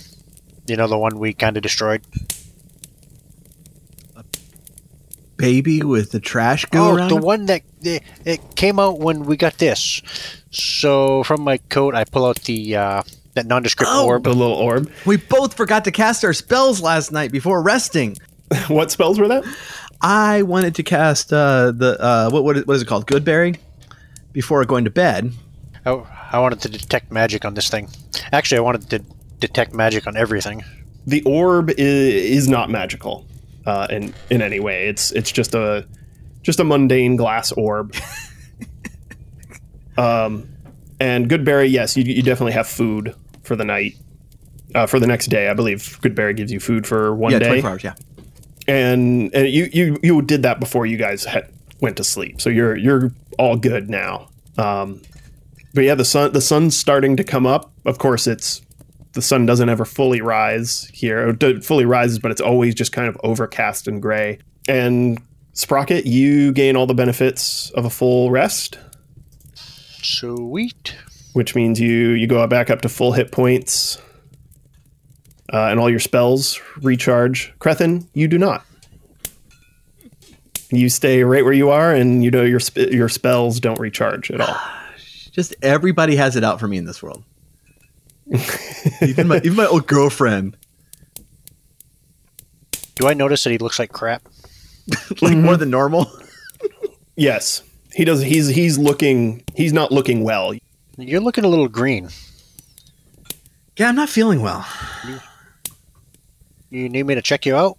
You 0.71 0.77
know, 0.77 0.87
the 0.87 0.97
one 0.97 1.19
we 1.19 1.33
kind 1.35 1.57
of 1.57 1.65
destroyed. 1.65 2.03
A 4.15 4.23
Baby 5.37 5.83
with 5.83 6.13
the 6.13 6.21
trash 6.21 6.65
go 6.67 6.93
oh, 6.93 7.09
the 7.09 7.17
him? 7.17 7.23
one 7.23 7.47
that 7.47 7.63
it, 7.83 8.05
it 8.25 8.55
came 8.55 8.79
out 8.79 9.01
when 9.01 9.25
we 9.25 9.37
got 9.37 9.59
this. 9.59 10.01
So 10.53 11.25
from 11.25 11.43
my 11.43 11.57
coat, 11.57 11.97
I 11.97 12.05
pull 12.05 12.25
out 12.25 12.37
the 12.43 12.77
uh, 12.77 13.03
that 13.35 13.47
nondescript 13.47 13.91
Oh. 13.93 14.07
orb. 14.07 14.23
The 14.23 14.33
little 14.33 14.55
orb. 14.55 14.89
We 15.05 15.17
both 15.17 15.55
forgot 15.55 15.85
to 15.87 15.91
cast 15.91 16.25
our 16.25 16.33
spells 16.33 16.81
last 16.81 17.11
night 17.11 17.33
before 17.33 17.63
resting. 17.63 18.17
what 18.69 18.93
spells 18.93 19.19
were 19.19 19.27
that? 19.27 19.45
I 20.01 20.43
wanted 20.43 20.77
to 20.77 20.85
cast 20.85 21.33
uh, 21.33 21.73
the 21.73 22.01
uh, 22.01 22.31
what 22.31 22.45
what 22.45 22.57
is, 22.59 22.67
what 22.67 22.77
is 22.77 22.83
it 22.83 22.87
called? 22.87 23.09
Goodberry 23.09 23.59
before 24.33 24.65
going 24.67 24.85
to 24.85 24.91
bed. 24.91 25.33
Oh, 25.85 26.07
I 26.31 26.39
wanted 26.39 26.61
to 26.61 26.69
detect 26.69 27.11
magic 27.11 27.45
on 27.45 27.55
this 27.55 27.69
thing. 27.69 27.89
Actually, 28.31 28.59
I 28.59 28.61
wanted 28.61 28.89
to 28.91 29.05
detect 29.41 29.75
magic 29.75 30.07
on 30.07 30.17
everything. 30.17 30.63
The 31.07 31.23
orb 31.23 31.71
is, 31.71 31.79
is 31.79 32.49
not 32.49 32.71
magical 32.71 33.27
uh, 33.67 33.87
in 33.91 34.15
in 34.29 34.43
any 34.43 34.61
way. 34.61 34.89
It's 34.89 35.13
it's 35.13 35.33
just 35.33 35.55
a 35.55 35.87
just 36.43 36.61
a 36.61 36.65
mundane 36.65 37.17
glass 37.17 37.53
orb. 37.53 37.95
um, 39.99 40.49
and 41.01 41.29
Goodberry, 41.29 41.71
yes, 41.71 41.97
you, 41.97 42.05
you 42.05 42.23
definitely 42.23 42.53
have 42.53 42.69
food 42.69 43.15
for 43.43 43.57
the 43.57 43.65
night. 43.65 43.95
Uh, 44.75 44.87
for 44.87 45.01
the 45.01 45.07
next 45.07 45.27
day, 45.27 45.49
I 45.49 45.55
believe 45.55 45.99
Goodberry 46.01 46.37
gives 46.37 46.53
you 46.53 46.61
food 46.61 46.87
for 46.87 47.15
one 47.15 47.33
yeah, 47.33 47.41
day, 47.41 47.47
twenty 47.47 47.61
four 47.63 47.71
hours. 47.71 47.85
Yeah. 47.85 47.95
and 48.69 49.35
and 49.35 49.49
you 49.49 49.69
you 49.73 49.99
you 50.03 50.23
did 50.23 50.43
that 50.45 50.61
before 50.61 50.87
you 50.87 50.97
guys 50.97 51.25
had, 51.25 51.51
went 51.81 51.97
to 51.97 52.05
sleep, 52.05 52.41
so 52.41 52.51
you're 52.51 52.77
you're 52.77 53.11
all 53.39 53.57
good 53.57 53.91
now. 53.91 54.29
Um, 54.59 55.03
but 55.75 55.83
yeah, 55.83 55.97
the 55.97 56.05
sun 56.05 56.33
the 56.33 56.41
sun's 56.41 56.77
starting 56.77 57.17
to 57.17 57.25
come 57.25 57.47
up. 57.47 57.73
Of 57.85 57.99
course, 57.99 58.29
it's 58.29 58.63
the 59.13 59.23
sun 59.23 59.47
doesn't 59.47 59.69
ever 59.69 59.85
fully 59.85 60.21
rise 60.21 60.89
here. 60.93 61.37
It 61.41 61.65
fully 61.65 61.85
rises, 61.85 62.19
but 62.19 62.31
it's 62.31 62.41
always 62.41 62.75
just 62.75 62.93
kind 62.93 63.09
of 63.09 63.17
overcast 63.25 63.89
and 63.89 64.01
gray. 64.01 64.39
And 64.69 65.21
Sprocket, 65.53 66.07
you 66.07 66.53
gain 66.53 66.77
all 66.77 66.87
the 66.87 66.95
benefits 66.95 67.71
of 67.71 67.85
a 67.85 67.91
full 67.91 68.31
rest, 68.31 68.79
Sweet. 70.03 70.95
which 71.33 71.55
means 71.55 71.81
you 71.81 72.11
you 72.11 72.27
go 72.27 72.47
back 72.47 72.71
up 72.71 72.83
to 72.83 72.89
full 72.89 73.13
hit 73.13 73.33
points, 73.33 73.99
uh, 75.53 75.65
and 75.67 75.81
all 75.81 75.91
your 75.91 75.99
spells 75.99 76.61
recharge. 76.83 77.53
Crethin, 77.59 78.09
you 78.15 78.29
do 78.29 78.39
not. 78.39 78.65
You 80.71 80.89
stay 80.89 81.25
right 81.25 81.43
where 81.45 81.53
you 81.53 81.71
are, 81.71 81.93
and 81.93 82.23
you 82.23 82.31
know 82.31 82.43
your 82.45 82.61
sp- 82.63 82.93
your 82.93 83.09
spells 83.09 83.59
don't 83.59 83.79
recharge 83.81 84.31
at 84.31 84.41
all. 84.41 84.57
Just 85.33 85.55
everybody 85.63 86.17
has 86.17 86.37
it 86.37 86.45
out 86.45 86.61
for 86.61 86.69
me 86.69 86.77
in 86.77 86.85
this 86.85 87.03
world. 87.03 87.25
even 89.03 89.29
my 89.29 89.39
even 89.39 89.57
my 89.57 89.67
old 89.67 89.87
girlfriend, 89.87 90.57
Do 92.95 93.09
I 93.09 93.15
notice 93.15 93.45
that 93.45 93.51
he 93.51 93.59
looks 93.59 93.79
like 93.79 93.93
crap? 93.93 94.23
like 95.23 95.37
more 95.37 95.53
mm-hmm. 95.53 95.61
than 95.61 95.71
normal. 95.71 96.11
Yes, 97.17 97.63
he 97.93 98.05
does. 98.05 98.23
He's 98.23 98.49
he's 98.49 98.79
looking. 98.79 99.43
He's 99.55 99.73
not 99.73 99.91
looking 99.91 100.23
well. 100.23 100.55
You're 100.97 101.21
looking 101.21 101.45
a 101.45 101.49
little 101.49 101.69
green. 101.69 102.09
Yeah, 103.77 103.89
I'm 103.89 103.97
not 103.97 104.09
feeling 104.09 104.43
well. 104.43 104.67
You 106.71 106.89
need 106.89 107.05
me 107.05 107.15
to 107.15 107.23
check 107.23 107.47
you 107.47 107.57
out? 107.57 107.79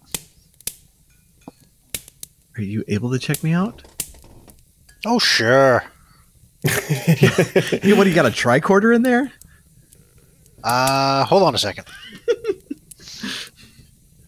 Are 2.56 2.62
you 2.62 2.84
able 2.88 3.10
to 3.12 3.18
check 3.18 3.42
me 3.42 3.52
out? 3.52 3.82
Oh, 5.06 5.18
sure. 5.18 5.84
Hey, 6.68 7.92
what 7.94 8.04
do 8.04 8.10
you 8.10 8.14
got? 8.14 8.26
A 8.26 8.30
tricorder 8.30 8.94
in 8.94 9.02
there? 9.02 9.32
Uh, 10.64 11.24
hold 11.24 11.42
on 11.42 11.54
a 11.54 11.58
second. 11.58 11.86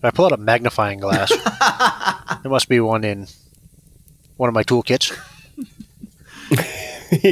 I 0.02 0.10
pull 0.10 0.26
out 0.26 0.32
a 0.32 0.36
magnifying 0.36 1.00
glass. 1.00 1.30
there 2.42 2.50
must 2.50 2.68
be 2.68 2.78
one 2.80 3.04
in 3.04 3.26
one 4.36 4.48
of 4.48 4.54
my 4.54 4.62
toolkits. 4.64 5.16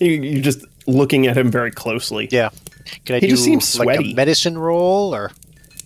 you, 0.00 0.08
you're 0.08 0.42
just 0.42 0.64
looking 0.86 1.26
at 1.26 1.36
him 1.36 1.50
very 1.50 1.70
closely. 1.70 2.28
Yeah. 2.30 2.48
Can 3.04 3.16
I 3.16 3.18
He 3.18 3.26
do 3.26 3.32
just 3.32 3.44
seems 3.44 3.78
like 3.78 3.86
sweaty. 3.96 4.12
a 4.12 4.14
medicine 4.14 4.56
roll 4.56 5.14
or 5.14 5.32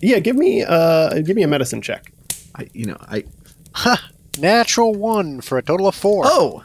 Yeah, 0.01 0.19
give 0.21 0.37
me 0.37 0.63
uh 0.63 1.21
give 1.23 1.35
me 1.37 1.43
a 1.43 1.49
medicine 1.49 1.83
check. 1.83 2.13
I, 2.55 2.69
you 2.73 2.87
know, 2.87 2.97
I. 3.01 3.25
natural 4.39 4.95
one 4.95 5.41
for 5.41 5.59
a 5.59 5.63
total 5.63 5.87
of 5.89 5.95
four? 5.95 6.23
Oh, 6.27 6.63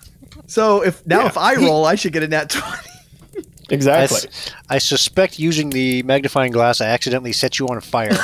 so 0.47 0.81
if 0.81 1.05
now 1.07 1.21
Yeah, 1.21 1.27
if 1.27 1.37
I 1.37 1.55
he- 1.59 1.65
roll, 1.65 1.85
I 1.85 1.95
should 1.95 2.13
get 2.13 2.21
a 2.23 2.27
nat 2.27 2.49
twenty. 2.51 2.89
I, 3.71 3.73
Exactly. 3.73 4.30
I, 4.69 4.78
suspect 4.78 5.39
using 5.39 5.69
the 5.69 6.04
magnifying 6.04 6.52
glass, 6.52 6.82
I 6.82 6.88
accidentally 6.88 7.34
set 7.34 7.60
you 7.60 7.67
on 7.67 7.80
fire. 7.82 8.12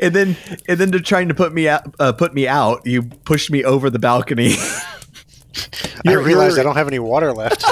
and 0.00 0.14
then 0.14 0.36
and 0.68 0.78
then 0.78 0.92
to 0.92 1.00
trying 1.00 1.28
to 1.28 1.34
put 1.34 1.52
me 1.52 1.68
out, 1.68 1.94
uh, 1.98 2.12
put 2.12 2.34
me 2.34 2.46
out, 2.46 2.86
you 2.86 3.02
pushed 3.02 3.50
me 3.50 3.64
over 3.64 3.90
the 3.90 3.98
balcony. 3.98 4.54
I 6.06 6.12
You're- 6.12 6.24
realized 6.24 6.58
I 6.58 6.62
don't 6.62 6.76
have 6.76 6.88
any 6.88 6.98
water 6.98 7.32
left. 7.32 7.64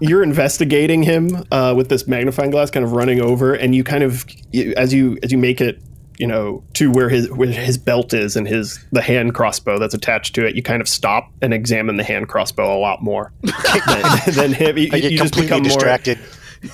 you're 0.00 0.22
investigating 0.22 1.02
him 1.02 1.44
uh, 1.50 1.74
with 1.76 1.88
this 1.88 2.06
magnifying 2.06 2.50
glass, 2.50 2.70
kind 2.70 2.84
of 2.84 2.92
running 2.92 3.20
over, 3.20 3.54
and 3.54 3.74
you 3.74 3.84
kind 3.84 4.02
of 4.02 4.24
you, 4.52 4.74
as 4.76 4.92
you 4.92 5.18
as 5.22 5.32
you 5.32 5.38
make 5.38 5.60
it, 5.60 5.80
you 6.18 6.26
know, 6.26 6.62
to 6.74 6.90
where 6.90 7.08
his 7.08 7.30
where 7.30 7.48
his 7.50 7.76
belt 7.78 8.12
is 8.14 8.36
and 8.36 8.46
his 8.46 8.78
the 8.92 9.02
hand 9.02 9.34
crossbow 9.34 9.78
that's 9.78 9.94
attached 9.94 10.34
to 10.36 10.46
it. 10.46 10.54
You 10.54 10.62
kind 10.62 10.80
of 10.80 10.88
stop 10.88 11.30
and 11.42 11.52
examine 11.54 11.96
the 11.96 12.04
hand 12.04 12.28
crossbow 12.28 12.76
a 12.76 12.78
lot 12.78 13.02
more 13.02 13.32
than, 13.42 14.34
than 14.34 14.52
him. 14.52 14.78
You, 14.78 14.90
I 14.92 15.00
get 15.00 15.12
you 15.12 15.18
just 15.18 15.32
completely 15.34 15.46
become 15.46 15.62
distracted. 15.62 16.18
more. 16.18 16.26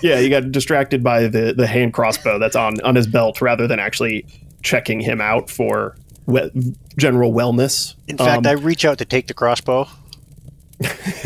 Yeah, 0.02 0.18
you 0.20 0.30
got 0.30 0.52
distracted 0.52 1.02
by 1.02 1.26
the 1.28 1.52
the 1.56 1.66
hand 1.66 1.92
crossbow 1.94 2.38
that's 2.38 2.54
on 2.56 2.80
on 2.82 2.94
his 2.94 3.06
belt 3.06 3.40
rather 3.40 3.66
than 3.66 3.78
actually 3.80 4.26
checking 4.62 5.00
him 5.00 5.20
out 5.20 5.48
for 5.50 5.96
we- 6.26 6.50
general 6.96 7.32
wellness. 7.32 7.94
In 8.06 8.18
fact, 8.18 8.46
Um, 8.46 8.46
I 8.46 8.52
reach 8.52 8.84
out 8.84 8.98
to 8.98 9.04
take 9.04 9.26
the 9.26 9.34
crossbow. 9.34 9.88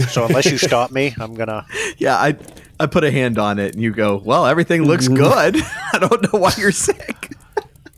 so 0.09 0.25
unless 0.25 0.47
you 0.47 0.59
stop 0.59 0.91
me, 0.91 1.15
I'm 1.19 1.35
gonna. 1.35 1.67
yeah, 1.99 2.17
I 2.17 2.37
I 2.81 2.87
put 2.87 3.05
a 3.05 3.11
hand 3.11 3.39
on 3.39 3.59
it, 3.59 3.75
and 3.75 3.83
you 3.83 3.93
go, 3.93 4.17
"Well, 4.25 4.47
everything 4.47 4.83
looks 4.85 5.07
good. 5.25 5.57
I 5.93 5.99
don't 5.99 6.23
know 6.33 6.39
why 6.41 6.53
you're 6.57 6.73
sick." 6.73 7.33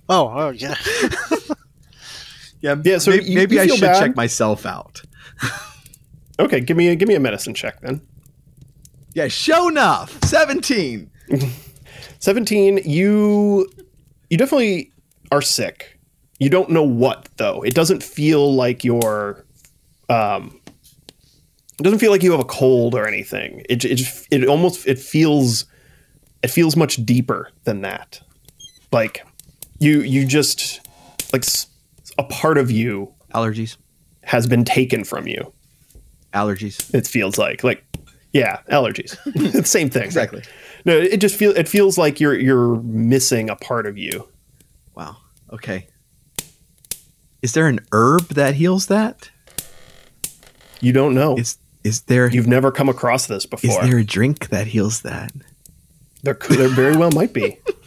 Oh, 0.09 0.29
oh 0.35 0.51
yeah. 0.51 0.75
Yeah, 2.61 2.75
Yeah, 2.83 2.99
so 2.99 3.11
maybe, 3.11 3.25
you- 3.27 3.35
maybe 3.37 3.55
you 3.57 3.61
I 3.63 3.67
should 3.67 3.81
bad? 3.83 4.01
check 4.01 4.17
myself 4.17 4.65
out. 4.67 5.03
okay, 6.41 6.61
give 6.61 6.77
me 6.77 6.89
a 6.89 6.97
give 6.97 7.07
me 7.07 7.15
a 7.15 7.21
medicine 7.21 7.55
check 7.55 7.81
then. 7.83 8.01
Yeah, 9.15 9.29
show 9.29 9.69
enough. 9.69 10.19
Seventeen. 10.25 11.11
17 12.19 12.81
you 12.85 13.69
you 14.31 14.39
definitely 14.39 14.91
are 15.31 15.43
sick 15.43 15.99
you 16.39 16.49
don't 16.49 16.71
know 16.71 16.83
what 16.83 17.29
though 17.37 17.63
it 17.63 17.75
doesn't 17.75 18.03
feel 18.03 18.55
like 18.55 18.85
you're 18.85 19.45
um 20.09 20.59
it 21.79 21.83
doesn't 21.83 21.99
feel 21.99 22.11
like 22.11 22.23
you 22.23 22.31
have 22.31 22.41
a 22.41 22.45
cold 22.45 22.95
or 22.95 23.07
anything 23.07 23.63
it, 23.69 23.85
it 23.85 24.01
it 24.31 24.47
almost 24.49 24.87
it 24.87 24.99
feels 24.99 25.67
it 26.43 26.49
feels 26.51 26.75
much 26.77 26.97
deeper 27.05 27.51
than 27.65 27.83
that 27.83 28.21
like 28.93 29.25
you 29.81 30.01
you 30.01 30.25
just 30.25 30.81
like 31.33 31.45
a 32.19 32.25
part 32.25 32.59
of 32.59 32.71
you 32.71 33.13
Allergies. 33.35 33.77
has 34.25 34.47
been 34.47 34.65
taken 34.65 35.05
from 35.05 35.27
you 35.27 35.53
Allergies. 36.33 36.93
it 36.95 37.07
feels 37.07 37.39
like 37.39 37.63
like 37.65 37.85
yeah 38.33 38.59
allergies 38.71 39.17
same 39.67 39.89
thing 39.91 40.03
Exactly. 40.05 40.43
no 40.85 40.97
it 40.99 41.19
just 41.19 41.37
feels 41.37 41.57
it 41.57 41.69
feels 41.69 41.97
like 41.99 42.21
you're 42.21 42.35
you're 42.39 42.77
missing 42.83 43.51
a 43.51 43.57
part 43.57 43.87
of 43.87 43.97
you 43.99 44.29
Wow. 44.95 45.19
Okay. 45.53 45.89
Is 47.43 47.53
there 47.53 47.69
an 47.69 47.81
herb 47.93 48.29
that 48.29 48.55
heals 48.55 48.87
that? 48.87 49.29
You 50.81 50.93
don't 50.95 51.15
know. 51.15 51.37
Is 51.37 51.59
is 51.85 52.01
there 52.03 52.31
You've 52.31 52.47
never 52.47 52.73
come 52.73 52.89
across 52.89 53.27
this 53.27 53.45
before. 53.45 53.71
is 53.83 53.89
there 53.91 53.99
a 53.99 54.05
drink 54.05 54.49
that 54.49 54.69
heals 54.69 55.03
that? 55.03 55.33
there, 56.23 56.33
could, 56.33 56.57
there 56.59 56.69
very 56.71 56.97
well 56.97 57.11
might 57.11 57.35
be. 57.35 57.59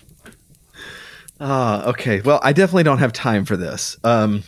Ah, 1.39 1.86
okay. 1.86 2.21
Well, 2.21 2.39
I 2.43 2.54
definitely 2.54 2.84
don't 2.84 2.97
have 2.97 3.13
time 3.13 3.45
for 3.45 3.56
this. 3.58 3.97
Um, 4.04 4.43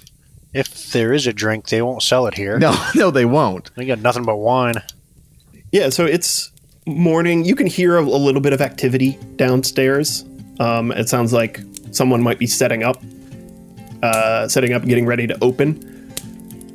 If 0.54 0.92
there 0.92 1.14
is 1.14 1.28
a 1.28 1.34
drink, 1.34 1.70
they 1.70 1.82
won't 1.82 2.04
sell 2.04 2.28
it 2.28 2.34
here. 2.34 2.60
no, 2.68 2.76
no, 2.96 3.12
they 3.12 3.26
won't. 3.26 3.72
We 3.78 3.86
got 3.86 4.00
nothing 4.00 4.24
but 4.24 4.38
wine. 4.38 4.76
Yeah, 5.72 5.90
so 5.90 6.06
it's 6.06 6.52
morning. 6.86 7.46
You 7.46 7.56
can 7.56 7.68
hear 7.68 7.98
a, 7.98 8.02
a 8.02 8.04
little 8.04 8.42
bit 8.42 8.52
of 8.54 8.60
activity 8.62 9.18
downstairs. 9.38 10.26
Um, 10.60 10.92
it 10.92 11.08
sounds 11.08 11.32
like 11.32 11.62
someone 11.92 12.22
might 12.22 12.40
be 12.40 12.48
setting 12.48 12.84
up, 12.84 13.02
uh, 14.04 14.48
setting 14.50 14.74
up, 14.74 14.82
and 14.82 14.90
getting 14.90 15.06
ready 15.06 15.28
to 15.28 15.38
open. 15.42 15.88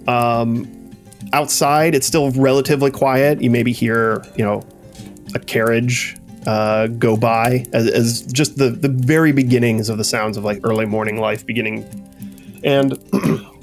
Um, 0.08 0.66
outside, 1.34 1.94
it's 1.94 2.06
still 2.06 2.30
relatively 2.30 2.90
quiet. 2.90 3.42
You 3.42 3.50
maybe 3.50 3.72
hear, 3.72 4.24
you 4.36 4.44
know, 4.44 4.62
a 5.34 5.38
carriage 5.38 6.16
uh, 6.46 6.86
go 6.86 7.16
by 7.16 7.66
as, 7.72 7.88
as 7.88 8.22
just 8.32 8.56
the 8.56 8.70
the 8.70 8.88
very 8.88 9.32
beginnings 9.32 9.88
of 9.88 9.98
the 9.98 10.04
sounds 10.04 10.36
of 10.36 10.44
like 10.44 10.60
early 10.64 10.86
morning 10.86 11.18
life 11.18 11.44
beginning, 11.44 11.84
and 12.64 12.98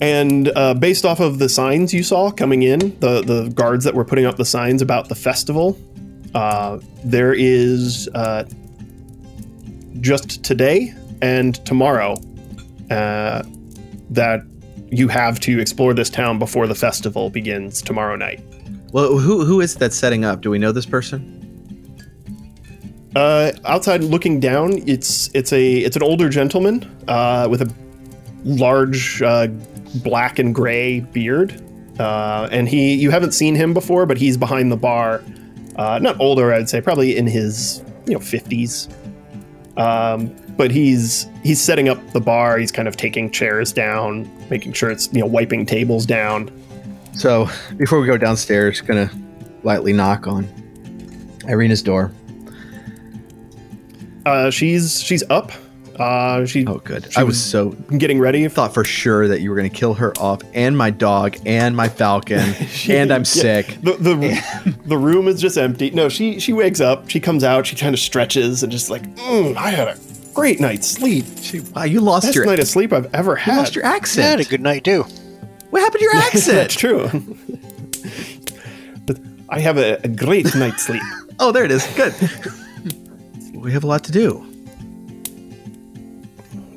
And 0.00 0.52
uh, 0.54 0.74
based 0.74 1.04
off 1.04 1.20
of 1.20 1.38
the 1.38 1.48
signs 1.48 1.94
you 1.94 2.02
saw 2.02 2.30
coming 2.30 2.62
in, 2.62 2.98
the, 3.00 3.22
the 3.22 3.50
guards 3.54 3.84
that 3.84 3.94
were 3.94 4.04
putting 4.04 4.26
up 4.26 4.36
the 4.36 4.44
signs 4.44 4.82
about 4.82 5.08
the 5.08 5.14
festival, 5.14 5.78
uh, 6.34 6.80
there 7.04 7.32
is 7.32 8.08
uh, 8.14 8.44
just 10.00 10.44
today 10.44 10.94
and 11.22 11.54
tomorrow 11.64 12.16
uh, 12.90 13.42
that 14.10 14.42
you 14.90 15.08
have 15.08 15.40
to 15.40 15.58
explore 15.58 15.94
this 15.94 16.10
town 16.10 16.38
before 16.38 16.66
the 16.66 16.74
festival 16.74 17.30
begins 17.30 17.80
tomorrow 17.80 18.16
night. 18.16 18.40
Well, 18.92 19.18
who 19.18 19.44
who 19.44 19.60
is 19.60 19.76
that 19.76 19.92
setting 19.92 20.24
up? 20.24 20.40
Do 20.40 20.50
we 20.50 20.58
know 20.58 20.72
this 20.72 20.86
person? 20.86 21.32
Uh, 23.16 23.52
outside 23.64 24.04
looking 24.04 24.40
down, 24.40 24.78
it's 24.86 25.30
it's 25.34 25.52
a 25.52 25.78
it's 25.78 25.96
an 25.96 26.02
older 26.02 26.28
gentleman 26.28 26.84
uh, 27.08 27.48
with 27.50 27.62
a 27.62 27.74
large 28.44 29.22
uh, 29.22 29.48
black 30.02 30.38
and 30.38 30.54
gray 30.54 31.00
beard, 31.00 31.62
uh, 31.98 32.48
and 32.52 32.68
he 32.68 32.94
you 32.94 33.10
haven't 33.10 33.32
seen 33.32 33.54
him 33.54 33.72
before, 33.72 34.06
but 34.06 34.18
he's 34.18 34.36
behind 34.36 34.70
the 34.70 34.76
bar. 34.76 35.22
Uh, 35.76 35.98
not 36.00 36.18
older, 36.20 36.52
I'd 36.52 36.68
say, 36.68 36.80
probably 36.80 37.16
in 37.16 37.26
his 37.26 37.82
you 38.06 38.14
know 38.14 38.20
fifties. 38.20 38.88
Um, 39.76 40.34
but 40.56 40.70
he's 40.70 41.26
he's 41.42 41.60
setting 41.60 41.88
up 41.88 41.98
the 42.12 42.20
bar. 42.20 42.58
He's 42.58 42.72
kind 42.72 42.86
of 42.86 42.96
taking 42.96 43.30
chairs 43.30 43.72
down, 43.72 44.30
making 44.50 44.74
sure 44.74 44.90
it's 44.90 45.12
you 45.12 45.20
know 45.20 45.26
wiping 45.26 45.66
tables 45.66 46.06
down. 46.06 46.50
So 47.16 47.48
before 47.76 48.00
we 48.00 48.06
go 48.06 48.16
downstairs, 48.16 48.80
gonna 48.80 49.10
lightly 49.62 49.92
knock 49.92 50.26
on 50.26 50.46
Irina's 51.48 51.82
door. 51.82 52.12
Uh, 54.24 54.50
she's 54.50 55.00
she's 55.00 55.22
up. 55.30 55.52
Uh, 55.98 56.44
she 56.44 56.66
Oh, 56.66 56.74
good. 56.78 57.10
She 57.10 57.16
I 57.18 57.22
was 57.22 57.36
was- 57.36 57.42
so 57.42 57.70
getting 57.96 58.18
ready. 58.18 58.44
I 58.44 58.48
thought 58.48 58.74
for 58.74 58.84
sure 58.84 59.28
that 59.28 59.40
you 59.40 59.48
were 59.48 59.56
gonna 59.56 59.70
kill 59.70 59.94
her 59.94 60.12
off, 60.18 60.42
and 60.52 60.76
my 60.76 60.90
dog, 60.90 61.36
and 61.46 61.74
my 61.74 61.88
falcon, 61.88 62.54
and 62.90 63.10
I'm 63.12 63.20
Yeah. 63.20 63.24
sick. 63.24 63.78
The 63.82 63.92
the, 63.94 64.74
the 64.84 64.98
room 64.98 65.26
is 65.28 65.40
just 65.40 65.56
empty. 65.56 65.90
No, 65.90 66.08
she 66.10 66.38
she 66.38 66.52
wakes 66.52 66.80
up. 66.80 67.08
She 67.08 67.18
comes 67.20 67.44
out. 67.44 67.66
She 67.66 67.76
kind 67.76 67.94
of 67.94 68.00
stretches 68.00 68.62
and 68.62 68.70
just 68.70 68.90
like, 68.90 69.02
mm, 69.14 69.56
I 69.56 69.70
had 69.70 69.88
a 69.88 69.96
great 70.34 70.60
night's 70.60 70.86
sleep. 70.88 71.24
She, 71.40 71.60
wow, 71.60 71.84
you 71.84 72.00
lost 72.00 72.26
Best 72.26 72.34
your 72.36 72.44
night 72.44 72.58
of 72.58 72.68
sleep 72.68 72.92
I've 72.92 73.12
ever 73.14 73.32
you 73.32 73.36
had. 73.38 73.56
lost 73.56 73.74
your 73.74 73.86
I 73.86 73.90
had 73.90 73.96
accent. 73.96 74.40
a 74.42 74.44
good 74.44 74.60
night 74.60 74.84
too. 74.84 75.06
What 75.70 75.80
happened 75.80 76.00
to 76.00 76.04
your 76.04 76.16
accent? 76.28 76.56
That's 76.56 76.74
true. 76.74 77.08
but 79.06 79.18
I 79.48 79.60
have 79.60 79.78
a, 79.78 79.94
a 80.04 80.08
great 80.08 80.54
night's 80.54 80.84
sleep. 80.86 81.02
oh, 81.40 81.52
there 81.52 81.64
it 81.64 81.70
is. 81.70 81.86
Good. 81.96 82.14
we 83.54 83.72
have 83.72 83.84
a 83.84 83.86
lot 83.86 84.04
to 84.04 84.12
do. 84.12 84.44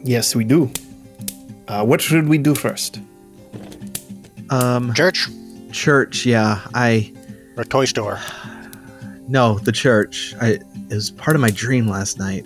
Yes, 0.03 0.35
we 0.35 0.43
do. 0.43 0.71
Uh, 1.67 1.85
what 1.85 2.01
should 2.01 2.27
we 2.27 2.37
do 2.37 2.55
first? 2.55 2.99
Um, 4.49 4.93
Church 4.93 5.27
church. 5.71 6.25
Yeah, 6.25 6.61
I 6.73 7.13
or 7.55 7.63
toy 7.63 7.85
store? 7.85 8.19
no 9.27 9.59
the 9.59 9.71
church. 9.71 10.33
I 10.41 10.57
it 10.89 10.95
was 10.95 11.11
part 11.11 11.35
of 11.35 11.41
my 11.41 11.51
dream 11.51 11.87
last 11.87 12.17
night. 12.17 12.45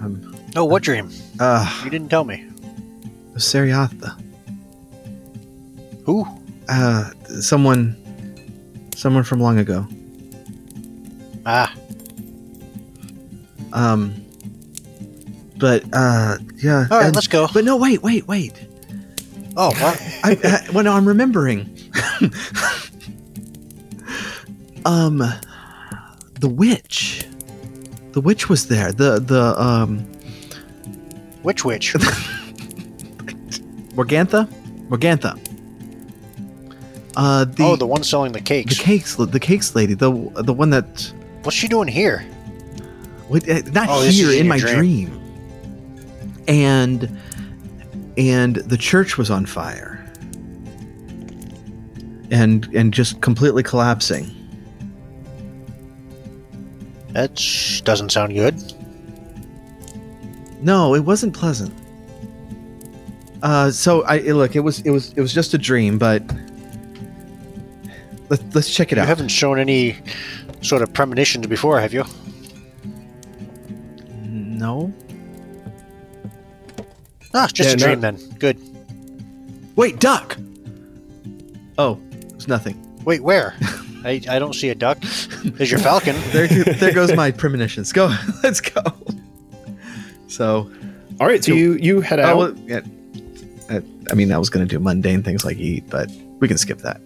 Um, 0.00 0.34
Oh, 0.54 0.64
what 0.64 0.82
dream? 0.84 1.10
uh, 1.40 1.80
You 1.84 1.90
didn't 1.90 2.08
tell 2.08 2.24
me. 2.24 2.36
it 2.64 3.34
was 3.34 3.42
Seriatha. 3.44 4.16
Who? 6.08 6.26
Uh, 6.70 7.10
someone, 7.40 7.94
someone 8.96 9.24
from 9.24 9.40
long 9.40 9.58
ago. 9.58 9.86
Ah, 11.44 11.70
Um, 13.74 14.14
but 15.58 15.84
uh, 15.92 16.38
yeah. 16.56 16.86
All 16.90 16.96
right, 16.98 17.06
and- 17.08 17.14
let's 17.14 17.26
go. 17.26 17.46
But 17.52 17.66
no, 17.66 17.76
wait, 17.76 18.02
wait, 18.02 18.26
wait. 18.26 18.54
oh, 19.54 19.68
what? 19.82 20.00
I, 20.24 20.38
I 20.42 20.66
well, 20.72 20.82
no, 20.84 20.94
I'm 20.94 21.06
remembering. 21.06 21.68
um, 24.86 25.18
the 26.40 26.48
witch. 26.48 27.26
the 28.12 28.22
witch 28.22 28.48
was 28.48 28.68
there. 28.68 28.92
The 28.92 29.20
the 29.20 29.60
um 29.60 29.98
Which 31.42 31.66
witch? 31.66 31.92
Morgantha, 33.94 34.48
Morgantha. 34.88 35.38
Uh, 37.18 37.44
the 37.44 37.64
oh, 37.64 37.74
the 37.74 37.84
one 37.84 38.04
selling 38.04 38.30
the 38.30 38.40
cakes. 38.40 38.78
the 38.78 38.84
cakes. 38.84 39.16
cakes, 39.16 39.32
the 39.32 39.40
cakes 39.40 39.74
lady, 39.74 39.92
the 39.92 40.12
the 40.36 40.52
one 40.52 40.70
that 40.70 41.12
What's 41.42 41.56
she 41.56 41.66
doing 41.66 41.88
here? 41.88 42.24
Wait, 43.28 43.48
uh, 43.50 43.60
not 43.72 43.88
Oh, 43.90 44.02
this 44.02 44.16
here 44.16 44.28
is 44.28 44.34
in 44.34 44.42
in 44.42 44.48
my 44.48 44.56
your 44.56 44.76
dream. 44.76 45.20
And 46.46 47.18
and 48.16 48.56
the 48.56 48.76
church 48.76 49.18
was 49.18 49.32
on 49.32 49.46
fire. 49.46 49.96
And 52.30 52.72
and 52.72 52.94
just 52.94 53.20
completely 53.20 53.64
collapsing. 53.64 54.30
That 57.14 57.36
sh- 57.36 57.80
doesn't 57.80 58.12
sound 58.12 58.34
good. 58.34 58.54
No, 60.60 60.94
it 60.94 61.00
wasn't 61.00 61.34
pleasant. 61.34 61.74
Uh, 63.42 63.72
so 63.72 64.02
I 64.02 64.18
look, 64.18 64.54
it 64.54 64.60
was 64.60 64.82
it 64.82 64.90
was 64.90 65.12
it 65.14 65.20
was 65.20 65.34
just 65.34 65.52
a 65.52 65.58
dream, 65.58 65.98
but 65.98 66.22
let's 68.28 68.42
let's 68.54 68.74
check 68.74 68.92
it 68.92 68.96
You 68.96 69.02
out. 69.02 69.04
You 69.04 69.08
haven't 69.08 69.28
shown 69.28 69.58
any 69.58 69.96
sort 70.62 70.82
of 70.82 70.92
premonitions 70.92 71.46
before, 71.46 71.80
have 71.80 71.92
you? 71.92 72.04
no, 74.24 74.92
Ah, 77.34 77.44
it's 77.44 77.52
just 77.52 77.68
Yeah, 77.68 77.74
a 77.74 77.76
no. 77.76 77.86
dream 77.86 78.00
then. 78.00 78.16
Good. 78.38 78.58
wait, 79.76 80.00
duck. 80.00 80.36
Oh, 81.76 82.00
it's 82.34 82.48
nothing. 82.48 82.76
Wait, 83.04 83.22
where? 83.22 83.54
I, 84.04 84.20
I 84.28 84.38
don't 84.38 84.54
see 84.54 84.70
a 84.70 84.74
duck. 84.74 84.98
There's 85.44 85.70
your 85.70 85.80
falcon. 85.80 86.16
There 86.32 86.46
there 86.48 86.92
goes 86.92 87.14
my 87.14 87.30
premonitions. 87.30 87.92
Go, 87.92 88.14
let's 88.42 88.60
go. 88.60 88.82
So 90.28 90.70
All 91.20 91.26
right, 91.26 91.42
so 91.44 91.52
you 91.52 91.74
you 91.74 92.00
head 92.00 92.18
out. 92.20 92.34
Oh, 92.34 92.38
well, 92.38 92.54
yeah. 92.66 92.80
I, 93.70 93.82
I 94.10 94.14
mean, 94.14 94.32
I 94.32 94.38
was 94.38 94.48
going 94.50 94.66
to 94.66 94.68
do 94.74 94.80
mundane 94.80 95.22
things 95.22 95.44
like 95.44 95.58
eat, 95.58 95.88
but 95.90 96.10
we 96.40 96.48
can 96.48 96.56
skip 96.58 96.78
that. 96.78 97.00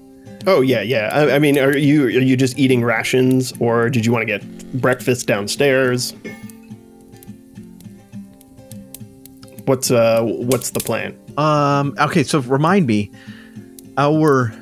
Oh 0.46 0.60
yeah, 0.60 0.82
yeah. 0.82 1.10
I, 1.12 1.36
I 1.36 1.38
mean, 1.38 1.58
are 1.58 1.76
you 1.76 2.06
are 2.06 2.10
you 2.10 2.36
just 2.36 2.58
eating 2.58 2.82
rations, 2.82 3.52
or 3.60 3.88
did 3.88 4.04
you 4.04 4.12
want 4.12 4.22
to 4.22 4.26
get 4.26 4.80
breakfast 4.80 5.26
downstairs? 5.26 6.14
What's 9.66 9.90
uh 9.90 10.22
what's 10.22 10.70
the 10.70 10.80
plan? 10.80 11.16
Um. 11.38 11.94
Okay. 11.98 12.24
So 12.24 12.40
remind 12.40 12.86
me, 12.86 13.10
our 13.96 14.52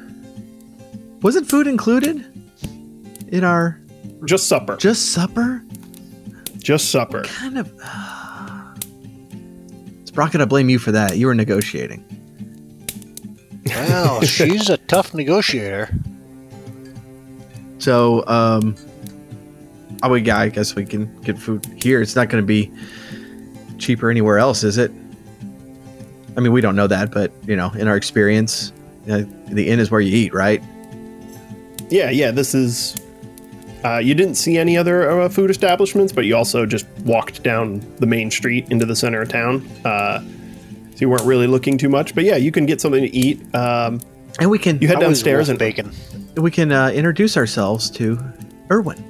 wasn't 1.23 1.49
food 1.49 1.67
included 1.67 2.27
in 3.29 3.45
our 3.45 3.81
Just 4.27 4.49
supper. 4.49 4.77
just 4.77 5.13
supper? 5.13 5.65
Just 6.59 6.91
supper. 6.91 7.23
Kind 7.23 7.59
of. 7.59 7.69
Sprocket, 10.05 10.41
I 10.41 10.45
blame 10.45 10.69
you 10.69 10.79
for 10.79 10.93
that. 10.93 11.17
You 11.17 11.27
were 11.27 11.35
negotiating. 11.35 12.05
Well, 13.71 14.21
she's 14.23 14.69
a 14.69 14.77
tough 14.77 15.15
negotiator. 15.15 15.91
So, 17.79 18.27
um, 18.27 18.77
oh, 20.03 20.11
we 20.11 20.21
got. 20.21 20.41
I 20.41 20.49
guess 20.49 20.75
we 20.75 20.85
can 20.85 21.15
get 21.23 21.39
food 21.39 21.65
here. 21.83 22.03
It's 22.03 22.17
not 22.17 22.29
going 22.29 22.43
to 22.43 22.47
be 22.47 22.71
cheaper 23.79 24.11
anywhere 24.11 24.39
else, 24.39 24.63
is 24.63 24.77
it? 24.79 24.91
I 26.37 26.41
mean, 26.41 26.53
we 26.53 26.61
don't 26.61 26.77
know 26.77 26.87
that, 26.87 27.11
but 27.11 27.33
you 27.47 27.57
know, 27.57 27.71
in 27.73 27.89
our 27.89 27.97
experience, 27.97 28.73
uh, 29.11 29.23
the 29.47 29.69
inn 29.69 29.81
is 29.81 29.91
where 29.91 30.01
you 30.01 30.15
eat, 30.15 30.35
right? 30.35 30.63
Yeah, 31.89 32.11
yeah. 32.11 32.31
This 32.31 32.55
is. 32.55 32.97
Uh, 33.83 33.97
you 33.97 34.15
didn't 34.15 34.35
see 34.35 34.59
any 34.59 34.77
other 34.77 35.11
uh, 35.11 35.29
food 35.31 35.49
establishments, 35.49 36.13
but 36.13 36.27
you 36.27 36.37
also 36.37 36.67
just 36.67 36.87
walked 36.99 37.43
down 37.43 37.81
the 37.97 38.07
main 38.07 38.31
street 38.31 38.71
into 38.71 38.85
the 38.85 38.95
center 38.95 39.23
of 39.23 39.31
town. 39.31 39.67
So 41.01 41.07
you 41.07 41.09
weren't 41.09 41.25
really 41.25 41.47
looking 41.47 41.79
too 41.79 41.89
much, 41.89 42.15
but 42.15 42.25
yeah, 42.25 42.37
you 42.37 42.53
can 42.53 42.67
get 42.67 42.79
something 42.79 43.01
to 43.01 43.17
eat. 43.17 43.43
Um, 43.55 44.03
And 44.39 44.51
we 44.51 44.59
can 44.59 44.79
you 44.83 44.89
head 44.89 45.01
downstairs 45.01 45.49
and 45.49 45.59
bacon. 45.59 45.93
we 46.37 46.51
can 46.51 46.73
uh, 46.73 46.91
introduce 46.91 47.39
ourselves 47.39 47.91
to 47.93 48.19
Urwin. 48.69 49.01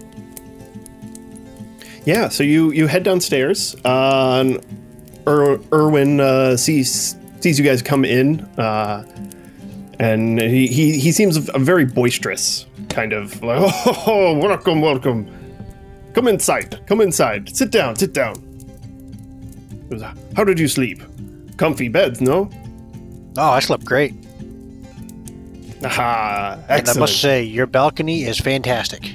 Yeah, 2.05 2.29
so 2.29 2.45
you 2.45 2.71
you 2.71 2.87
head 2.87 3.03
downstairs. 3.03 3.75
Uh, 3.85 4.39
and 4.39 4.57
er, 5.27 5.59
Urwin 5.73 6.21
uh, 6.21 6.57
sees 6.57 7.17
sees 7.41 7.59
you 7.59 7.65
guys 7.65 7.83
come 7.83 8.05
in, 8.05 8.43
uh, 8.57 9.05
and 9.99 10.41
he, 10.41 10.69
he 10.69 10.97
he 10.97 11.11
seems 11.11 11.49
a 11.49 11.59
very 11.59 11.87
boisterous 11.87 12.67
kind 12.89 13.13
of 13.13 13.43
like 13.43 13.59
oh 14.07 14.39
welcome 14.39 14.81
welcome, 14.81 15.27
come 16.15 16.29
inside 16.29 16.81
come 16.87 17.01
inside 17.01 17.49
sit 17.55 17.73
down 17.73 17.97
sit 17.97 18.13
down. 18.13 18.37
How 20.37 20.45
did 20.45 20.61
you 20.61 20.69
sleep? 20.69 21.03
Comfy 21.61 21.89
beds, 21.89 22.23
no? 22.23 22.49
Oh, 23.37 23.51
I 23.51 23.61
slept 23.61 23.85
great. 23.85 24.15
Aha, 25.85 26.59
And 26.71 26.89
I 26.89 26.95
must 26.95 27.21
say, 27.21 27.43
your 27.43 27.67
balcony 27.67 28.23
is 28.23 28.39
fantastic. 28.39 29.15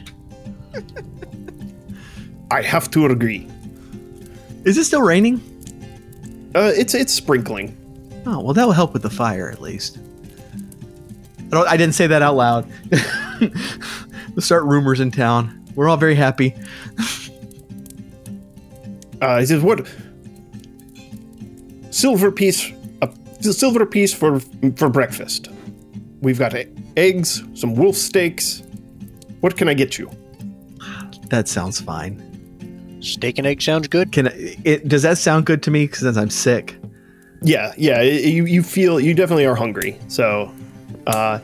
I 2.51 2.61
have 2.61 2.91
to 2.91 3.07
agree. 3.07 3.49
Is 4.63 4.77
it 4.77 4.83
still 4.83 5.01
raining? 5.01 5.41
Uh, 6.53 6.71
it's 6.75 6.93
it's 6.93 7.11
sprinkling. 7.11 7.75
Oh, 8.27 8.41
well, 8.41 8.53
that 8.53 8.65
will 8.65 8.73
help 8.73 8.93
with 8.93 9.01
the 9.01 9.09
fire 9.09 9.49
at 9.49 9.59
least. 9.59 9.97
I, 11.39 11.49
don't, 11.49 11.67
I 11.67 11.77
didn't 11.77 11.95
say 11.95 12.05
that 12.05 12.21
out 12.21 12.35
loud. 12.35 12.71
we'll 14.35 14.41
start 14.43 14.65
rumors 14.65 14.99
in 14.99 15.09
town. 15.09 15.65
We're 15.73 15.89
all 15.89 15.97
very 15.97 16.15
happy. 16.15 16.53
Uh, 19.21 19.39
he 19.39 19.45
says, 19.45 19.63
"What 19.63 19.87
silver 21.95 22.31
piece? 22.31 22.71
A 23.01 23.53
silver 23.53 23.85
piece 23.85 24.13
for 24.13 24.39
for 24.75 24.89
breakfast. 24.89 25.49
We've 26.21 26.39
got 26.39 26.55
eggs, 26.97 27.43
some 27.53 27.75
wolf 27.75 27.95
steaks. 27.95 28.63
What 29.41 29.55
can 29.57 29.69
I 29.69 29.73
get 29.73 29.97
you? 29.97 30.09
That 31.29 31.47
sounds 31.47 31.79
fine. 31.79 32.21
Steak 33.01 33.37
and 33.37 33.45
egg 33.45 33.61
sounds 33.61 33.87
good. 33.87 34.11
Can 34.11 34.27
I, 34.27 34.55
it? 34.63 34.87
Does 34.87 35.03
that 35.03 35.17
sound 35.17 35.45
good 35.45 35.61
to 35.63 35.71
me? 35.71 35.85
Because 35.85 36.17
I'm 36.17 36.29
sick. 36.29 36.75
Yeah, 37.41 37.73
yeah. 37.77 38.01
You 38.01 38.45
you 38.45 38.63
feel 38.63 38.99
you 38.99 39.13
definitely 39.13 39.45
are 39.45 39.55
hungry. 39.55 39.99
So, 40.07 40.51
uh, 41.05 41.39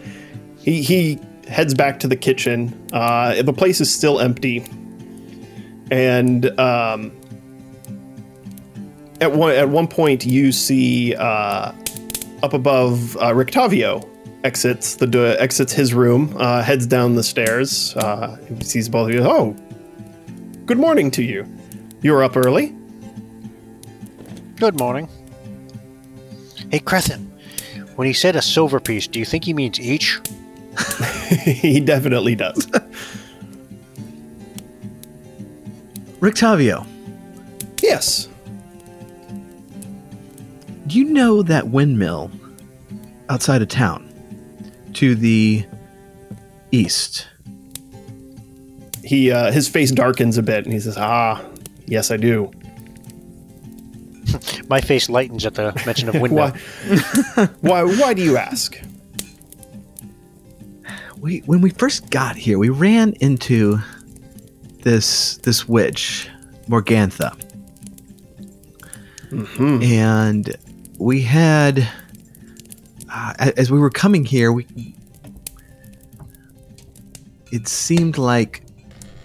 he 0.57 0.81
he 0.81 1.19
heads 1.47 1.73
back 1.73 1.99
to 1.99 2.07
the 2.07 2.15
kitchen. 2.15 2.73
Uh, 2.93 3.43
the 3.43 3.53
place 3.53 3.79
is 3.81 3.93
still 3.93 4.19
empty, 4.19 4.65
and 5.91 6.59
um, 6.59 7.11
at 9.21 9.31
one 9.31 9.53
at 9.53 9.69
one 9.69 9.87
point 9.87 10.25
you 10.25 10.51
see 10.51 11.15
uh, 11.15 11.71
up 12.43 12.53
above 12.53 13.15
uh, 13.17 13.29
Rictavio 13.29 14.07
exits 14.43 14.95
the 14.95 15.07
do- 15.07 15.35
exits 15.37 15.71
his 15.71 15.93
room, 15.93 16.35
uh, 16.37 16.63
heads 16.63 16.87
down 16.87 17.15
the 17.15 17.23
stairs. 17.23 17.95
Uh, 17.95 18.35
he 18.47 18.63
sees 18.63 18.89
both 18.89 19.09
of 19.09 19.15
you. 19.15 19.23
Oh, 19.23 19.55
good 20.65 20.79
morning 20.79 21.11
to 21.11 21.23
you. 21.23 21.45
You're 22.01 22.23
up 22.23 22.35
early. 22.35 22.75
Good 24.55 24.79
morning. 24.79 25.07
Hey, 26.71 26.79
Crethin, 26.79 27.31
when 27.95 28.07
he 28.07 28.13
said 28.13 28.35
a 28.35 28.41
silver 28.41 28.79
piece, 28.79 29.05
do 29.05 29.19
you 29.19 29.25
think 29.25 29.45
he 29.45 29.53
means 29.53 29.79
each? 29.79 30.19
he 31.43 31.79
definitely 31.79 32.35
does. 32.35 32.65
Rictavio, 36.19 36.87
yes. 37.81 38.27
Do 40.91 40.99
you 40.99 41.05
know 41.05 41.41
that 41.41 41.69
windmill 41.69 42.29
outside 43.29 43.61
of 43.61 43.69
town 43.69 44.07
to 44.93 45.15
the 45.15 45.65
east? 46.71 47.27
he 49.03 49.31
uh, 49.31 49.51
his 49.51 49.67
face 49.67 49.91
darkens 49.91 50.37
a 50.37 50.43
bit 50.43 50.63
and 50.63 50.73
he 50.73 50.79
says 50.79 50.95
ah 50.97 51.43
yes 51.85 52.11
i 52.11 52.17
do. 52.17 52.51
My 54.69 54.79
face 54.79 55.09
lightens 55.09 55.45
at 55.45 55.55
the 55.55 55.73
mention 55.85 56.07
of 56.09 56.15
windmill. 56.21 56.51
why? 57.35 57.45
Why 57.61 57.83
why 57.83 58.13
do 58.13 58.21
you 58.21 58.37
ask? 58.37 58.79
We 61.19 61.39
when 61.39 61.61
we 61.61 61.71
first 61.71 62.09
got 62.09 62.35
here, 62.35 62.57
we 62.59 62.69
ran 62.69 63.13
into 63.19 63.79
this 64.83 65.37
this 65.37 65.67
witch, 65.67 66.29
Morgantha, 66.67 67.35
and 69.83 70.55
we 71.01 71.21
had 71.21 71.87
uh, 73.11 73.51
as 73.57 73.71
we 73.71 73.79
were 73.79 73.89
coming 73.89 74.23
here, 74.23 74.51
we 74.51 74.67
it 77.51 77.67
seemed 77.67 78.17
like 78.17 78.63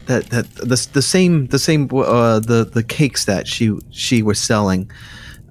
that 0.07 0.31
that 0.31 0.51
the, 0.55 0.89
the 0.93 1.03
same 1.03 1.47
the 1.49 1.59
same 1.59 1.89
uh, 1.93 2.41
the 2.41 2.64
the 2.64 2.83
cakes 2.83 3.27
that 3.27 3.47
she 3.47 3.79
she 3.91 4.22
was 4.22 4.41
selling. 4.41 4.91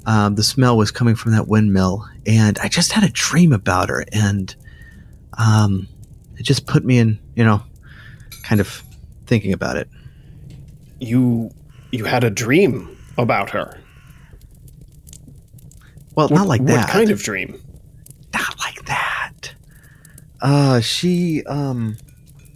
Um, 0.07 0.35
the 0.35 0.43
smell 0.43 0.77
was 0.77 0.91
coming 0.91 1.15
from 1.15 1.31
that 1.31 1.47
windmill, 1.47 2.07
and 2.25 2.57
I 2.59 2.69
just 2.69 2.91
had 2.91 3.03
a 3.03 3.09
dream 3.09 3.53
about 3.53 3.89
her, 3.89 4.05
and 4.11 4.55
um, 5.37 5.87
it 6.37 6.43
just 6.43 6.67
put 6.67 6.85
me 6.85 6.99
in, 6.99 7.19
you 7.35 7.43
know, 7.43 7.63
kind 8.43 8.61
of 8.61 8.83
thinking 9.25 9.53
about 9.53 9.77
it. 9.77 9.87
you 10.99 11.51
you 11.91 12.05
had 12.05 12.23
a 12.23 12.29
dream 12.29 12.97
about 13.17 13.49
her. 13.51 13.79
Well, 16.15 16.27
What, 16.29 16.35
not 16.35 16.47
like 16.47 16.63
that. 16.65 16.77
what 16.77 16.89
kind 16.89 17.11
of 17.11 17.21
dream? 17.21 17.61
not 18.33 18.59
like 18.59 18.85
that. 18.85 19.53
Uh, 20.41 20.81
she 20.81 21.43
um, 21.45 21.97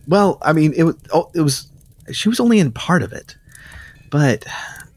well, 0.08 0.38
I 0.42 0.54
mean, 0.54 0.74
it 0.74 0.84
was 0.84 0.96
oh, 1.14 1.30
it 1.34 1.42
was 1.42 1.68
she 2.12 2.28
was 2.30 2.40
only 2.40 2.60
in 2.60 2.72
part 2.72 3.02
of 3.04 3.14
it, 3.14 3.36
but 4.10 4.46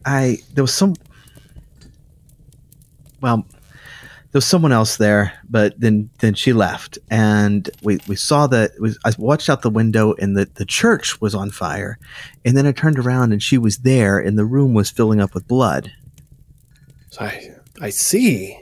I 0.05 0.39
there 0.55 0.65
was 0.65 0.75
some. 0.75 0.95
Well, 3.21 3.47
there 4.33 4.39
was 4.39 4.45
someone 4.47 4.73
else 4.73 4.97
there, 4.97 5.33
but 5.49 5.79
then 5.79 6.11
then 6.19 6.35
she 6.35 6.53
left, 6.53 6.99
and 7.11 7.71
we, 7.83 7.99
we 8.09 8.17
saw 8.17 8.47
that 8.49 8.73
was 8.81 8.99
I 9.05 9.13
watched 9.19 9.49
out 9.49 9.63
the 9.63 9.71
window, 9.71 10.15
and 10.15 10.37
the 10.37 10.49
the 10.55 10.65
church 10.67 11.21
was 11.21 11.35
on 11.35 11.51
fire, 11.51 11.99
and 12.45 12.57
then 12.57 12.67
I 12.67 12.73
turned 12.73 12.99
around, 12.99 13.33
and 13.33 13.43
she 13.43 13.59
was 13.59 13.79
there, 13.79 14.19
and 14.19 14.37
the 14.39 14.45
room 14.45 14.75
was 14.75 14.91
filling 14.91 15.21
up 15.21 15.35
with 15.35 15.47
blood. 15.47 15.93
I 17.21 17.51
I 17.83 17.91
see. 17.91 18.59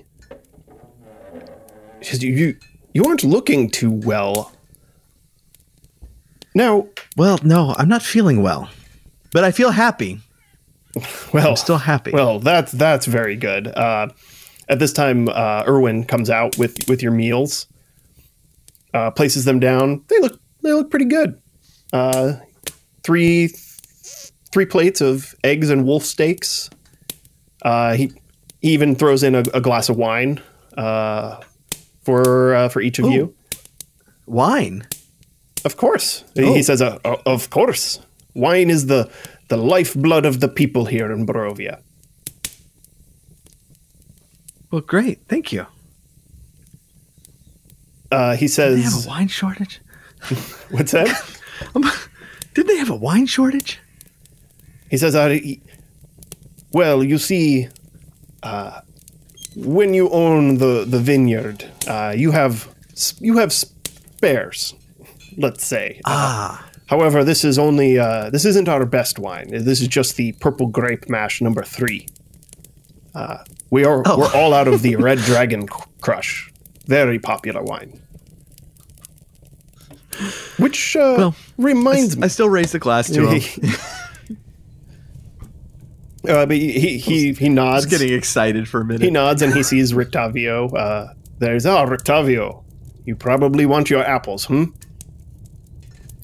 You 2.03 2.29
you 2.31 2.57
you 2.95 3.05
aren't 3.05 3.23
looking 3.23 3.71
too 3.71 3.91
well. 3.91 4.53
Now, 6.55 6.89
Well, 7.17 7.39
no, 7.45 7.75
I'm 7.79 7.89
not 7.89 8.03
feeling 8.03 8.43
well, 8.43 8.71
but 9.31 9.45
I 9.45 9.53
feel 9.53 9.71
happy. 9.71 10.21
well, 11.33 11.51
I'm 11.51 11.57
still 11.57 11.77
happy. 11.77 12.13
Well, 12.13 12.41
that's 12.41 12.73
that's 12.73 13.05
very 13.05 13.37
good. 13.37 13.69
Uh, 13.69 14.09
at 14.69 14.79
this 14.79 14.93
time, 14.93 15.29
uh, 15.29 15.65
Urwin 15.65 16.09
comes 16.09 16.31
out 16.31 16.57
with 16.57 16.89
with 16.89 17.03
your 17.03 17.13
meals, 17.13 17.67
uh, 18.95 19.11
places 19.11 19.45
them 19.45 19.61
down. 19.61 20.03
They 20.09 20.19
look 20.19 20.41
they 20.63 20.73
look 20.73 20.91
pretty 20.91 21.05
good. 21.05 21.41
Uh, 21.93 22.37
three 23.03 23.49
three 24.51 24.67
plates 24.67 25.03
of 25.03 25.35
eggs 25.45 25.69
and 25.69 25.85
wolf 25.85 26.05
steaks. 26.05 26.71
Uh, 27.63 27.93
he 27.93 28.13
even 28.63 28.95
throws 28.95 29.23
in 29.23 29.35
a, 29.35 29.43
a 29.55 29.61
glass 29.61 29.89
of 29.89 29.97
wine 29.97 30.41
uh, 30.77 31.41
for 32.03 32.55
uh, 32.55 32.69
for 32.69 32.81
each 32.81 32.99
of 32.99 33.07
Ooh. 33.07 33.13
you. 33.13 33.35
Wine. 34.27 34.87
Of 35.65 35.77
course, 35.77 36.25
Oh. 36.39 36.55
he 36.55 36.63
says. 36.63 36.81
Uh, 36.81 36.99
uh, 37.05 37.17
of 37.27 37.51
course, 37.51 38.01
wine 38.35 38.71
is 38.71 38.87
the 38.87 39.11
the 39.49 39.57
lifeblood 39.57 40.25
of 40.25 40.41
the 40.41 40.49
people 40.49 40.85
here 40.87 41.11
in 41.13 41.27
Barovia. 41.27 41.81
Well, 44.71 44.81
great. 44.83 45.19
Thank 45.29 45.53
you. 45.53 45.67
Uh, 48.13 48.37
he 48.37 48.49
says 48.49 48.77
Did 48.77 48.85
they 48.85 48.91
have 48.91 49.05
a 49.07 49.09
wine 49.09 49.29
shortage? 49.29 49.81
"What's 50.71 50.93
that?" 50.93 51.09
Did 52.55 52.67
they 52.67 52.77
have 52.77 52.91
a 52.91 52.97
wine 52.97 53.27
shortage? 53.27 53.81
He 54.91 54.97
says, 54.97 55.15
uh, 55.15 55.39
"Well, 56.73 57.05
you 57.05 57.19
see, 57.19 57.69
uh, 58.43 58.81
when 59.57 59.95
you 59.95 60.09
own 60.11 60.59
the 60.59 60.85
the 60.87 60.99
vineyard, 60.99 61.65
uh, 61.87 62.13
you 62.17 62.31
have 62.33 62.69
you 63.21 63.39
have 63.39 63.53
spares. 63.53 64.75
Let's 65.37 65.65
say. 65.65 66.01
Uh, 66.05 66.11
Ah, 66.11 66.69
however, 66.87 67.23
this 67.25 67.45
is 67.45 67.59
only 67.59 67.99
uh, 67.99 68.31
this 68.31 68.45
isn't 68.45 68.69
our 68.69 68.85
best 68.85 69.19
wine. 69.19 69.49
This 69.51 69.81
is 69.81 69.89
just 69.89 70.17
the 70.17 70.33
purple 70.41 70.67
grape 70.67 71.09
mash 71.09 71.41
number 71.41 71.63
three. 71.63 72.07
Uh, 73.15 73.39
we 73.71 73.85
are 73.85 74.03
Oh. 74.07 74.19
we're 74.19 74.35
all 74.35 74.53
out 74.55 74.69
of 74.69 74.83
the 74.83 74.97
Red 75.09 75.19
Dragon 75.19 75.67
Crush, 76.01 76.51
very 76.87 77.19
popular 77.19 77.63
wine." 77.63 78.01
Which 80.59 80.97
uh, 80.97 81.15
Well, 81.17 81.35
reminds 81.57 82.17
me, 82.17 82.25
I 82.25 82.29
still 82.29 82.49
raise 82.51 82.73
the 82.73 82.79
glass 82.79 83.09
to 83.11 83.27
him. 83.29 83.43
uh, 86.29 86.47
but 86.47 86.57
he 86.57 86.99
he 86.99 87.33
he, 87.33 87.49
nods. 87.49 87.87
Just 87.87 87.99
getting 87.99 88.17
excited 88.17 88.69
for 88.69 88.81
a 88.81 88.85
minute. 88.85 89.03
He 89.03 89.11
nods 89.11 89.43
and 89.43 89.55
he 89.55 89.63
sees 89.63 89.93
Rictavio. 89.93 90.75
Uh, 90.77 91.15
there's 91.39 91.65
oh 91.65 91.87
Rictavio, 91.87 92.63
you 93.05 93.17
probably 93.17 93.65
want 93.67 93.91
your 93.91 94.05
apples, 94.05 94.45
hmm? 94.45 94.65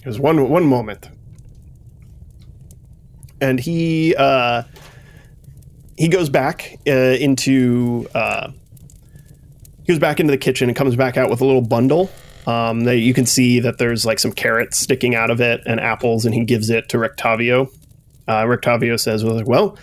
There's 0.04 0.20
one 0.20 0.48
one 0.50 0.64
moment, 0.64 1.08
and 3.40 3.58
he 3.58 4.14
uh, 4.16 4.64
he 5.96 6.08
goes 6.08 6.28
back 6.28 6.78
uh, 6.86 6.92
into 6.92 8.06
uh, 8.14 8.50
he 9.84 9.92
goes 9.92 9.98
back 9.98 10.20
into 10.20 10.30
the 10.30 10.38
kitchen 10.38 10.68
and 10.68 10.76
comes 10.76 10.96
back 10.96 11.16
out 11.16 11.30
with 11.30 11.40
a 11.40 11.44
little 11.44 11.62
bundle. 11.62 12.10
Um, 12.46 12.84
that 12.84 12.98
you 12.98 13.12
can 13.12 13.26
see 13.26 13.58
that 13.58 13.78
there's 13.78 14.06
like 14.06 14.20
some 14.20 14.30
carrots 14.30 14.78
sticking 14.78 15.16
out 15.16 15.30
of 15.30 15.40
it 15.40 15.62
and 15.66 15.80
apples, 15.80 16.24
and 16.24 16.32
he 16.32 16.44
gives 16.44 16.70
it 16.70 16.88
to 16.90 16.98
Rictavio. 16.98 17.68
Uh, 18.28 18.42
Rictavio 18.44 18.98
says, 18.98 19.24
was 19.24 19.34
like, 19.34 19.46
"Well, 19.46 19.78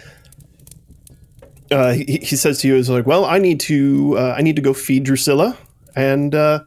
uh, 1.73 1.93
he, 1.93 2.19
he 2.21 2.35
says 2.35 2.59
to 2.59 2.67
you 2.67 2.75
is 2.75 2.89
like, 2.89 3.05
well, 3.05 3.25
I 3.25 3.39
need 3.39 3.59
to 3.61 4.15
uh, 4.17 4.35
I 4.37 4.41
need 4.41 4.55
to 4.55 4.61
go 4.61 4.73
feed 4.73 5.03
Drusilla 5.03 5.57
and 5.95 6.33
uh, 6.33 6.63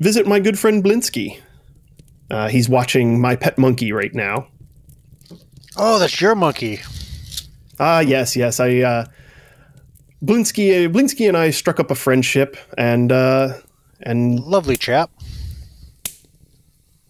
visit 0.00 0.26
my 0.26 0.40
good 0.40 0.58
friend 0.58 0.84
Blinsky. 0.84 1.40
Uh, 2.30 2.48
he's 2.48 2.68
watching 2.68 3.20
my 3.20 3.36
pet 3.36 3.58
monkey 3.58 3.92
right 3.92 4.14
now. 4.14 4.48
Oh, 5.76 5.98
that's 5.98 6.20
your 6.20 6.34
monkey. 6.34 6.80
Ah, 7.80 8.00
yes, 8.00 8.36
yes. 8.36 8.60
I 8.60 8.78
uh, 8.78 9.06
Blinsky 10.22 10.90
Blinsky 10.92 11.28
and 11.28 11.36
I 11.36 11.50
struck 11.50 11.80
up 11.80 11.90
a 11.90 11.94
friendship, 11.94 12.56
and 12.76 13.10
uh, 13.10 13.54
and 14.02 14.40
Lovely 14.40 14.76
chap. 14.76 15.10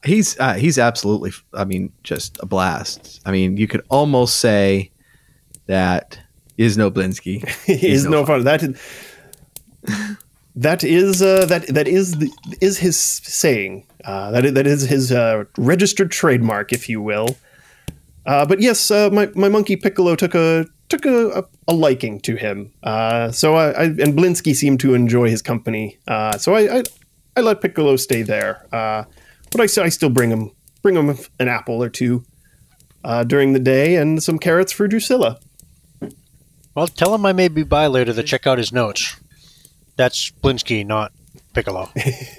He's 0.05 0.39
uh, 0.39 0.55
he's 0.55 0.79
absolutely. 0.79 1.33
I 1.55 1.65
mean, 1.65 1.93
just 2.03 2.39
a 2.41 2.47
blast. 2.47 3.21
I 3.25 3.31
mean, 3.31 3.57
you 3.57 3.69
could 3.69 3.83
almost 3.89 4.37
say 4.37 4.91
that 5.67 6.19
is 6.59 6.77
no 6.77 6.91
Blinsky. 6.91 7.45
is 7.69 8.05
no 8.05 8.11
no 8.11 8.27
fun. 8.27 8.45
That 8.45 8.63
is, 8.63 8.81
that 10.57 10.85
is 10.85 11.23
uh, 11.23 11.47
that 11.47 11.67
that 11.69 11.89
is 11.89 12.13
the, 12.19 12.31
is 12.61 12.79
his 12.79 12.99
saying. 12.99 13.87
Uh, 14.05 14.33
that 14.33 14.45
is, 14.45 14.53
that 14.55 14.67
is 14.67 14.83
his 14.83 15.13
uh, 15.13 15.45
registered 15.57 16.11
trademark, 16.11 16.73
if 16.73 16.89
you 16.89 17.01
will. 17.01 17.37
Uh, 18.27 18.45
but 18.45 18.61
yes, 18.61 18.91
uh, 18.91 19.11
my 19.11 19.31
my 19.35 19.49
monkey 19.49 19.77
Piccolo 19.77 20.17
took 20.17 20.35
a 20.35 20.67
took 20.89 21.05
a, 21.07 21.29
a, 21.31 21.45
a 21.69 21.75
liking 21.75 22.21
to 22.21 22.37
him. 22.37 22.73
Uh, 22.83 23.31
so 23.31 23.55
I, 23.55 23.71
I 23.71 23.85
and 23.85 24.17
Blinsky 24.19 24.55
seemed 24.55 24.81
to 24.81 24.95
enjoy 24.95 25.29
his 25.29 25.43
company. 25.43 25.99
Uh, 26.07 26.37
so 26.39 26.55
I, 26.55 26.79
I 26.79 26.83
I 27.37 27.41
let 27.41 27.61
Piccolo 27.61 27.97
stay 27.97 28.23
there. 28.23 28.67
But 29.53 29.61
I 29.79 29.89
still 29.89 30.11
bring 30.11 30.31
him 30.31 30.51
bring 30.83 30.97
him 30.97 31.17
an 31.39 31.49
apple 31.49 31.83
or 31.83 31.89
two 31.89 32.25
uh, 33.05 33.25
during 33.25 33.53
the 33.53 33.61
day 33.61 33.97
and 33.97 34.23
some 34.23 34.39
carrots 34.39 34.73
for 34.73 34.89
Drusilla. 34.89 35.39
Well, 36.75 36.89
tell 36.89 37.15
him 37.15 37.27
I 37.27 37.33
may 37.33 37.49
be 37.49 37.63
by 37.63 37.87
later 37.87 38.13
to 38.15 38.23
check 38.23 38.47
out 38.47 38.59
his 38.59 38.73
notes. 38.73 39.17
That's 39.97 40.31
Blinsky, 40.31 40.87
not 40.87 41.13
Piccolo. 41.53 41.91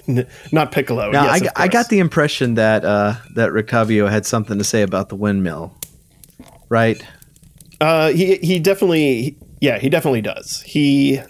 Not 0.52 0.72
Piccolo. 0.72 1.10
Now, 1.12 1.24
yes, 1.24 1.42
I, 1.42 1.46
of 1.46 1.52
I 1.56 1.68
got 1.68 1.88
the 1.88 2.00
impression 2.00 2.54
that 2.54 2.84
uh, 2.84 3.14
that 3.34 3.50
Rictavio 3.50 4.10
had 4.10 4.26
something 4.26 4.58
to 4.58 4.64
say 4.64 4.82
about 4.82 5.08
the 5.08 5.14
windmill, 5.14 5.72
right? 6.68 7.00
Uh, 7.80 8.10
he 8.10 8.36
he 8.36 8.58
definitely 8.58 9.36
yeah 9.60 9.78
he 9.78 9.88
definitely 9.88 10.20
does. 10.20 10.62
He 10.62 11.20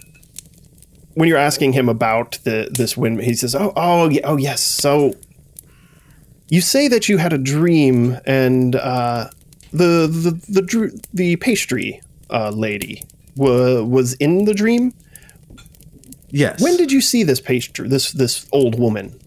when 1.13 1.29
you're 1.29 1.37
asking 1.37 1.73
him 1.73 1.87
about 1.89 2.39
the 2.43 2.69
this 2.71 2.97
wind, 2.97 3.21
he 3.21 3.35
says, 3.35 3.53
"Oh 3.53 3.71
oh 3.75 4.09
yeah, 4.09 4.21
oh 4.23 4.37
yes." 4.37 4.63
So 4.63 5.13
you 6.49 6.61
say 6.61 6.87
that 6.87 7.09
you 7.09 7.17
had 7.17 7.33
a 7.33 7.37
dream, 7.37 8.17
and 8.25 8.75
uh, 8.75 9.29
the 9.71 10.07
the 10.07 10.39
the 10.49 10.61
dr- 10.61 10.93
the 11.13 11.35
pastry 11.37 12.01
uh, 12.29 12.49
lady 12.51 13.03
wa- 13.35 13.81
was 13.83 14.13
in 14.15 14.45
the 14.45 14.53
dream. 14.53 14.93
Yes. 16.29 16.61
When 16.61 16.75
did 16.77 16.91
you 16.91 17.01
see 17.01 17.23
this 17.23 17.39
pastry? 17.41 17.87
This 17.87 18.11
this 18.11 18.47
old 18.51 18.77
woman? 18.79 19.19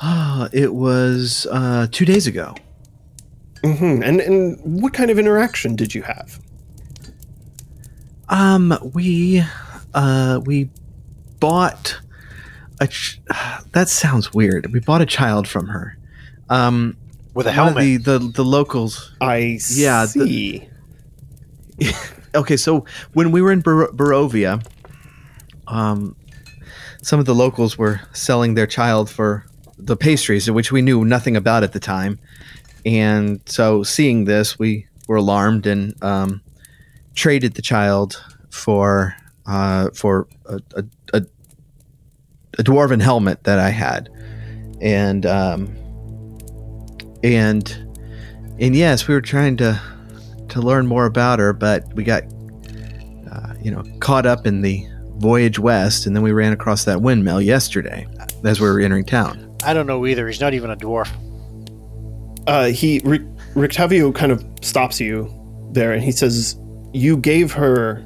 Ah, 0.00 0.48
it 0.52 0.74
was 0.74 1.46
uh, 1.50 1.86
two 1.90 2.04
days 2.04 2.26
ago. 2.26 2.54
hmm 3.64 4.02
And 4.02 4.20
and 4.20 4.58
what 4.82 4.92
kind 4.92 5.10
of 5.10 5.18
interaction 5.18 5.76
did 5.76 5.94
you 5.94 6.02
have? 6.02 6.40
Um, 8.28 8.78
we 8.94 9.42
uh, 9.94 10.40
we 10.44 10.70
bought 11.38 12.00
a. 12.82 12.88
Ch- 12.88 13.20
that 13.72 13.88
sounds 13.88 14.32
weird. 14.34 14.72
We 14.72 14.80
bought 14.80 15.00
a 15.02 15.06
child 15.06 15.48
from 15.48 15.68
her. 15.68 15.96
Um, 16.48 16.96
With 17.34 17.46
a 17.46 17.52
helmet. 17.52 18.04
The, 18.04 18.18
the 18.18 18.32
the 18.32 18.44
locals 18.44 19.12
I 19.20 19.58
Yeah, 19.70 20.02
the- 20.02 20.08
see. 20.26 20.68
okay, 22.34 22.56
so 22.56 22.84
when 23.14 23.32
we 23.32 23.42
were 23.42 23.52
in 23.52 23.60
Bar- 23.60 23.90
Barovia, 23.92 24.64
um, 25.66 26.14
some 27.02 27.18
of 27.18 27.26
the 27.26 27.34
locals 27.34 27.76
were 27.78 28.00
selling 28.12 28.54
their 28.54 28.66
child 28.66 29.10
for 29.10 29.44
the 29.78 29.96
pastries, 29.96 30.50
which 30.50 30.70
we 30.70 30.82
knew 30.82 31.04
nothing 31.04 31.36
about 31.36 31.62
at 31.64 31.72
the 31.72 31.80
time. 31.80 32.18
And 32.84 33.40
so, 33.46 33.82
seeing 33.82 34.24
this, 34.24 34.58
we 34.58 34.86
were 35.08 35.16
alarmed 35.16 35.66
and 35.66 35.94
um, 36.02 36.40
traded 37.14 37.54
the 37.54 37.62
child 37.62 38.22
for 38.50 39.14
uh, 39.46 39.90
for 39.94 40.26
a, 40.46 40.60
a, 40.76 40.84
a, 41.14 41.22
a 42.58 42.62
dwarven 42.62 43.00
helmet 43.00 43.44
that 43.44 43.58
I 43.58 43.70
had, 43.70 44.08
and 44.80 45.24
um, 45.26 45.74
and 47.22 47.68
and 48.58 48.76
yes, 48.76 49.08
we 49.08 49.14
were 49.14 49.20
trying 49.20 49.56
to 49.58 49.80
to 50.50 50.60
learn 50.60 50.86
more 50.86 51.06
about 51.06 51.38
her, 51.38 51.52
but 51.52 51.92
we 51.94 52.04
got 52.04 52.24
uh, 53.30 53.54
you 53.62 53.70
know 53.70 53.82
caught 54.00 54.26
up 54.26 54.46
in 54.46 54.62
the 54.62 54.86
voyage 55.16 55.58
west, 55.58 56.06
and 56.06 56.14
then 56.14 56.22
we 56.22 56.32
ran 56.32 56.52
across 56.52 56.84
that 56.84 57.00
windmill 57.00 57.40
yesterday 57.40 58.06
as 58.44 58.60
we 58.60 58.68
were 58.68 58.80
entering 58.80 59.04
town. 59.04 59.48
I 59.64 59.72
don't 59.72 59.86
know 59.86 60.06
either. 60.06 60.26
He's 60.26 60.40
not 60.40 60.54
even 60.54 60.70
a 60.70 60.76
dwarf. 60.76 61.08
Uh, 62.46 62.66
he 62.66 63.00
Ric- 63.04 63.22
Rictavio 63.54 64.14
kind 64.14 64.32
of 64.32 64.44
stops 64.62 65.00
you 65.00 65.32
there, 65.72 65.92
and 65.92 66.02
he 66.02 66.12
says, 66.12 66.56
"You 66.92 67.16
gave 67.16 67.52
her 67.52 68.04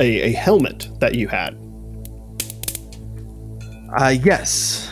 a, 0.00 0.22
a 0.22 0.32
helmet 0.32 0.88
that 1.00 1.14
you 1.14 1.28
had." 1.28 1.56
Uh, 3.96 4.14
yes. 4.22 4.90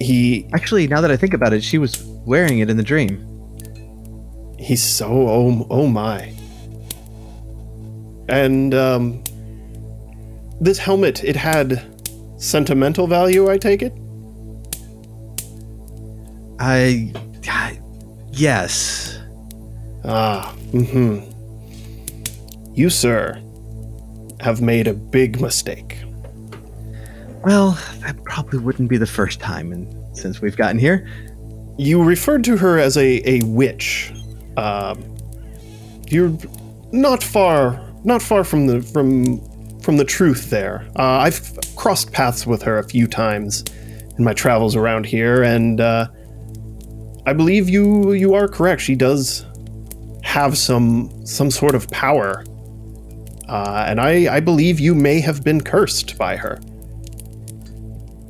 He 0.00 0.48
Actually, 0.52 0.86
now 0.86 1.00
that 1.00 1.10
I 1.10 1.16
think 1.16 1.34
about 1.34 1.52
it, 1.52 1.62
she 1.62 1.78
was 1.78 2.02
wearing 2.26 2.60
it 2.60 2.70
in 2.70 2.76
the 2.76 2.82
dream. 2.82 3.24
he's 4.58 4.82
so 4.82 5.06
oh 5.06 5.66
oh 5.70 5.86
my. 5.86 6.34
And 8.28 8.74
um, 8.74 9.22
this 10.60 10.78
helmet, 10.78 11.24
it 11.24 11.36
had 11.36 11.82
sentimental 12.36 13.06
value. 13.06 13.50
I 13.50 13.56
take 13.58 13.82
it. 13.82 13.92
I, 16.60 17.12
I 17.48 17.80
yes. 18.32 19.18
Ah, 20.04 20.54
mm 20.72 20.86
hmm. 20.90 22.74
You, 22.74 22.90
sir, 22.90 23.42
have 24.40 24.60
made 24.60 24.86
a 24.86 24.94
big 24.94 25.40
mistake. 25.40 25.97
Well, 27.48 27.78
that 28.00 28.22
probably 28.24 28.58
wouldn't 28.58 28.90
be 28.90 28.98
the 28.98 29.06
first 29.06 29.40
time, 29.40 29.72
and 29.72 30.14
since 30.14 30.42
we've 30.42 30.54
gotten 30.54 30.78
here, 30.78 31.08
You 31.78 32.04
referred 32.04 32.44
to 32.44 32.58
her 32.58 32.78
as 32.78 32.98
a, 32.98 33.22
a 33.26 33.40
witch. 33.46 34.12
Um, 34.58 35.16
you're 36.08 36.36
not 36.92 37.22
far 37.22 37.82
not 38.04 38.20
far 38.20 38.44
from 38.44 38.66
the 38.66 38.82
from 38.82 39.40
from 39.80 39.96
the 39.96 40.04
truth 40.04 40.50
there. 40.50 40.86
Uh, 40.98 41.24
I've 41.24 41.40
crossed 41.74 42.12
paths 42.12 42.46
with 42.46 42.60
her 42.64 42.78
a 42.80 42.84
few 42.84 43.06
times 43.06 43.64
in 44.18 44.24
my 44.24 44.34
travels 44.34 44.76
around 44.76 45.06
here, 45.06 45.42
and 45.42 45.80
uh, 45.80 46.08
I 47.24 47.32
believe 47.32 47.70
you 47.70 48.12
you 48.12 48.34
are 48.34 48.46
correct. 48.46 48.82
She 48.82 48.94
does 48.94 49.46
have 50.22 50.58
some 50.58 51.24
some 51.24 51.50
sort 51.50 51.74
of 51.74 51.88
power, 51.88 52.44
uh, 53.48 53.86
and 53.88 54.02
I 54.02 54.36
I 54.36 54.40
believe 54.40 54.80
you 54.80 54.94
may 54.94 55.18
have 55.20 55.42
been 55.42 55.62
cursed 55.62 56.18
by 56.18 56.36
her. 56.36 56.60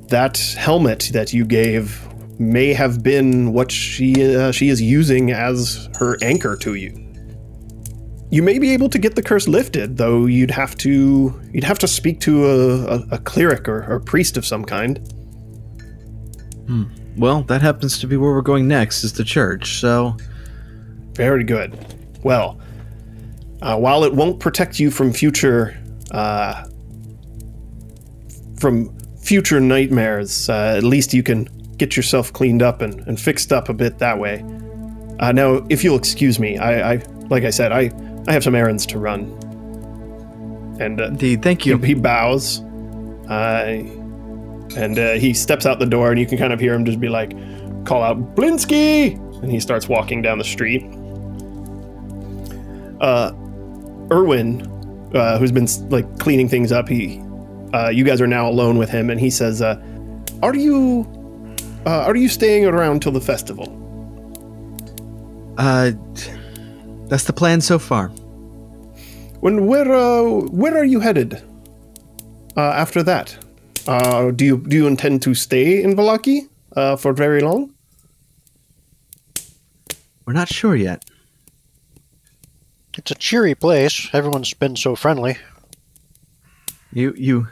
That 0.09 0.39
helmet 0.57 1.11
that 1.13 1.33
you 1.33 1.45
gave 1.45 2.07
may 2.39 2.73
have 2.73 3.03
been 3.03 3.53
what 3.53 3.71
she 3.71 4.35
uh, 4.37 4.53
she 4.53 4.69
is 4.69 4.81
using 4.81 5.33
as 5.33 5.89
her 5.99 6.17
anchor 6.23 6.57
to 6.57 6.75
you. 6.75 7.05
You 8.31 8.43
may 8.43 8.59
be 8.59 8.73
able 8.73 8.91
to 8.91 8.99
get 8.99 9.17
the 9.17 9.23
curse 9.23 9.49
lifted, 9.49 9.97
though 9.97 10.27
you'd 10.27 10.51
have 10.51 10.77
to 10.79 11.41
you'd 11.53 11.65
have 11.65 11.79
to 11.81 11.89
speak 11.89 12.21
to 12.21 12.47
a, 12.47 12.85
a, 12.85 13.07
a 13.13 13.19
cleric 13.19 13.69
or, 13.69 13.85
or 13.91 13.97
a 13.97 14.01
priest 14.01 14.37
of 14.37 14.47
some 14.47 14.65
kind. 14.65 14.99
well, 17.17 17.43
that 17.45 17.63
happens 17.63 17.99
to 18.01 18.07
be 18.07 18.17
where 18.17 18.33
we're 18.33 18.43
going 18.43 18.69
next, 18.69 19.03
is 19.03 19.13
the 19.15 19.25
church. 19.25 19.81
So, 19.81 20.17
Very 21.15 21.43
good. 21.43 21.77
Well, 22.23 22.61
uh, 23.63 23.77
while 23.77 24.05
it 24.05 24.15
won't 24.15 24.39
protect 24.39 24.79
you 24.79 24.91
from 24.91 25.13
future 25.13 25.77
uh, 26.11 26.65
from 28.61 28.97
future 29.29 29.61
nightmares, 29.61 30.49
uh, 30.49 30.75
at 30.79 30.83
least 30.83 31.13
you 31.13 31.23
can 31.23 31.45
get 31.77 31.99
yourself 31.99 32.33
cleaned 32.33 32.63
up 32.63 32.81
and, 32.81 33.07
and 33.07 33.21
fixed 33.21 33.53
up 33.53 33.69
a 33.69 33.75
bit 33.75 33.99
that 33.99 34.19
way. 34.19 34.43
Uh, 35.21 35.33
now, 35.33 35.67
if 35.69 35.85
you'll 35.85 35.99
excuse 35.99 36.41
me, 36.41 36.57
I, 36.57 36.95
I 36.95 37.03
like 37.29 37.45
I 37.45 37.51
said, 37.51 37.71
I, 37.71 37.91
I 38.27 38.33
have 38.33 38.43
some 38.43 38.55
errands 38.55 38.87
to 38.87 38.99
run. 38.99 39.25
And 40.81 40.99
uh, 40.99 41.09
indeed, 41.09 41.43
thank 41.43 41.67
you. 41.67 41.77
he 41.77 41.93
bows, 41.93 42.61
uh, 43.29 43.85
and 44.75 44.99
uh, 44.99 45.13
he 45.15 45.35
steps 45.35 45.67
out 45.67 45.79
the 45.79 45.87
door, 45.87 46.11
and 46.11 46.19
you 46.19 46.27
can 46.27 46.39
kind 46.39 46.55
of 46.55 46.59
hear 46.59 46.73
him 46.73 46.87
just 46.87 46.99
be 46.99 47.11
like, 47.11 47.33
call 47.85 48.03
out 48.03 48.35
Blinsky, 48.35 49.13
and 49.43 49.53
he 49.53 49.61
starts 49.61 49.91
walking 49.91 50.23
down 50.23 50.39
the 50.39 50.45
street. 50.45 50.85
Uh, 53.03 53.33
Urwin, 54.09 55.15
uh, 55.15 55.39
who's 55.39 55.53
been 55.53 55.69
like 55.91 56.19
cleaning 56.19 56.49
things 56.49 56.73
up, 56.73 56.89
he, 56.89 57.21
uh, 57.75 57.89
you 57.89 58.05
guys 58.05 58.21
are 58.21 58.27
now 58.27 58.49
alone 58.49 58.79
with 58.79 58.91
him, 58.91 59.11
and 59.11 59.21
he 59.21 59.31
says, 59.31 59.63
uh, 59.63 59.81
"Are 60.43 60.55
you, 60.55 61.07
uh, 61.87 62.05
are 62.05 62.17
you 62.17 62.29
staying 62.29 62.67
around 62.67 63.03
till 63.03 63.13
the 63.13 63.21
festival?" 63.21 63.75
Uh, 65.57 65.93
that's 67.09 67.25
the 67.25 67.33
plan 67.33 67.61
so 67.61 67.79
far. 67.79 68.09
When 69.41 69.67
where, 69.67 69.93
uh, 69.93 70.23
where 70.51 70.77
are 70.77 70.85
you 70.85 71.01
headed? 71.01 71.43
Uh, 72.57 72.61
after 72.61 73.03
that, 73.05 73.37
uh, 73.87 74.31
do 74.33 74.45
you 74.45 74.59
do 74.69 74.77
you 74.77 74.87
intend 74.87 75.23
to 75.23 75.35
stay 75.35 75.83
in 75.83 75.95
Vallaki 75.95 76.49
uh, 76.77 76.97
for 76.97 77.13
very 77.13 77.41
long? 77.41 77.73
We're 80.27 80.35
not 80.35 80.49
sure 80.49 80.77
yet. 80.77 81.05
It's 82.99 83.13
a 83.13 83.15
cheery 83.15 83.55
place. 83.55 84.11
Everyone's 84.13 84.53
been 84.55 84.75
so 84.77 84.97
friendly. 84.97 85.39
You, 86.93 87.15
you, 87.17 87.47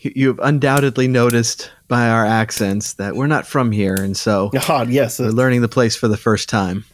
you 0.00 0.12
you 0.14 0.28
have 0.28 0.40
undoubtedly 0.42 1.08
noticed 1.08 1.70
by 1.88 2.08
our 2.08 2.24
accents 2.26 2.94
that 2.94 3.14
we're 3.16 3.26
not 3.26 3.46
from 3.46 3.72
here, 3.72 3.94
and 3.94 4.16
so 4.16 4.50
Ah, 4.68 4.82
yes. 4.88 5.18
we're 5.18 5.28
Uh, 5.28 5.32
learning 5.32 5.60
the 5.62 5.68
place 5.68 5.96
for 5.96 6.08
the 6.08 6.16
first 6.16 6.48
time. 6.48 6.84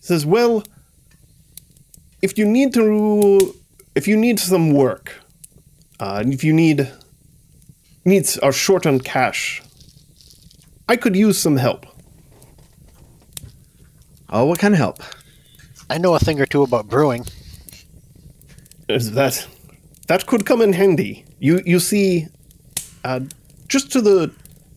says, 0.00 0.24
well, 0.26 0.62
if 2.22 2.36
you 2.38 2.46
need 2.46 2.72
to, 2.74 3.54
if 3.94 4.06
you 4.08 4.16
need 4.16 4.38
some 4.38 4.72
work, 4.72 5.14
uh, 5.98 6.22
if 6.26 6.44
you 6.44 6.52
need 6.52 6.90
needs 8.04 8.38
are 8.38 8.52
short 8.52 8.86
on 8.86 9.00
cash, 9.00 9.62
I 10.88 10.96
could 10.96 11.16
use 11.16 11.38
some 11.38 11.56
help. 11.58 11.86
Oh, 14.28 14.44
what 14.46 14.58
kind 14.58 14.74
of 14.74 14.78
help? 14.78 14.98
I 15.88 15.98
know 15.98 16.14
a 16.14 16.18
thing 16.18 16.40
or 16.40 16.46
two 16.46 16.62
about 16.62 16.88
brewing. 16.88 17.24
Is 18.88 19.12
that 19.12 19.46
that 20.06 20.26
could 20.26 20.44
come 20.46 20.60
in 20.62 20.72
handy? 20.72 21.24
You 21.40 21.60
you 21.64 21.80
see, 21.80 22.26
uh, 23.04 23.20
just 23.68 23.90
to 23.92 24.00
the 24.00 24.30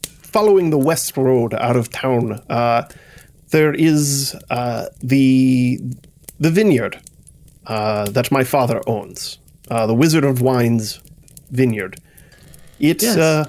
following 0.05 0.70
the 0.72 0.78
west 0.78 1.16
road 1.18 1.53
out 1.53 1.76
of 1.76 1.89
town, 1.91 2.41
uh, 2.49 2.88
there 3.51 3.74
is 3.74 4.36
uh, 4.49 4.86
the 5.03 5.80
the 6.39 6.49
vineyard 6.49 6.99
uh, 7.68 8.05
that 8.11 8.32
my 8.32 8.43
father 8.43 8.82
owns, 8.88 9.39
uh, 9.70 9.86
the 9.86 9.93
Wizard 9.93 10.24
of 10.24 10.41
Wines 10.41 10.99
vineyard. 11.51 11.97
It's 12.80 13.03
Yes. 13.03 13.18
uh, 13.18 13.45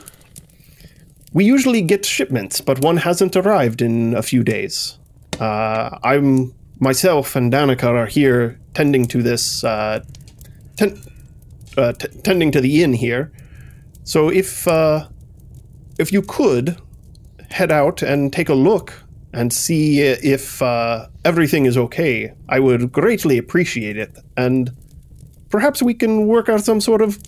we 1.32 1.44
usually 1.44 1.82
get 1.82 2.04
shipments, 2.04 2.60
but 2.60 2.80
one 2.84 2.98
hasn't 2.98 3.34
arrived 3.36 3.80
in 3.82 4.14
a 4.14 4.22
few 4.22 4.42
days. 4.44 4.98
Uh, 5.40 5.98
I'm 6.04 6.52
myself 6.80 7.34
and 7.36 7.52
Danika 7.52 7.84
are 7.88 8.06
here 8.06 8.58
tending 8.74 9.06
to 9.06 9.22
this, 9.22 9.64
uh, 9.64 10.00
ten, 10.76 10.98
uh, 11.78 11.92
t- 11.92 12.08
tending 12.22 12.50
to 12.52 12.60
the 12.60 12.82
inn 12.82 12.92
here. 12.92 13.32
So 14.04 14.28
if 14.28 14.68
uh, 14.68 15.08
if 15.98 16.12
you 16.12 16.22
could 16.22 16.76
head 17.50 17.70
out 17.70 18.02
and 18.02 18.32
take 18.32 18.48
a 18.48 18.54
look 18.54 18.92
and 19.32 19.52
see 19.52 20.00
if 20.00 20.62
uh, 20.62 21.08
everything 21.24 21.66
is 21.66 21.76
okay, 21.76 22.32
I 22.48 22.60
would 22.60 22.92
greatly 22.92 23.38
appreciate 23.38 23.96
it, 23.96 24.16
and 24.36 24.72
perhaps 25.48 25.82
we 25.82 25.94
can 25.94 26.26
work 26.26 26.48
out 26.48 26.64
some 26.64 26.80
sort 26.80 27.02
of 27.02 27.18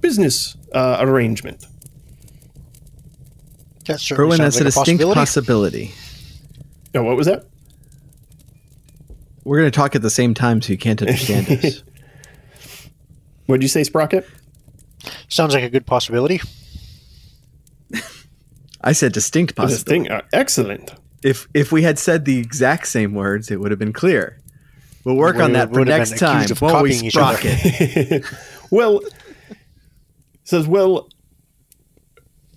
business 0.00 0.56
uh, 0.72 0.96
arrangement. 1.00 1.66
That 3.86 4.00
certainly 4.00 4.36
Urwin, 4.36 4.36
sounds 4.38 4.58
that's 4.58 4.76
a 4.76 4.80
distinct 4.80 5.02
possibility. 5.02 5.88
possibility. 5.88 5.94
Oh, 6.94 7.02
what 7.02 7.16
was 7.16 7.26
that? 7.26 7.46
We're 9.44 9.58
going 9.58 9.70
to 9.70 9.76
talk 9.76 9.94
at 9.94 10.02
the 10.02 10.10
same 10.10 10.34
time, 10.34 10.60
so 10.60 10.72
you 10.72 10.78
can't 10.78 11.00
understand 11.02 11.48
us. 11.50 11.82
What'd 13.48 13.62
you 13.62 13.68
say, 13.68 13.82
Sprocket? 13.82 14.26
Sounds 15.28 15.54
like 15.54 15.64
a 15.64 15.70
good 15.70 15.86
possibility. 15.86 16.40
I 18.82 18.92
said 18.92 19.12
distinct 19.12 19.56
This 19.56 19.64
possibility. 19.82 20.08
thing, 20.08 20.12
uh, 20.12 20.20
excellent. 20.32 20.92
If 21.22 21.48
if 21.54 21.72
we 21.72 21.82
had 21.82 21.98
said 21.98 22.26
the 22.26 22.38
exact 22.38 22.86
same 22.88 23.14
words, 23.14 23.50
it 23.50 23.58
would 23.58 23.70
have 23.72 23.78
been 23.78 23.94
clear. 23.94 24.38
We'll 25.04 25.16
work 25.16 25.36
We 25.36 25.42
on 25.42 25.52
that 25.54 25.72
for 25.72 25.82
next 25.84 26.18
time. 26.18 26.50
of 26.50 26.60
Won't 26.60 26.82
we, 26.82 26.90
copying. 26.94 27.10
Sprocket? 27.10 28.24
well, 28.70 29.00
says, 30.44 30.68
well, 30.68 31.08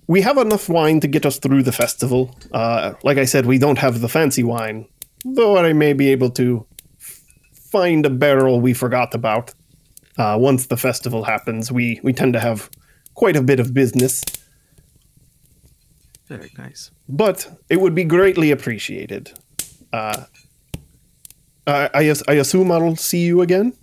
we 0.07 0.21
have 0.21 0.37
enough 0.37 0.67
wine 0.67 0.99
to 0.99 1.07
get 1.07 1.25
us 1.25 1.39
through 1.39 1.63
the 1.63 1.71
festival. 1.71 2.35
Uh, 2.51 2.93
like 3.03 3.17
I 3.17 3.23
said, 3.25 3.45
we 3.45 3.57
don't 3.57 3.77
have 3.77 4.01
the 4.01 4.09
fancy 4.09 4.43
wine, 4.43 4.87
though 5.23 5.57
I 5.57 5.71
may 5.73 5.93
be 5.93 6.09
able 6.11 6.29
to 6.31 6.65
f- 6.99 7.21
find 7.71 8.05
a 8.05 8.09
barrel 8.09 8.59
we 8.59 8.73
forgot 8.73 9.15
about. 9.15 9.53
Uh, 10.17 10.37
once 10.39 10.67
the 10.67 10.77
festival 10.77 11.23
happens, 11.23 11.71
we, 11.71 11.99
we 12.03 12.13
tend 12.13 12.33
to 12.33 12.39
have 12.39 12.69
quite 13.13 13.35
a 13.35 13.41
bit 13.41 13.59
of 13.59 13.73
business. 13.73 14.21
Very 16.27 16.51
nice. 16.57 16.91
but 17.09 17.61
it 17.69 17.81
would 17.81 17.93
be 17.95 18.03
greatly 18.05 18.51
appreciated. 18.51 19.31
Uh, 19.91 20.25
I, 21.67 21.89
I, 21.93 22.15
I 22.27 22.33
assume 22.33 22.71
I'll 22.71 22.95
see 22.95 23.25
you 23.25 23.41
again. 23.41 23.73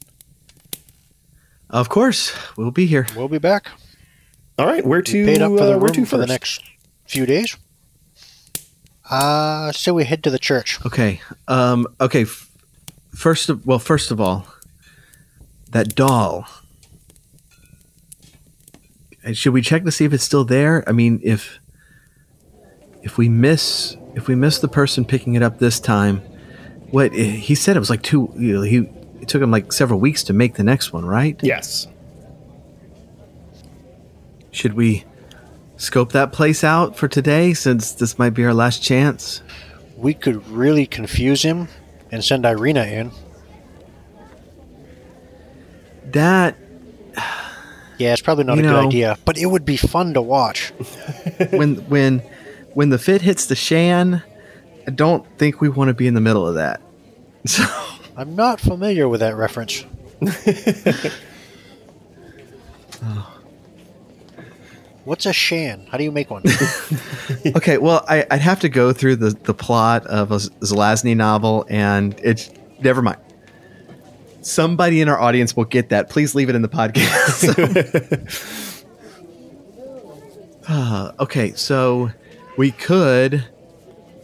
Of 1.70 1.90
course, 1.90 2.34
we'll 2.56 2.70
be 2.70 2.86
here. 2.86 3.06
We'll 3.14 3.28
be 3.28 3.38
back. 3.38 3.68
All 4.58 4.66
right, 4.66 4.84
where 4.84 5.00
We 5.00 5.04
to? 5.04 5.26
paid 5.26 5.42
up 5.42 5.50
for 5.52 5.56
the 5.58 5.74
uh, 5.74 5.78
where 5.78 5.78
room 5.80 5.92
to 5.92 6.04
for 6.06 6.16
the 6.16 6.26
next 6.26 6.62
few 7.04 7.26
days. 7.26 7.56
Uh, 9.10 9.70
so 9.72 9.92
we 9.94 10.04
head 10.04 10.22
to 10.24 10.30
the 10.30 10.38
church. 10.38 10.78
Okay. 10.86 11.20
Um. 11.46 11.86
Okay. 12.00 12.22
F- 12.22 12.50
first 13.14 13.48
of 13.50 13.66
well, 13.66 13.78
first 13.78 14.10
of 14.10 14.20
all, 14.20 14.46
that 15.70 15.94
doll. 15.94 16.46
Should 19.32 19.52
we 19.52 19.62
check 19.62 19.84
to 19.84 19.92
see 19.92 20.04
if 20.04 20.12
it's 20.12 20.24
still 20.24 20.44
there? 20.44 20.84
I 20.88 20.92
mean, 20.92 21.20
if 21.22 21.58
if 23.02 23.18
we 23.18 23.28
miss 23.28 23.96
if 24.14 24.26
we 24.26 24.34
miss 24.34 24.58
the 24.58 24.68
person 24.68 25.04
picking 25.04 25.34
it 25.34 25.42
up 25.42 25.58
this 25.58 25.78
time, 25.78 26.22
what 26.90 27.12
eh, 27.12 27.24
he 27.24 27.54
said 27.54 27.76
it 27.76 27.80
was 27.80 27.90
like 27.90 28.02
two. 28.02 28.32
You 28.36 28.54
know, 28.54 28.62
he 28.62 28.76
it 29.20 29.28
took 29.28 29.42
him 29.42 29.50
like 29.50 29.72
several 29.72 30.00
weeks 30.00 30.24
to 30.24 30.32
make 30.32 30.54
the 30.54 30.64
next 30.64 30.92
one, 30.92 31.04
right? 31.04 31.38
Yes. 31.42 31.86
Should 34.50 34.74
we 34.74 35.04
scope 35.76 36.12
that 36.12 36.32
place 36.32 36.64
out 36.64 36.96
for 36.96 37.06
today 37.06 37.54
since 37.54 37.92
this 37.92 38.18
might 38.18 38.30
be 38.30 38.44
our 38.44 38.54
last 38.54 38.82
chance? 38.82 39.42
We 39.96 40.14
could 40.14 40.46
really 40.48 40.86
confuse 40.86 41.42
him 41.42 41.68
and 42.10 42.24
send 42.24 42.46
Irina 42.46 42.84
in. 42.84 43.12
That 46.12 46.56
Yeah, 47.98 48.12
it's 48.12 48.22
probably 48.22 48.44
not 48.44 48.58
You 48.58 48.64
a 48.64 48.68
good 48.68 48.86
idea, 48.86 49.18
but 49.24 49.36
it 49.36 49.46
would 49.46 49.64
be 49.64 49.76
fun 49.76 50.14
to 50.14 50.22
watch. 50.22 50.70
when 51.50 51.76
when 51.88 52.22
when 52.74 52.90
the 52.90 52.98
fit 52.98 53.22
hits 53.22 53.46
the 53.46 53.56
shan, 53.56 54.22
I 54.86 54.90
don't 54.90 55.26
think 55.38 55.60
we 55.60 55.68
want 55.68 55.88
to 55.88 55.94
be 55.94 56.06
in 56.06 56.14
the 56.14 56.20
middle 56.20 56.46
of 56.46 56.54
that. 56.54 56.80
So 57.46 57.64
I'm 58.16 58.34
not 58.34 58.60
familiar 58.60 59.08
with 59.08 59.20
that 59.20 59.36
reference. 59.36 59.84
What's 65.04 65.24
a 65.24 65.32
shan? 65.32 65.86
How 65.90 65.96
do 65.96 66.04
you 66.04 66.12
make 66.12 66.28
one? 66.30 66.42
okay, 67.56 67.78
well, 67.78 68.04
I, 68.08 68.26
I'd 68.30 68.40
have 68.42 68.60
to 68.60 68.68
go 68.68 68.92
through 68.92 69.16
the 69.16 69.30
the 69.30 69.54
plot 69.54 70.06
of 70.06 70.32
a 70.32 70.36
Zelazny 70.36 71.16
novel, 71.16 71.64
and 71.70 72.18
it's 72.22 72.50
never 72.80 73.00
mind. 73.00 73.18
Somebody 74.48 75.00
in 75.02 75.08
our 75.08 75.20
audience 75.20 75.54
will 75.56 75.64
get 75.66 75.90
that. 75.90 76.08
Please 76.08 76.34
leave 76.34 76.48
it 76.48 76.54
in 76.54 76.62
the 76.62 76.68
podcast. 76.68 77.44
Uh, 80.66 81.12
okay, 81.20 81.52
so 81.52 82.10
we 82.56 82.70
could 82.70 83.44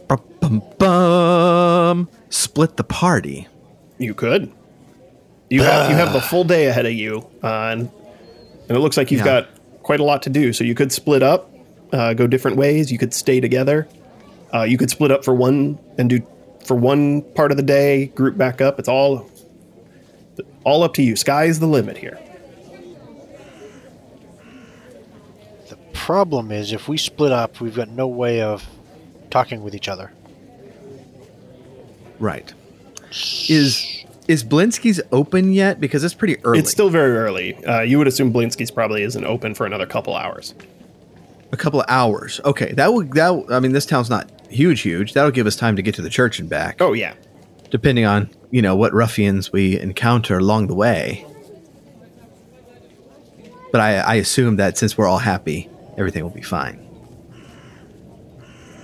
bum, 0.07 0.21
bum, 0.41 0.63
bum, 0.77 2.09
split 2.29 2.77
the 2.77 2.83
party. 2.83 3.47
You 3.97 4.13
could. 4.13 4.51
You 5.49 5.61
have 5.63 5.89
you 5.91 5.95
have 5.95 6.11
the 6.11 6.21
full 6.21 6.43
day 6.43 6.65
ahead 6.65 6.85
of 6.87 6.93
you, 6.93 7.27
uh, 7.43 7.47
and 7.71 7.81
and 8.67 8.71
it 8.77 8.79
looks 8.79 8.97
like 8.97 9.11
you've 9.11 9.19
Yeah. 9.19 9.41
got 9.41 9.49
quite 9.83 9.99
a 9.99 10.03
lot 10.03 10.23
to 10.23 10.29
do. 10.31 10.51
So 10.53 10.63
you 10.63 10.73
could 10.73 10.91
split 10.91 11.21
up, 11.21 11.51
uh, 11.93 12.13
go 12.15 12.25
different 12.25 12.57
ways. 12.57 12.91
You 12.91 12.97
could 12.97 13.13
stay 13.13 13.39
together. 13.39 13.87
Uh, 14.53 14.63
you 14.63 14.77
could 14.77 14.89
split 14.89 15.11
up 15.11 15.23
for 15.23 15.35
one 15.35 15.77
and 15.99 16.09
do 16.09 16.25
for 16.65 16.75
one 16.75 17.21
part 17.21 17.51
of 17.51 17.57
the 17.57 17.63
day, 17.63 18.07
group 18.07 18.37
back 18.37 18.59
up. 18.59 18.79
It's 18.79 18.89
all 18.89 19.29
all 20.63 20.83
up 20.83 20.93
to 20.95 21.03
you. 21.03 21.15
Sky's 21.15 21.59
the 21.59 21.67
limit 21.67 21.97
here. 21.97 22.19
the 25.69 25.77
problem 25.93 26.51
is, 26.51 26.71
if 26.71 26.87
we 26.87 26.97
split 26.97 27.31
up, 27.31 27.59
we've 27.61 27.75
got 27.75 27.89
no 27.89 28.07
way 28.07 28.41
of 28.41 28.67
talking 29.31 29.63
with 29.63 29.75
each 29.75 29.87
other. 29.87 30.11
Right. 32.19 32.53
Is 33.49 34.05
is 34.27 34.43
Blinsky's 34.43 35.01
open 35.11 35.53
yet? 35.53 35.79
Because 35.79 36.03
it's 36.03 36.13
pretty 36.13 36.37
early. 36.43 36.59
It's 36.59 36.71
still 36.71 36.89
very 36.89 37.15
early. 37.17 37.55
Uh, 37.65 37.81
you 37.81 37.97
would 37.97 38.07
assume 38.07 38.33
Blinsky's 38.33 38.71
probably 38.71 39.03
isn't 39.03 39.23
open 39.25 39.53
for 39.53 39.65
another 39.65 39.85
couple 39.85 40.15
hours. 40.15 40.53
a 41.51 41.57
couple 41.57 41.79
of 41.81 41.85
hours. 41.89 42.39
Okay, 42.45 42.71
that 42.73 42.93
would 42.93 43.11
that. 43.13 43.45
I 43.49 43.59
mean, 43.59 43.71
this 43.73 43.85
town's 43.85 44.09
not 44.09 44.31
huge, 44.49 44.81
huge. 44.81 45.13
That'll 45.13 45.31
give 45.31 45.47
us 45.47 45.55
time 45.55 45.75
to 45.75 45.81
get 45.81 45.95
to 45.95 46.01
the 46.01 46.09
church 46.09 46.39
and 46.39 46.49
back, 46.49 46.77
Oh 46.81 46.93
yeah, 46.93 47.13
depending 47.69 48.05
on 48.05 48.29
you 48.51 48.61
know 48.61 48.75
what 48.75 48.93
ruffians 48.93 49.51
we 49.51 49.79
encounter 49.79 50.37
along 50.37 50.67
the 50.67 50.75
way. 50.75 51.25
But 53.71 53.81
I, 53.81 53.97
I 53.97 54.15
assume 54.15 54.55
that 54.57 54.77
since 54.77 54.97
we're 54.97 55.07
all 55.07 55.17
happy, 55.17 55.69
everything 55.97 56.23
will 56.23 56.29
be 56.29 56.41
fine. 56.41 56.79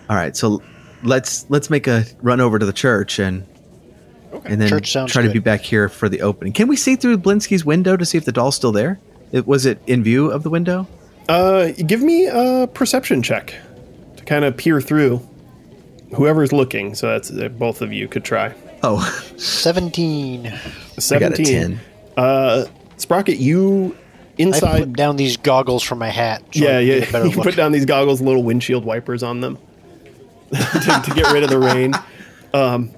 All 0.10 0.16
right, 0.18 0.36
so 0.36 0.62
let's 1.04 1.46
let's 1.50 1.70
make 1.70 1.88
a 1.88 2.04
run 2.22 2.42
over 2.42 2.60
to 2.60 2.66
the 2.66 2.74
church 2.74 3.20
and 3.20 3.46
Okay. 4.34 4.54
and 4.54 4.62
then 4.62 4.82
try 5.08 5.24
to 5.24 5.30
be 5.30 5.40
back 5.40 5.60
here 5.60 5.90
for 5.90 6.08
the 6.08 6.22
opening. 6.22 6.54
Can 6.54 6.70
we 6.70 6.78
see 6.78 6.96
through 6.96 7.18
Blinsky's 7.18 7.66
window 7.66 7.98
to 7.98 8.06
see 8.06 8.18
if 8.18 8.24
the 8.24 8.32
doll's 8.32 8.56
still 8.56 8.72
there? 8.72 8.98
It, 9.34 9.46
was 9.46 9.66
it 9.66 9.82
in 9.88 10.04
view 10.04 10.32
of 10.32 10.44
the 10.44 10.50
window? 10.50 10.88
Uh, 11.28 11.72
give 11.86 12.02
me 12.02 12.28
a 12.28 12.66
perception 12.74 13.22
check 13.24 13.54
to 14.16 14.24
kind 14.24 14.46
of 14.46 14.56
peer 14.56 14.80
through 14.80 15.22
whoever's 16.16 16.54
looking. 16.54 16.96
So 16.96 17.10
that's 17.10 17.30
uh, 17.30 17.50
both 17.50 17.82
of 17.82 17.92
you 17.92 18.08
could 18.08 18.24
try. 18.24 18.54
Oh, 18.84 19.00
17. 19.38 20.48
I 20.48 20.50
got 20.50 20.58
a 20.98 21.02
Seventeen. 21.02 21.46
ten. 21.46 21.80
Uh, 22.18 22.66
Sprocket, 22.98 23.38
you 23.38 23.96
I 23.96 24.42
inside. 24.44 24.80
put 24.80 24.94
down 24.94 25.16
these 25.18 25.38
goggles 25.38 25.84
from 25.84 26.00
my 26.00 26.10
hat. 26.10 26.42
so 26.54 26.64
yeah, 26.64 26.80
yeah. 26.80 27.00
get 27.00 27.14
a 27.16 27.18
You 27.30 27.36
look. 27.36 27.44
put 27.46 27.56
down 27.56 27.72
these 27.72 27.86
goggles, 27.86 28.22
little 28.22 28.44
windshield 28.44 28.84
wipers 28.86 29.24
on 29.24 29.42
them 29.42 29.58
to, 30.52 31.02
to 31.06 31.12
get 31.16 31.32
rid 31.32 31.44
of 31.44 31.50
the 31.50 31.60
rain. 31.60 31.94
Um, 32.54 32.92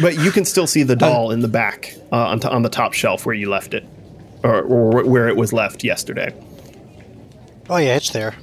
but 0.00 0.16
you 0.18 0.30
can 0.30 0.44
still 0.44 0.66
see 0.66 0.82
the 0.84 0.94
doll 0.96 1.30
in 1.32 1.40
the 1.40 1.48
back 1.48 1.94
uh, 2.12 2.16
on, 2.28 2.40
t- 2.40 2.48
on 2.48 2.62
the 2.62 2.68
top 2.68 2.92
shelf 2.92 3.26
where 3.26 3.34
you 3.34 3.50
left 3.50 3.74
it, 3.74 3.84
or, 4.44 4.62
or 4.62 5.04
where 5.04 5.28
it 5.28 5.36
was 5.36 5.52
left 5.52 5.82
yesterday. 5.82 6.32
Oh, 7.68 7.78
yeah, 7.78 7.96
it's 7.96 8.10
there. 8.10 8.34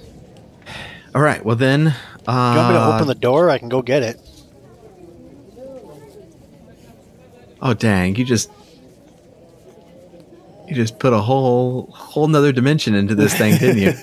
All 1.15 1.21
right. 1.21 1.43
Well 1.45 1.55
then, 1.55 1.87
uh, 2.27 2.51
You 2.55 2.59
want 2.59 2.67
me 2.69 2.73
to 2.75 2.95
open 2.95 3.07
the 3.07 3.15
door? 3.15 3.49
I 3.49 3.57
can 3.57 3.69
go 3.69 3.81
get 3.81 4.03
it. 4.03 4.19
Oh 7.61 7.73
dang! 7.73 8.15
You 8.15 8.23
just 8.25 8.49
you 10.67 10.75
just 10.75 10.99
put 10.99 11.13
a 11.13 11.19
whole 11.19 11.89
whole 11.91 12.27
nother 12.27 12.51
dimension 12.51 12.95
into 12.95 13.15
this 13.15 13.35
thing, 13.35 13.57
didn't 13.57 13.79
you? 13.79 13.93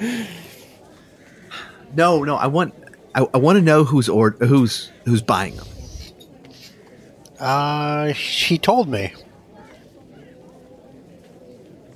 no, 1.96 2.22
no. 2.24 2.36
I 2.36 2.46
want 2.48 2.74
I, 3.14 3.26
I 3.32 3.38
want 3.38 3.56
to 3.56 3.62
know 3.62 3.84
who's 3.84 4.08
or 4.08 4.32
who's 4.32 4.90
who's 5.04 5.22
buying 5.22 5.56
them. 5.56 5.66
Uh, 7.38 8.12
he 8.12 8.58
told 8.58 8.88
me. 8.88 9.12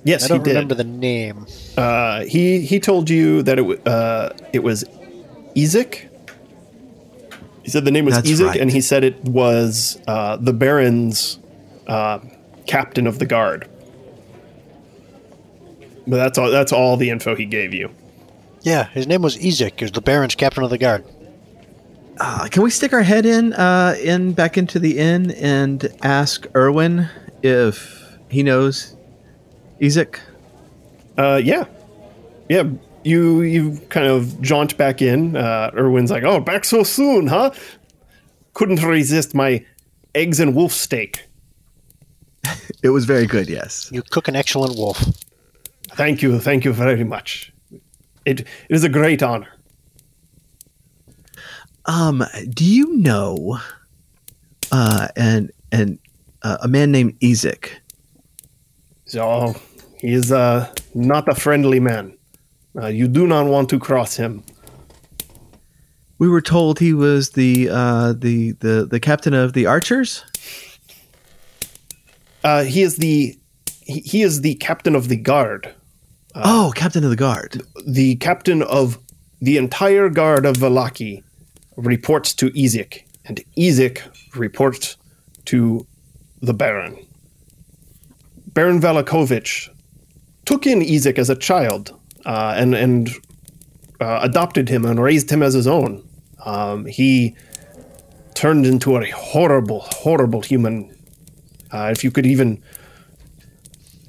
Yes, 0.03 0.25
I 0.25 0.27
don't 0.29 0.39
he 0.39 0.43
did. 0.43 0.51
remember 0.51 0.75
the 0.75 0.83
name. 0.83 1.47
Uh, 1.77 2.25
he 2.25 2.61
he 2.61 2.79
told 2.79 3.09
you 3.09 3.41
that 3.43 3.59
it 3.59 3.63
w- 3.63 3.81
uh, 3.85 4.29
it 4.53 4.63
was 4.63 4.83
Ezek. 5.55 6.09
He 7.65 7.71
said 7.71 7.83
the 7.83 7.89
name 7.89 8.05
was 8.05 8.13
That's 8.13 8.29
Ezek, 8.29 8.45
right. 8.45 8.61
and 8.61 8.69
he 8.69 8.79
said 8.79 9.03
it 9.03 9.23
was 9.23 9.99
uh, 10.07 10.37
the 10.37 10.53
Baron's 10.53 11.39
uh, 11.87 12.19
captain 12.67 13.07
of 13.07 13.17
the 13.17 13.25
guard. 13.25 13.67
But 16.05 16.17
that's 16.17 16.37
all. 16.37 16.51
That's 16.51 16.71
all 16.71 16.95
the 16.95 17.09
info 17.09 17.35
he 17.35 17.45
gave 17.45 17.73
you. 17.73 17.89
Yeah, 18.61 18.83
his 18.89 19.07
name 19.07 19.23
was 19.23 19.35
Ezek. 19.37 19.79
He 19.79 19.85
was 19.85 19.91
the 19.91 20.01
Baron's 20.01 20.35
captain 20.35 20.63
of 20.63 20.69
the 20.69 20.77
guard. 20.77 21.05
Uh, 22.19 22.47
can 22.51 22.61
we 22.61 22.69
stick 22.69 22.93
our 22.93 23.01
head 23.01 23.25
in 23.25 23.53
uh, 23.53 23.95
in 23.99 24.33
back 24.33 24.59
into 24.59 24.77
the 24.77 24.99
inn 24.99 25.31
and 25.31 25.91
ask 26.03 26.45
Urwin 26.49 27.09
if 27.41 28.19
he 28.29 28.43
knows 28.43 28.95
Ezek? 29.81 30.19
Uh, 31.17 31.41
yeah, 31.43 31.65
yeah. 32.47 32.65
You 33.05 33.43
you 33.43 33.79
kind 33.89 34.07
of 34.07 34.41
jaunt 34.41 34.77
back 34.77 34.99
in. 34.99 35.35
Uh, 35.35 35.69
Urwin's 35.75 36.09
like, 36.09 36.23
"Oh, 36.23 36.39
back 36.39 36.65
so 36.65 36.83
soon, 36.83 37.27
huh? 37.27 37.51
Couldn't 38.55 38.81
resist 38.81 39.35
my 39.35 39.63
eggs 40.15 40.39
and 40.39 40.55
wolf 40.55 40.71
steak. 40.71 41.27
It 42.81 42.89
was 42.89 43.05
very 43.05 43.27
good. 43.27 43.47
Yes. 43.47 43.89
You 43.91 44.01
cook 44.01 44.27
an 44.27 44.35
excellent 44.35 44.75
wolf. 44.75 44.97
Thank 45.91 46.21
you, 46.23 46.39
thank 46.39 46.65
you 46.65 46.73
very 46.73 47.03
much. 47.03 47.53
It 48.25 48.41
it 48.41 48.47
is 48.69 48.83
a 48.83 48.89
great 48.89 49.21
honor." 49.21 49.51
Um, 51.85 52.23
do 52.49 52.65
you 52.65 52.97
know 52.97 53.59
uh 54.71 55.07
and 55.15 55.51
and 55.71 55.99
uh, 56.41 56.57
a 56.63 56.67
man 56.67 56.91
named 56.91 57.19
Ezek? 57.19 57.69
So 59.05 59.53
he 59.99 60.13
is 60.13 60.31
uh, 60.31 60.73
not 60.95 61.29
a 61.29 61.35
friendly 61.35 61.79
man. 61.79 62.14
Uh, 62.77 62.87
you 62.87 63.07
do 63.07 63.25
not 63.25 63.45
want 63.45 63.69
to 63.69 63.79
cross 63.79 64.15
him. 64.15 64.43
We 66.17 66.27
were 66.27 66.41
told 66.41 66.79
he 66.79 66.93
was 66.93 67.31
the 67.31 67.69
uh 67.69 68.13
the 68.13 68.51
the 68.53 68.85
the 68.89 68.99
captain 68.99 69.33
of 69.33 69.53
the 69.53 69.65
archers. 69.65 70.23
Uh, 72.43 72.63
he 72.63 72.81
is 72.81 72.97
the 72.97 73.37
he, 73.81 73.99
he 74.01 74.21
is 74.21 74.41
the 74.41 74.55
captain 74.55 74.95
of 74.95 75.07
the 75.09 75.17
guard, 75.17 75.73
oh, 76.35 76.71
captain 76.75 77.03
of 77.03 77.09
the 77.09 77.15
guard. 77.15 77.61
the 77.85 78.15
captain 78.15 78.61
of 78.63 78.99
the 79.41 79.57
entire 79.57 80.09
guard 80.09 80.45
of 80.45 80.55
Vallaki 80.55 81.23
reports 81.75 82.33
to 82.35 82.49
Ezek, 82.51 83.03
and 83.25 83.43
Ezek 83.57 84.01
reports 84.35 84.95
to 85.45 85.85
the 86.41 86.53
Baron. 86.53 86.97
Baron 88.53 88.79
Vallakovich 88.79 89.69
took 90.45 90.65
in 90.65 90.81
Ezek 90.81 91.17
as 91.17 91.29
a 91.29 91.35
child 91.35 91.93
uh, 92.25 92.53
and 92.57 92.73
and 92.75 93.09
uh, 93.99 94.19
adopted 94.21 94.69
him 94.69 94.85
and 94.85 95.01
raised 95.01 95.29
him 95.29 95.41
as 95.43 95.53
his 95.53 95.67
own. 95.67 96.07
Um, 96.45 96.85
he 96.85 97.35
turned 98.33 98.65
into 98.65 98.97
a 98.97 99.09
horrible, 99.11 99.81
horrible 99.81 100.41
human. 100.41 100.95
Uh, 101.71 101.89
if 101.91 102.03
you 102.03 102.11
could 102.11 102.25
even 102.25 102.61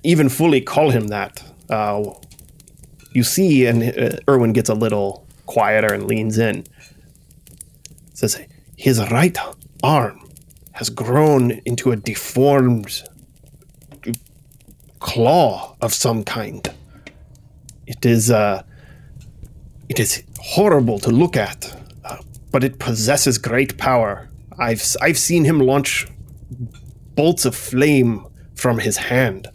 even 0.03 0.29
fully 0.29 0.61
call 0.61 0.91
him 0.91 1.09
that. 1.09 1.43
Uh, 1.69 2.13
you 3.13 3.25
see, 3.25 3.67
and 3.67 3.83
uh, 3.83 4.19
Urwin 4.29 4.53
gets 4.55 4.69
a 4.69 4.75
little 4.75 5.27
quieter 5.47 5.93
and 5.93 6.05
leans 6.05 6.39
in. 6.39 6.65
Says 8.15 8.41
his 8.77 9.01
right 9.11 9.37
arm 9.83 10.29
has 10.73 10.91
grown 10.91 11.53
into 11.65 11.91
a 11.91 11.97
deformed 11.97 13.03
claw 15.01 15.75
of 15.81 15.93
some 15.93 16.23
kind. 16.25 16.73
It 17.87 18.05
is 18.05 18.31
uh, 18.31 18.63
it 19.89 20.01
is 20.01 20.23
horrible 20.41 20.99
to 21.01 21.11
look 21.11 21.37
at, 21.37 21.77
uh, 22.05 22.19
but 22.51 22.65
it 22.65 22.79
possesses 22.79 23.39
great 23.39 23.77
power. 23.79 24.29
I've 24.59 24.83
I've 25.03 25.19
seen 25.19 25.45
him 25.45 25.61
launch 25.61 26.07
bolts 27.15 27.45
of 27.45 27.55
flame 27.55 28.27
from 28.55 28.79
his 28.79 28.97
hand. 28.97 29.49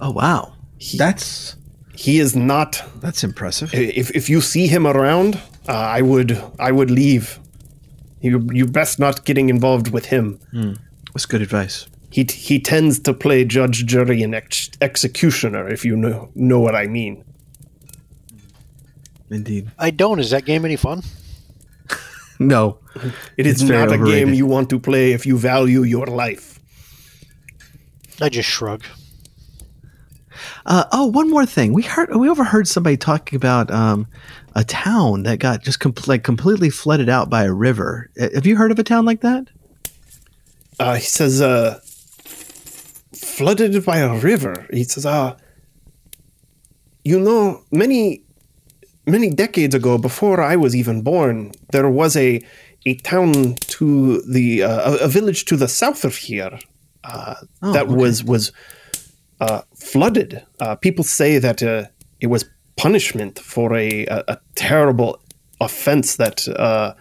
Oh 0.00 0.10
wow, 0.12 0.54
that's 0.96 1.56
He 1.94 2.18
is 2.18 2.34
not. 2.34 2.82
that's 3.00 3.22
impressive. 3.24 3.72
If 3.74 4.10
if 4.14 4.28
you 4.30 4.40
see 4.40 4.66
him 4.66 4.86
around, 4.86 5.36
uh, 5.68 5.72
I 5.72 6.00
would 6.02 6.40
I 6.58 6.72
would 6.72 6.90
leave. 6.90 7.38
You 8.20 8.46
you 8.52 8.66
best 8.66 8.98
not 8.98 9.24
getting 9.24 9.48
involved 9.50 9.90
with 9.92 10.06
him. 10.06 10.38
That's 11.14 11.26
good 11.26 11.42
advice. 11.42 11.86
He 12.10 12.24
he 12.24 12.58
tends 12.58 12.98
to 13.00 13.14
play 13.14 13.44
judge, 13.44 13.86
jury, 13.86 14.22
and 14.22 14.34
ex- 14.34 14.70
executioner. 14.80 15.68
If 15.68 15.84
you 15.84 15.96
know 15.96 16.30
know 16.34 16.60
what 16.60 16.74
I 16.74 16.86
mean. 16.86 17.24
Indeed. 19.30 19.70
I 19.78 19.90
don't. 19.90 20.18
Is 20.18 20.30
that 20.30 20.44
game 20.44 20.64
any 20.64 20.76
fun? 20.76 21.02
No. 22.40 22.78
It 23.36 23.46
is 23.46 23.60
It's 23.60 23.62
very 23.62 23.86
not 23.86 23.94
a 23.94 24.04
game 24.04 24.32
you 24.34 24.46
want 24.46 24.70
to 24.70 24.80
play 24.80 25.12
if 25.12 25.26
you 25.26 25.36
value 25.38 25.82
your 25.82 26.06
life. 26.06 26.58
I 28.20 28.28
just 28.28 28.48
shrug. 28.48 28.82
Uh, 30.66 30.84
oh, 30.90 31.06
one 31.06 31.30
more 31.30 31.46
thing. 31.46 31.72
We 31.72 31.82
heard 31.82 32.14
we 32.16 32.28
overheard 32.28 32.66
somebody 32.66 32.96
talking 32.96 33.36
about 33.36 33.70
um, 33.70 34.06
a 34.54 34.64
town 34.64 35.22
that 35.24 35.38
got 35.38 35.62
just 35.62 35.80
com- 35.80 35.94
like 36.06 36.24
completely 36.24 36.70
flooded 36.70 37.08
out 37.08 37.28
by 37.30 37.44
a 37.44 37.52
river. 37.52 38.10
Uh, 38.20 38.28
Have 38.34 38.46
you 38.46 38.56
heard 38.56 38.72
of 38.72 38.78
a 38.78 38.84
town 38.84 39.04
like 39.04 39.20
that? 39.20 39.48
Uh, 40.78 40.94
he 40.94 41.02
says, 41.02 41.42
uh, 41.42 41.78
flooded 43.20 43.84
by 43.84 43.98
a 43.98 44.18
river. 44.18 44.66
He 44.72 44.84
says, 44.84 45.06
uh, 45.06 45.36
you 47.04 47.18
know, 47.20 47.62
many, 47.70 48.22
many 49.06 49.30
decades 49.30 49.74
ago, 49.74 49.98
before 49.98 50.40
I 50.40 50.56
was 50.56 50.74
even 50.74 51.02
born, 51.02 51.52
there 51.72 51.88
was 51.88 52.16
a, 52.16 52.42
a 52.86 52.94
town 52.96 53.54
to 53.78 54.22
the, 54.22 54.62
uh, 54.62 54.92
a, 54.92 54.96
a 55.04 55.08
village 55.08 55.44
to 55.46 55.56
the 55.56 55.68
south 55.68 56.04
of 56.04 56.16
here 56.16 56.58
uh, 57.04 57.34
Oh, 57.62 57.72
that 57.72 57.86
okay. 57.86 57.94
was, 57.94 58.24
was 58.24 58.52
uh, 59.40 59.62
flooded. 59.74 60.44
Uh, 60.58 60.76
people 60.76 61.04
say 61.04 61.38
that 61.38 61.62
uh, 61.62 61.84
it 62.20 62.28
was 62.28 62.44
punishment 62.76 63.38
for 63.38 63.74
a, 63.74 64.06
a, 64.06 64.24
a 64.28 64.38
terrible 64.54 65.22
offense 65.60 66.16
that 66.16 66.48
uh, 66.48 66.94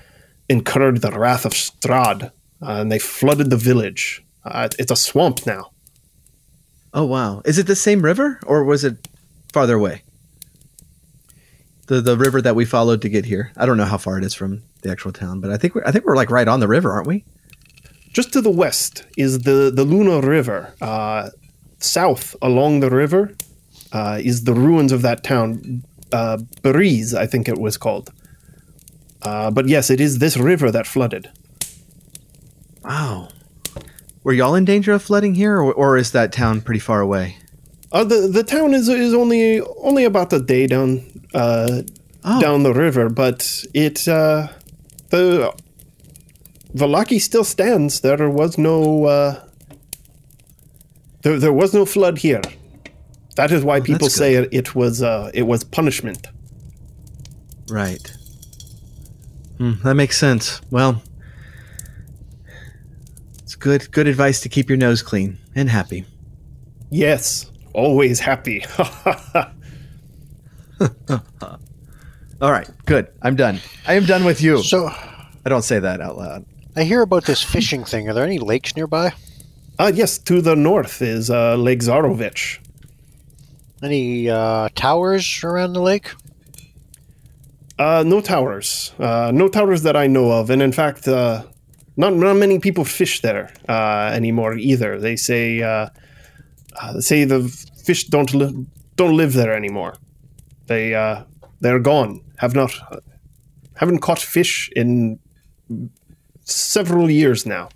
incurred 0.50 1.02
the 1.02 1.12
wrath 1.12 1.46
of 1.46 1.54
Strahd, 1.54 2.32
and 2.62 2.92
they 2.92 3.00
flooded 3.00 3.50
the 3.50 3.58
village. 3.58 4.24
Uh, 4.44 4.68
it's 4.78 4.92
a 4.92 4.96
swamp 4.96 5.46
now. 5.46 5.72
Oh 6.94 7.06
wow! 7.06 7.42
Is 7.46 7.58
it 7.58 7.68
the 7.68 7.76
same 7.76 8.02
river 8.02 8.40
or 8.46 8.64
was 8.64 8.84
it 8.84 9.08
farther 9.54 9.76
away? 9.76 10.04
The 11.88 12.02
the 12.02 12.18
river 12.18 12.42
that 12.42 12.56
we 12.56 12.66
followed 12.66 13.02
to 13.04 13.10
get 13.10 13.26
here. 13.26 13.52
I 13.58 13.66
don't 13.66 13.78
know 13.78 13.86
how 13.86 13.98
far 13.98 14.18
it 14.18 14.24
is 14.24 14.34
from 14.34 14.64
the 14.82 14.92
actual 14.92 15.12
town, 15.12 15.40
but 15.40 15.52
I 15.52 15.58
think 15.58 15.76
we're, 15.76 15.84
I 15.86 15.92
think 15.92 16.06
we're 16.06 16.16
like 16.16 16.32
right 16.32 16.48
on 16.48 16.60
the 16.60 16.68
river, 16.68 16.92
aren't 16.92 17.08
we? 17.08 17.26
Just 18.12 18.34
to 18.34 18.42
the 18.42 18.50
west 18.50 19.06
is 19.18 19.40
the, 19.40 19.72
the 19.74 19.84
Luna 19.84 20.22
River. 20.22 20.74
Uh, 20.82 21.30
south 21.80 22.36
along 22.42 22.80
the 22.80 22.90
river 22.90 23.36
uh, 23.92 24.20
is 24.22 24.44
the 24.44 24.54
ruins 24.54 24.92
of 24.92 25.02
that 25.02 25.24
town, 25.24 25.84
uh, 26.12 26.38
Beriz, 26.62 27.14
I 27.14 27.26
think 27.26 27.48
it 27.48 27.58
was 27.58 27.78
called. 27.78 28.12
Uh, 29.22 29.52
but 29.52 29.68
yes, 29.68 29.90
it 29.90 30.00
is 30.00 30.20
this 30.20 30.38
river 30.38 30.72
that 30.72 30.88
flooded. 30.88 31.30
Wow. 32.84 33.30
Were 34.24 34.34
y'all 34.34 34.56
in 34.56 34.66
danger 34.66 34.92
of 34.94 35.02
flooding 35.02 35.36
here, 35.36 35.58
or, 35.58 35.74
or 35.74 35.98
is 35.98 36.12
that 36.12 36.32
town 36.32 36.62
pretty 36.62 36.80
far 36.80 37.00
away? 37.02 37.38
Uh, 37.92 38.04
the 38.04 38.28
the 38.28 38.44
town 38.44 38.74
is 38.74 38.88
is 38.90 39.14
only 39.14 39.62
only 39.82 40.04
about 40.04 40.32
a 40.34 40.40
day 40.40 40.68
down 40.68 41.04
uh, 41.34 41.82
Oh. 42.26 42.42
down 42.42 42.64
the 42.64 42.74
river, 42.74 43.08
but 43.10 43.64
it 43.74 44.06
uh, 44.08 44.50
the 45.10 45.54
Vallaki 46.76 47.20
still 47.20 47.46
stands. 47.46 48.02
There 48.02 48.30
was 48.30 48.58
no 48.58 49.06
uh, 49.06 49.44
there 51.22 51.40
there 51.40 51.54
was 51.54 51.74
no 51.74 51.86
flood 51.86 52.18
here. 52.18 52.42
That 53.38 53.52
is 53.52 53.64
why 53.64 53.80
people 53.80 54.10
say 54.10 54.36
it, 54.36 54.50
it 54.52 54.76
was 54.76 55.02
uh, 55.02 55.32
it 55.34 55.44
was 55.44 55.64
punishment. 55.64 56.28
Right. 57.70 58.12
Hmm, 59.58 59.74
that 59.84 59.94
makes 59.96 60.18
sense. 60.18 60.62
Well, 60.70 61.02
good 63.60 63.92
good 63.92 64.08
advice 64.08 64.40
to 64.42 64.50
keep 64.50 64.70
your 64.70 64.78
nose 64.78 65.02
clean 65.02 65.38
and 65.56 65.70
happy. 65.70 66.06
Yes, 66.90 67.52
always 67.74 68.20
happy. 68.20 68.66
All 72.42 72.52
right, 72.52 72.70
good. 72.86 73.10
I'm 73.22 73.36
done. 73.36 73.60
I 73.86 73.94
am 73.96 74.06
done 74.06 74.24
with 74.24 74.42
you. 74.42 74.64
So 74.64 74.88
I 74.88 75.50
don't 75.50 75.62
say 75.64 75.80
that 75.80 76.00
out 76.02 76.18
loud. 76.18 76.46
I 76.76 76.84
hear 76.84 77.02
about 77.02 77.26
this 77.26 77.44
fishing 77.44 77.84
thing. 77.84 78.08
Are 78.10 78.14
there 78.14 78.24
any 78.26 78.40
lakes 78.40 78.76
nearby? 78.76 79.14
uh, 79.80 79.92
yes, 79.94 80.18
to 80.18 80.42
the 80.42 80.56
north 80.56 81.02
is 81.02 81.30
uh, 81.30 81.56
Lake 81.56 81.80
Zarovich. 81.80 82.60
Any 83.82 84.30
uh, 84.30 84.70
towers 84.76 85.42
around 85.44 85.74
the 85.74 85.82
lake? 85.82 86.12
Uh, 87.78 88.04
no 88.06 88.20
towers. 88.20 88.94
Uh, 89.00 89.32
no 89.34 89.48
towers 89.48 89.84
that 89.84 89.96
I 89.96 90.08
know 90.08 90.32
of, 90.32 90.50
and 90.50 90.62
in 90.62 90.74
fact, 90.74 91.08
uh, 91.08 91.44
not 92.00 92.14
not 92.14 92.38
many 92.38 92.60
people 92.60 92.86
fish 92.86 93.22
there 93.22 93.52
uh, 93.68 94.16
anymore 94.16 94.54
either. 94.54 95.00
They 95.00 95.18
say 95.18 95.62
uh, 95.62 95.90
uh, 96.82 96.94
they 96.94 97.02
say 97.02 97.26
the 97.26 97.42
fish 97.86 98.06
don't 98.06 98.34
li- 98.34 98.66
don't 98.96 99.18
live 99.18 99.34
there 99.34 99.54
anymore. 99.54 99.94
They 100.68 100.96
uh, 100.96 101.24
they're 101.60 101.80
gone. 101.80 102.22
Have 102.38 102.56
not 102.56 102.72
haven't 103.76 104.00
caught 104.00 104.20
fish 104.20 104.70
in 104.76 105.20
several 106.46 107.10
years 107.10 107.46
now. 107.46 107.70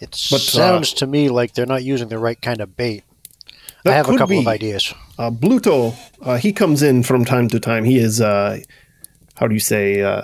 It 0.00 0.16
But, 0.30 0.40
uh, 0.40 0.60
sounds 0.62 0.92
to 0.94 1.06
me 1.06 1.28
like 1.28 1.54
they're 1.54 1.66
not 1.66 1.82
using 1.82 2.08
the 2.08 2.18
right 2.18 2.40
kind 2.40 2.60
of 2.60 2.76
bait. 2.76 3.04
I 3.84 3.92
have 3.92 4.08
a 4.08 4.16
couple 4.18 4.38
of 4.38 4.46
ideas. 4.46 4.94
Uh, 5.18 5.30
Bluto, 5.30 5.94
uh, 6.22 6.36
he 6.36 6.52
comes 6.52 6.82
in 6.82 7.02
from 7.02 7.24
time 7.24 7.48
to 7.48 7.60
time. 7.60 7.84
He 7.84 7.98
is, 7.98 8.20
uh, 8.20 8.60
how 9.36 9.46
do 9.48 9.54
you 9.54 9.60
say, 9.60 10.02
uh, 10.02 10.22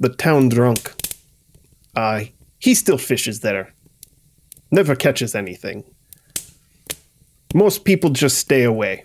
the 0.00 0.08
town 0.08 0.48
drunk. 0.48 0.92
Uh, 1.94 2.22
he 2.58 2.74
still 2.74 2.98
fishes 2.98 3.40
there. 3.40 3.72
Never 4.70 4.94
catches 4.96 5.34
anything. 5.34 5.84
Most 7.54 7.84
people 7.84 8.10
just 8.10 8.38
stay 8.38 8.62
away. 8.64 9.04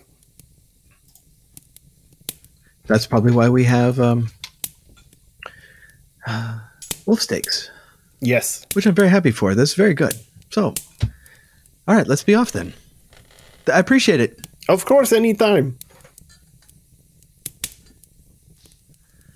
That's 2.86 3.06
probably 3.06 3.32
why 3.32 3.48
we 3.48 3.64
have 3.64 3.98
um, 3.98 4.28
uh, 6.26 6.60
wolf 7.04 7.20
steaks, 7.20 7.70
Yes. 8.20 8.64
which 8.74 8.86
I'm 8.86 8.94
very 8.94 9.08
happy 9.08 9.32
for. 9.32 9.54
That's 9.56 9.74
very 9.74 9.92
good. 9.94 10.14
So, 10.50 10.72
all 11.88 11.94
right, 11.96 12.06
let's 12.06 12.22
be 12.22 12.36
off 12.36 12.52
then. 12.52 12.72
I 13.72 13.80
appreciate 13.80 14.20
it. 14.20 14.46
Of 14.68 14.84
course, 14.84 15.12
anytime. 15.12 15.78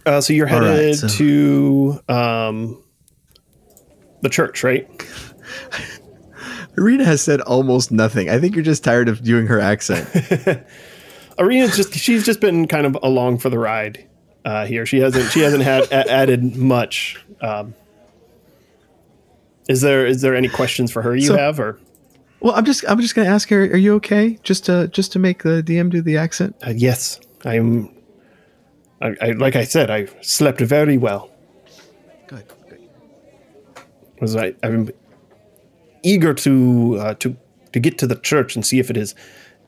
Uh, 0.06 0.20
so 0.20 0.32
you're 0.32 0.48
All 0.52 0.60
right, 0.60 0.66
headed 0.68 0.96
so- 0.96 1.08
to 1.08 2.00
um, 2.08 2.82
the 4.22 4.28
church, 4.28 4.64
right? 4.64 4.88
Rita 6.76 7.04
has 7.04 7.20
said 7.20 7.40
almost 7.42 7.90
nothing. 7.92 8.30
I 8.30 8.38
think 8.38 8.54
you're 8.54 8.64
just 8.64 8.84
tired 8.84 9.08
of 9.08 9.22
doing 9.22 9.46
her 9.48 9.60
accent. 9.60 10.08
Irina's 11.38 11.76
just 11.76 11.94
she's 11.94 12.24
just 12.24 12.40
been 12.40 12.66
kind 12.68 12.86
of 12.86 12.96
along 13.02 13.38
for 13.38 13.50
the 13.50 13.58
ride 13.58 14.06
uh, 14.44 14.66
here. 14.66 14.86
She 14.86 14.98
hasn't 15.00 15.30
she 15.32 15.40
hasn't 15.40 15.62
had 15.64 15.84
a- 15.90 16.10
added 16.10 16.56
much. 16.56 17.22
Um, 17.40 17.74
is 19.68 19.80
there 19.80 20.06
is 20.06 20.22
there 20.22 20.34
any 20.34 20.48
questions 20.48 20.90
for 20.92 21.02
her 21.02 21.14
you 21.14 21.26
So- 21.26 21.36
have 21.36 21.58
or 21.60 21.78
Well, 22.40 22.54
I'm 22.54 22.64
just 22.64 22.84
I'm 22.88 23.00
just 23.00 23.14
gonna 23.14 23.28
ask 23.28 23.48
her. 23.50 23.62
Are 23.64 23.76
you 23.76 23.94
okay? 23.96 24.38
Just 24.42 24.64
to 24.66 24.88
just 24.88 25.12
to 25.12 25.18
make 25.18 25.42
the 25.42 25.62
DM 25.62 25.90
do 25.90 26.00
the 26.02 26.16
accent. 26.16 26.56
Uh, 26.66 26.72
yes, 26.74 27.20
I'm. 27.44 27.90
I, 29.00 29.14
I 29.20 29.30
like 29.32 29.56
I 29.56 29.64
said, 29.64 29.90
I 29.90 30.06
slept 30.20 30.60
very 30.60 30.98
well. 30.98 31.30
Good. 32.26 32.44
good. 32.68 32.88
Was 34.20 34.36
I? 34.36 34.54
I'm 34.62 34.90
eager 36.02 36.34
to 36.34 36.96
uh, 36.98 37.14
to 37.14 37.36
to 37.72 37.80
get 37.80 37.98
to 37.98 38.06
the 38.06 38.16
church 38.16 38.56
and 38.56 38.64
see 38.64 38.78
if 38.78 38.90
it 38.90 38.96
is 38.96 39.14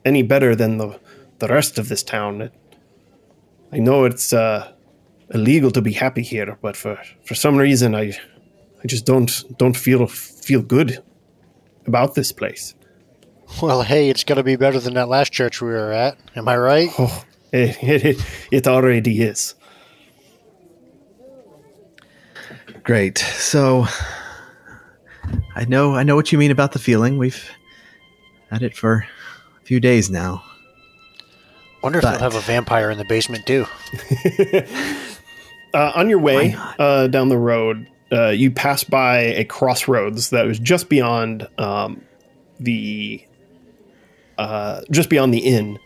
any 0.05 0.23
better 0.23 0.55
than 0.55 0.77
the 0.77 0.99
the 1.39 1.47
rest 1.47 1.79
of 1.79 1.89
this 1.89 2.03
town. 2.03 2.51
I 3.71 3.79
know 3.79 4.05
it's 4.05 4.33
uh, 4.33 4.71
illegal 5.33 5.71
to 5.71 5.81
be 5.81 5.93
happy 5.93 6.21
here, 6.21 6.57
but 6.61 6.75
for 6.75 6.99
for 7.25 7.35
some 7.35 7.57
reason, 7.57 7.95
I 7.95 8.13
I 8.83 8.87
just 8.87 9.05
don't 9.05 9.43
don't 9.57 9.75
feel 9.75 10.07
feel 10.07 10.61
good 10.61 11.03
about 11.87 12.15
this 12.15 12.31
place. 12.31 12.75
Well, 13.61 13.83
hey, 13.83 14.09
it's 14.09 14.23
going 14.23 14.37
to 14.37 14.43
be 14.43 14.55
better 14.55 14.79
than 14.79 14.95
that 14.95 15.09
last 15.09 15.31
church 15.31 15.61
we 15.61 15.69
were 15.69 15.91
at. 15.91 16.17
Am 16.35 16.47
I 16.47 16.57
right? 16.57 16.89
Oh, 16.97 17.23
it, 17.53 17.77
it, 18.05 18.25
it 18.51 18.67
already 18.67 19.21
is. 19.21 19.55
Great. 22.83 23.17
So 23.19 23.85
I 25.55 25.63
know 25.65 25.95
I 25.95 26.03
know 26.03 26.15
what 26.15 26.31
you 26.33 26.37
mean 26.37 26.51
about 26.51 26.73
the 26.73 26.79
feeling. 26.79 27.17
We've 27.17 27.49
had 28.51 28.61
it 28.61 28.75
for 28.75 29.05
a 29.61 29.65
few 29.65 29.79
days 29.79 30.09
now. 30.09 30.43
Wonder 31.81 31.99
if 31.99 32.03
But- 32.03 32.11
they'll 32.11 32.19
have 32.31 32.35
a 32.35 32.41
vampire 32.41 32.89
in 32.91 32.97
the 32.97 33.05
basement 33.05 33.45
too. 33.45 33.65
Uh, 35.75 35.91
on 35.95 36.07
your 36.07 36.19
way 36.19 36.55
uh, 36.77 37.07
down 37.07 37.29
the 37.29 37.37
road, 37.37 37.87
uh, 38.11 38.27
you 38.29 38.51
pass 38.51 38.83
by 38.83 39.21
a 39.21 39.43
crossroads 39.43 40.29
that 40.29 40.45
was 40.45 40.59
just 40.59 40.87
beyond 40.87 41.47
um, 41.57 41.99
the 42.59 43.25
uh, 44.37 44.81
just 44.91 45.09
beyond 45.09 45.33
the 45.33 45.39
inn. 45.39 45.79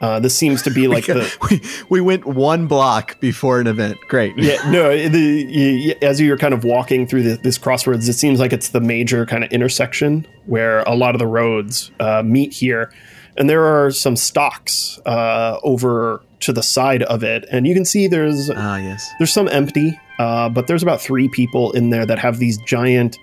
Uh, 0.00 0.20
this 0.20 0.36
seems 0.36 0.62
to 0.62 0.70
be 0.70 0.88
like 0.96 1.06
the 1.06 1.26
we, 1.50 1.60
we 1.88 2.00
went 2.00 2.26
one 2.26 2.66
block 2.66 3.18
before 3.20 3.60
an 3.60 3.66
event. 3.66 3.96
Great. 4.08 4.36
yeah 4.36 4.56
no 4.70 4.90
the 5.08 5.96
as 6.02 6.20
you're 6.20 6.36
kind 6.38 6.52
of 6.54 6.64
walking 6.64 7.06
through 7.06 7.22
the, 7.22 7.36
this 7.36 7.58
crossroads, 7.58 8.08
it 8.08 8.12
seems 8.14 8.38
like 8.38 8.52
it's 8.52 8.68
the 8.70 8.80
major 8.80 9.24
kind 9.26 9.42
of 9.44 9.50
intersection 9.52 10.26
where 10.46 10.80
a 10.80 10.94
lot 10.94 11.14
of 11.14 11.18
the 11.18 11.26
roads 11.26 11.90
uh, 12.00 12.22
meet 12.24 12.52
here, 12.52 12.92
and 13.36 13.48
there 13.48 13.64
are 13.64 13.90
some 13.90 14.16
stocks 14.16 14.98
uh, 15.06 15.58
over 15.62 16.22
to 16.40 16.52
the 16.52 16.62
side 16.62 17.02
of 17.04 17.24
it, 17.24 17.46
and 17.50 17.66
you 17.66 17.74
can 17.74 17.84
see 17.84 18.06
there's 18.06 18.50
Ah, 18.54 18.76
yes. 18.76 19.10
there's 19.18 19.32
some 19.32 19.48
empty, 19.48 19.98
uh, 20.18 20.48
but 20.50 20.66
there's 20.66 20.82
about 20.82 21.00
three 21.00 21.28
people 21.28 21.72
in 21.72 21.90
there 21.90 22.04
that 22.04 22.18
have 22.18 22.38
these 22.38 22.58
giant 22.58 23.18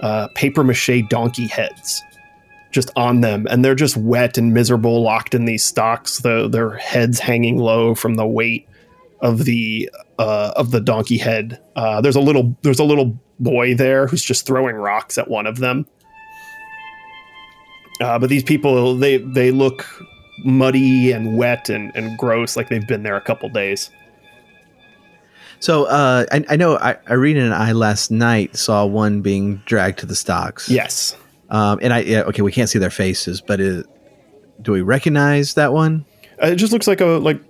uh, 0.00 0.28
paper 0.34 0.64
mache 0.64 1.02
donkey 1.10 1.46
heads 1.46 2.02
just 2.74 2.90
on 2.96 3.20
them, 3.20 3.46
and 3.48 3.64
they're 3.64 3.76
just 3.76 3.96
wet 3.96 4.36
and 4.36 4.52
miserable, 4.52 5.00
locked 5.02 5.34
in 5.34 5.44
these 5.44 5.64
stocks. 5.64 6.18
The, 6.18 6.48
their 6.48 6.70
heads 6.72 7.20
hanging 7.20 7.56
low 7.56 7.94
from 7.94 8.16
the 8.16 8.26
weight 8.26 8.68
of 9.20 9.44
the 9.44 9.88
uh, 10.18 10.52
of 10.56 10.72
the 10.72 10.80
donkey 10.80 11.16
head. 11.16 11.62
Uh, 11.76 12.00
there's 12.00 12.16
a 12.16 12.20
little 12.20 12.56
there's 12.62 12.80
a 12.80 12.84
little 12.84 13.18
boy 13.38 13.74
there 13.74 14.06
who's 14.06 14.22
just 14.22 14.44
throwing 14.44 14.76
rocks 14.76 15.16
at 15.16 15.28
one 15.28 15.46
of 15.46 15.58
them. 15.58 15.86
Uh, 18.00 18.18
but 18.18 18.28
these 18.28 18.42
people 18.42 18.96
they 18.96 19.18
they 19.18 19.52
look 19.52 19.86
muddy 20.44 21.12
and 21.12 21.38
wet 21.38 21.70
and, 21.70 21.92
and 21.94 22.18
gross, 22.18 22.56
like 22.56 22.68
they've 22.68 22.88
been 22.88 23.04
there 23.04 23.16
a 23.16 23.20
couple 23.20 23.48
days. 23.48 23.88
So 25.60 25.84
uh, 25.84 26.26
I, 26.32 26.44
I 26.50 26.56
know 26.56 26.76
I, 26.76 26.96
Irene 27.08 27.36
and 27.36 27.54
I 27.54 27.70
last 27.70 28.10
night 28.10 28.56
saw 28.56 28.84
one 28.84 29.22
being 29.22 29.62
dragged 29.64 30.00
to 30.00 30.06
the 30.06 30.16
stocks. 30.16 30.68
Yes. 30.68 31.16
Um, 31.50 31.78
and 31.82 31.92
I 31.92 32.00
yeah, 32.00 32.22
okay, 32.22 32.42
we 32.42 32.52
can't 32.52 32.68
see 32.68 32.78
their 32.78 32.90
faces, 32.90 33.40
but 33.40 33.60
it, 33.60 33.86
do 34.62 34.72
we 34.72 34.80
recognize 34.82 35.54
that 35.54 35.72
one? 35.72 36.04
Uh, 36.42 36.48
it 36.48 36.56
just 36.56 36.72
looks 36.72 36.86
like 36.86 37.00
a 37.00 37.06
like 37.06 37.40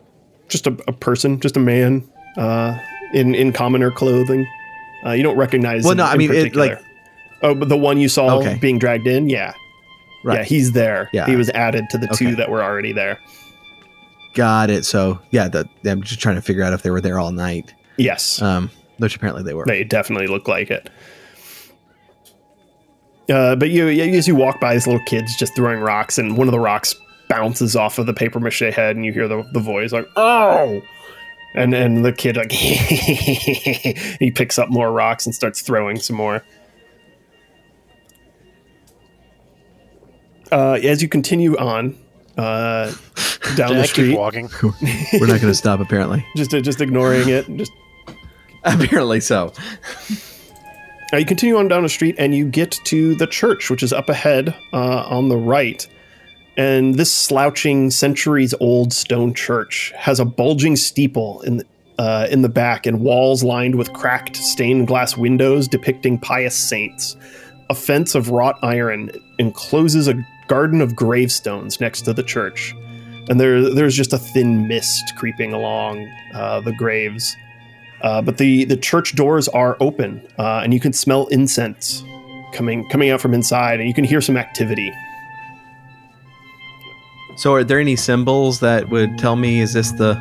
just 0.48 0.66
a, 0.66 0.76
a 0.88 0.92
person, 0.92 1.40
just 1.40 1.56
a 1.56 1.60
man 1.60 2.06
uh, 2.36 2.76
in 3.12 3.34
in 3.34 3.52
commoner 3.52 3.90
clothing. 3.90 4.46
Uh, 5.06 5.12
you 5.12 5.22
don't 5.22 5.36
recognize. 5.36 5.84
Well, 5.84 5.94
no, 5.94 6.04
I 6.04 6.16
mean, 6.16 6.32
it, 6.32 6.56
like- 6.56 6.80
oh, 7.42 7.54
but 7.54 7.68
the 7.68 7.76
one 7.76 7.98
you 7.98 8.08
saw 8.08 8.38
Okay. 8.38 8.56
being 8.60 8.78
dragged 8.78 9.06
in, 9.06 9.28
yeah, 9.28 9.52
Right. 10.24 10.38
yeah, 10.38 10.44
he's 10.44 10.72
there. 10.72 11.10
Yeah. 11.12 11.26
he 11.26 11.36
was 11.36 11.50
added 11.50 11.84
to 11.90 11.98
the 11.98 12.08
two 12.08 12.34
that 12.36 12.50
were 12.50 12.62
already 12.62 12.92
there. 12.92 13.18
Got 14.34 14.70
it. 14.70 14.84
So 14.84 15.20
yeah, 15.30 15.48
the, 15.48 15.68
I'm 15.84 16.02
just 16.02 16.20
trying 16.20 16.34
to 16.36 16.42
figure 16.42 16.62
out 16.64 16.72
if 16.72 16.82
they 16.82 16.90
were 16.90 17.00
there 17.00 17.18
all 17.18 17.30
night. 17.32 17.72
Yes, 17.96 18.42
Um, 18.42 18.70
which 18.98 19.14
apparently 19.14 19.44
they 19.44 19.54
were. 19.54 19.64
they 19.66 19.84
definitely 19.84 20.26
look 20.26 20.48
like 20.48 20.70
it. 20.70 20.90
Uh, 23.30 23.56
but 23.56 23.70
you, 23.70 23.88
as 23.88 24.28
you 24.28 24.34
walk 24.34 24.60
by, 24.60 24.74
these 24.74 24.86
little 24.86 25.04
kids 25.06 25.36
just 25.36 25.54
throwing 25.56 25.80
rocks, 25.80 26.18
and 26.18 26.36
one 26.36 26.46
of 26.46 26.52
the 26.52 26.60
rocks 26.60 26.94
bounces 27.28 27.74
off 27.74 27.98
of 27.98 28.06
the 28.06 28.12
paper 28.12 28.38
mache 28.38 28.60
head, 28.60 28.96
and 28.96 29.04
you 29.04 29.12
hear 29.12 29.28
the, 29.28 29.48
the 29.52 29.60
voice 29.60 29.92
like 29.92 30.06
"Oh!" 30.16 30.82
and 31.54 31.72
and 31.74 32.04
the 32.04 32.12
kid 32.12 32.36
like 32.36 32.52
he 32.52 34.30
picks 34.30 34.58
up 34.58 34.68
more 34.68 34.92
rocks 34.92 35.24
and 35.26 35.34
starts 35.34 35.62
throwing 35.62 35.98
some 35.98 36.16
more. 36.16 36.44
Uh, 40.52 40.72
as 40.82 41.02
you 41.02 41.08
continue 41.08 41.56
on 41.56 41.98
uh, 42.36 42.92
down 43.56 43.70
Did 43.70 43.76
the 43.76 43.80
I 43.80 43.82
keep 43.82 43.88
street, 43.88 44.16
walking? 44.16 44.50
We're 44.62 45.26
not 45.26 45.40
going 45.40 45.40
to 45.40 45.54
stop. 45.54 45.80
Apparently. 45.80 46.24
just 46.36 46.50
just 46.50 46.80
ignoring 46.80 47.28
it, 47.28 47.46
just 47.56 47.72
apparently 48.64 49.20
so. 49.20 49.52
Uh, 51.14 51.18
you 51.18 51.24
continue 51.24 51.56
on 51.56 51.68
down 51.68 51.84
the 51.84 51.88
street 51.88 52.16
and 52.18 52.34
you 52.34 52.44
get 52.44 52.72
to 52.82 53.14
the 53.14 53.26
church, 53.28 53.70
which 53.70 53.84
is 53.84 53.92
up 53.92 54.08
ahead 54.08 54.48
uh, 54.72 55.04
on 55.06 55.28
the 55.28 55.36
right. 55.36 55.86
And 56.56 56.96
this 56.96 57.12
slouching, 57.12 57.92
centuries 57.92 58.52
old 58.58 58.92
stone 58.92 59.32
church 59.32 59.92
has 59.96 60.18
a 60.18 60.24
bulging 60.24 60.74
steeple 60.74 61.40
in 61.42 61.62
uh, 62.00 62.26
in 62.28 62.42
the 62.42 62.48
back 62.48 62.86
and 62.86 63.00
walls 63.00 63.44
lined 63.44 63.76
with 63.76 63.92
cracked 63.92 64.36
stained 64.36 64.88
glass 64.88 65.16
windows 65.16 65.68
depicting 65.68 66.18
pious 66.18 66.56
saints. 66.56 67.16
A 67.70 67.76
fence 67.76 68.16
of 68.16 68.30
wrought 68.30 68.58
iron 68.64 69.12
encloses 69.38 70.08
a 70.08 70.20
garden 70.48 70.80
of 70.80 70.96
gravestones 70.96 71.80
next 71.80 72.02
to 72.02 72.12
the 72.12 72.24
church, 72.24 72.74
and 73.28 73.38
there 73.38 73.70
there's 73.72 73.94
just 73.94 74.12
a 74.12 74.18
thin 74.18 74.66
mist 74.66 75.12
creeping 75.16 75.52
along 75.52 76.08
uh, 76.34 76.60
the 76.60 76.72
graves. 76.72 77.36
Uh, 78.04 78.20
but 78.20 78.36
the 78.36 78.66
the 78.66 78.76
church 78.76 79.16
doors 79.16 79.48
are 79.48 79.78
open, 79.80 80.20
uh, 80.38 80.60
and 80.62 80.74
you 80.74 80.78
can 80.78 80.92
smell 80.92 81.26
incense 81.28 82.04
coming 82.52 82.86
coming 82.90 83.08
out 83.08 83.18
from 83.18 83.32
inside, 83.32 83.80
and 83.80 83.88
you 83.88 83.94
can 83.94 84.04
hear 84.04 84.20
some 84.20 84.36
activity. 84.36 84.92
So, 87.38 87.54
are 87.54 87.64
there 87.64 87.80
any 87.80 87.96
symbols 87.96 88.60
that 88.60 88.90
would 88.90 89.18
tell 89.18 89.36
me 89.36 89.60
is 89.60 89.72
this 89.72 89.90
the 89.92 90.20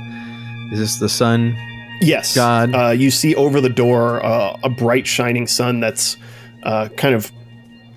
is 0.71 0.79
this 0.79 0.99
the 0.99 1.09
sun? 1.09 1.57
Yes, 1.99 2.33
God. 2.33 2.73
Uh, 2.73 2.89
you 2.91 3.11
see 3.11 3.35
over 3.35 3.59
the 3.59 3.69
door 3.69 4.25
uh, 4.25 4.57
a 4.63 4.69
bright 4.69 5.05
shining 5.05 5.45
sun 5.45 5.81
that's 5.81 6.15
uh, 6.63 6.87
kind 6.95 7.13
of 7.13 7.33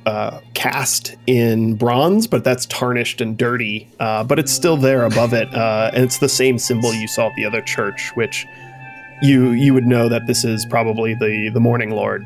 uh, 0.05 0.41
cast 0.55 1.14
in 1.28 1.76
bronze, 1.76 2.26
but 2.26 2.43
that's 2.43 2.66
tarnished 2.66 3.20
and 3.20 3.39
dirty. 3.39 3.89
Uh, 4.01 4.24
but 4.24 4.41
it's 4.41 4.53
still 4.53 4.76
there 4.76 5.05
above 5.05 5.32
it, 5.32 5.53
uh, 5.55 5.93
and 5.95 6.03
it's 6.03 6.18
the 6.18 6.28
same 6.28 6.59
symbol 6.59 6.93
you 6.93 7.07
saw 7.07 7.28
at 7.28 7.37
the 7.37 7.45
other 7.45 7.62
church, 7.62 8.11
which 8.16 8.47
you 9.23 9.51
you 9.51 9.75
would 9.75 9.87
know 9.87 10.09
that 10.09 10.27
this 10.27 10.45
is 10.45 10.67
probably 10.67 11.14
the 11.14 11.51
the 11.53 11.61
Morning 11.61 11.91
Lord. 11.91 12.25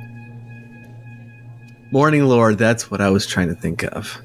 Morning 1.92 2.24
Lord. 2.24 2.58
That's 2.58 2.90
what 2.90 3.00
I 3.00 3.10
was 3.10 3.26
trying 3.26 3.48
to 3.48 3.54
think 3.54 3.84
of. 3.84 4.20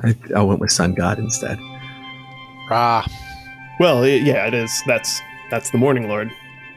I, 0.00 0.14
I 0.34 0.42
went 0.42 0.60
with 0.60 0.70
Sun 0.70 0.94
God 0.94 1.18
instead. 1.18 1.58
Rah. 2.70 3.06
Well, 3.80 4.04
i 4.04 4.08
yeah, 4.08 4.46
it 4.46 4.54
is. 4.54 4.82
That's 4.86 5.20
that's 5.50 5.70
the 5.70 5.78
Morning 5.78 6.08
Lord. 6.08 6.30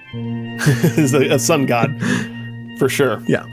is 0.14 1.14
a, 1.14 1.34
a 1.34 1.40
sun 1.40 1.66
god 1.68 1.96
for 2.80 2.90
sure. 2.90 3.22
Yeah. 3.28 3.46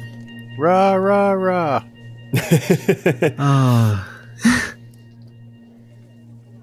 Rah, 0.58 0.94
rah, 0.94 1.32
rah. 1.32 1.84
Ah. 3.38 4.08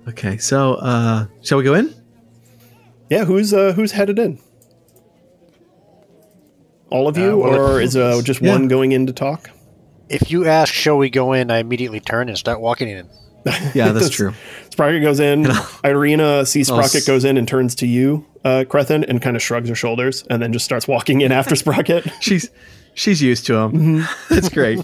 okay. 0.08 0.38
So, 0.38 0.76
uh, 0.76 1.28
shall 1.42 1.60
we 1.60 1.64
go 1.64 1.76
in? 1.76 1.94
Yeah, 3.10 3.26
who's 3.26 3.54
uh, 3.54 3.74
who's 3.74 3.92
headed 3.94 4.20
in? 4.20 4.40
All 6.90 7.08
of 7.08 7.18
you, 7.18 7.34
Uh, 7.34 7.38
well, 7.50 7.60
or 7.76 7.82
is 7.82 7.96
uh, 7.96 8.22
just 8.24 8.42
Yeah. 8.42 8.52
one 8.52 8.68
going 8.68 8.92
in 8.92 9.08
to 9.08 9.14
talk? 9.14 9.50
If 10.10 10.30
you 10.32 10.46
ask, 10.46 10.72
shall 10.74 10.98
we 10.98 11.10
go 11.10 11.34
in, 11.34 11.50
I 11.50 11.58
immediately 11.58 12.00
turn 12.00 12.30
and 12.30 12.38
start 12.38 12.60
walking 12.62 12.90
in. 12.90 13.08
Yeah, 13.74 13.92
that's 13.92 14.10
true. 14.10 14.34
Sprocket 14.70 15.02
goes 15.02 15.20
in. 15.20 15.48
Irina 15.84 16.46
sees 16.46 16.68
Sprocket 16.68 16.96
s- 17.02 17.06
goes 17.08 17.26
in 17.26 17.38
and 17.38 17.48
turns 17.48 17.76
to 17.76 17.88
you, 17.88 18.26
uh, 18.46 18.64
Crethin, 18.70 19.04
and 19.04 19.22
kind 19.22 19.36
of 19.36 19.42
shrugs 19.42 19.68
her 19.70 19.76
shoulders, 19.76 20.24
and 20.30 20.42
then 20.42 20.54
just 20.54 20.64
starts 20.66 20.88
walking 20.88 21.22
in 21.22 21.32
after 21.32 21.56
Sprocket. 21.56 22.06
She's 22.22 22.50
she's 22.94 23.22
used 23.22 23.46
to 23.48 23.56
him. 23.58 24.06
That's 24.30 24.48
great. 24.50 24.80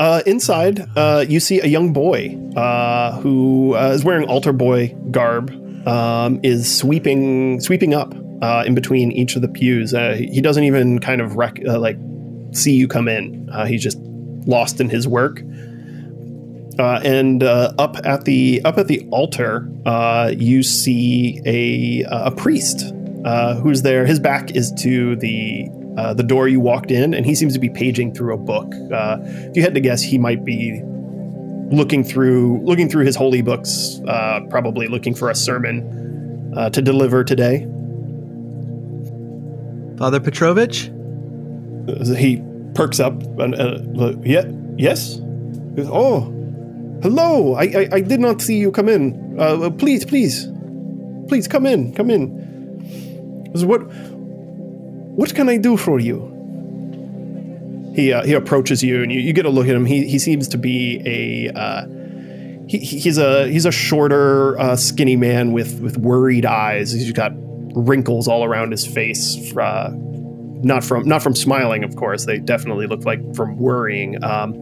Uh, 0.00 0.22
inside, 0.26 0.80
uh, 0.96 1.24
you 1.28 1.38
see 1.38 1.60
a 1.60 1.66
young 1.66 1.92
boy 1.92 2.34
uh, 2.56 3.20
who 3.20 3.74
uh, 3.76 3.90
is 3.90 4.04
wearing 4.04 4.26
altar 4.28 4.52
boy 4.54 4.96
garb. 5.10 5.50
Um, 5.86 6.38
is 6.42 6.72
sweeping 6.72 7.60
sweeping 7.60 7.92
up 7.92 8.14
uh, 8.42 8.64
in 8.66 8.74
between 8.74 9.12
each 9.12 9.36
of 9.36 9.42
the 9.42 9.48
pews. 9.48 9.94
Uh, 9.94 10.14
he 10.18 10.40
doesn't 10.40 10.64
even 10.64 10.98
kind 10.98 11.20
of 11.20 11.36
rec- 11.36 11.64
uh, 11.66 11.78
like 11.78 11.96
see 12.50 12.74
you 12.74 12.88
come 12.88 13.08
in. 13.08 13.48
Uh, 13.50 13.64
he's 13.64 13.82
just 13.82 13.98
lost 14.46 14.80
in 14.80 14.90
his 14.90 15.06
work. 15.08 15.40
Uh, 16.78 17.00
and 17.04 17.42
uh, 17.42 17.72
up 17.78 17.96
at 18.04 18.24
the 18.24 18.60
up 18.64 18.78
at 18.78 18.88
the 18.88 19.06
altar, 19.10 19.68
you 20.36 20.62
see 20.62 21.40
a 21.46 22.04
a 22.08 22.30
priest 22.30 22.92
who's 23.62 23.82
there. 23.82 24.06
His 24.06 24.18
back 24.18 24.56
is 24.56 24.72
to 24.80 25.16
the 25.16 25.68
the 26.16 26.22
door 26.22 26.48
you 26.48 26.60
walked 26.60 26.90
in, 26.90 27.14
and 27.14 27.24
he 27.24 27.34
seems 27.34 27.52
to 27.52 27.60
be 27.60 27.68
paging 27.68 28.14
through 28.14 28.34
a 28.34 28.38
book. 28.38 28.68
If 28.72 29.56
you 29.56 29.62
had 29.62 29.74
to 29.74 29.80
guess, 29.80 30.02
he 30.02 30.18
might 30.18 30.44
be 30.44 30.82
looking 31.72 32.04
through 32.04 32.60
looking 32.64 32.88
through 32.88 33.04
his 33.04 33.16
holy 33.16 33.42
books, 33.42 34.00
probably 34.50 34.88
looking 34.88 35.14
for 35.14 35.30
a 35.30 35.34
sermon 35.34 36.52
to 36.72 36.82
deliver 36.82 37.24
today. 37.24 37.66
Father 39.98 40.20
Petrovich? 40.20 40.90
He 42.16 42.42
perks 42.74 43.00
up 43.00 43.22
and, 43.38 43.54
uh, 43.54 44.14
yeah, 44.22 44.44
yes? 44.76 45.20
Oh, 45.78 46.22
hello. 47.02 47.54
I, 47.54 47.62
I, 47.62 47.88
I, 47.92 48.00
did 48.00 48.20
not 48.20 48.40
see 48.40 48.56
you 48.56 48.70
come 48.70 48.88
in. 48.88 49.38
Uh, 49.38 49.70
please, 49.70 50.04
please, 50.04 50.48
please 51.28 51.48
come 51.48 51.66
in, 51.66 51.92
come 51.94 52.10
in. 52.10 52.30
What, 53.54 53.80
what 53.82 55.34
can 55.34 55.48
I 55.48 55.56
do 55.56 55.76
for 55.76 56.00
you? 56.00 56.31
He, 57.94 58.12
uh, 58.12 58.24
he 58.24 58.32
approaches 58.32 58.82
you 58.82 59.02
and 59.02 59.12
you, 59.12 59.20
you 59.20 59.32
get 59.32 59.46
a 59.46 59.50
look 59.50 59.68
at 59.68 59.74
him. 59.74 59.84
He, 59.84 60.06
he 60.06 60.18
seems 60.18 60.48
to 60.48 60.58
be 60.58 61.02
a, 61.04 61.52
uh, 61.52 61.86
he, 62.68 62.78
he's 62.78 63.18
a, 63.18 63.48
he's 63.48 63.66
a 63.66 63.72
shorter, 63.72 64.58
uh, 64.58 64.76
skinny 64.76 65.16
man 65.16 65.52
with, 65.52 65.80
with 65.80 65.98
worried 65.98 66.46
eyes. 66.46 66.92
He's 66.92 67.12
got 67.12 67.32
wrinkles 67.74 68.28
all 68.28 68.44
around 68.44 68.70
his 68.70 68.86
face. 68.86 69.54
Uh, 69.56 69.90
not 70.62 70.84
from 70.84 71.06
not 71.08 71.22
from 71.22 71.34
smiling, 71.34 71.84
of 71.84 71.96
course. 71.96 72.24
They 72.24 72.38
definitely 72.38 72.86
look 72.86 73.04
like 73.04 73.34
from 73.34 73.58
worrying. 73.58 74.22
Um, 74.22 74.54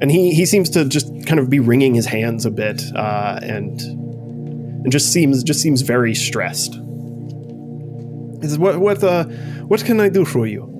and 0.00 0.10
he 0.10 0.32
he 0.34 0.46
seems 0.46 0.70
to 0.70 0.84
just 0.84 1.08
kind 1.26 1.40
of 1.40 1.50
be 1.50 1.58
wringing 1.58 1.94
his 1.94 2.06
hands 2.06 2.46
a 2.46 2.50
bit, 2.50 2.82
uh, 2.94 3.40
and 3.42 3.80
and 3.80 4.92
just 4.92 5.12
seems 5.12 5.42
just 5.42 5.60
seems 5.60 5.82
very 5.82 6.14
stressed. 6.14 6.74
He 6.74 8.42
says, 8.42 8.58
"What 8.58 8.78
what 8.78 9.02
uh, 9.02 9.24
what 9.64 9.84
can 9.84 10.00
I 10.00 10.08
do 10.08 10.24
for 10.24 10.46
you?" 10.46 10.72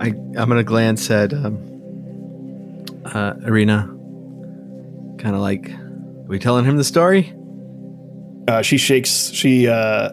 I 0.00 0.06
I'm 0.08 0.48
gonna 0.48 0.64
glance 0.64 1.10
at 1.10 1.32
um, 1.32 1.58
uh, 3.04 3.34
Irina, 3.44 3.86
kind 5.18 5.34
of 5.34 5.40
like, 5.40 5.70
are 5.70 6.26
we 6.28 6.38
telling 6.38 6.64
him 6.64 6.76
the 6.76 6.84
story? 6.84 7.34
Uh, 8.46 8.62
she 8.62 8.78
shakes 8.78 9.30
she 9.30 9.68
uh, 9.68 10.10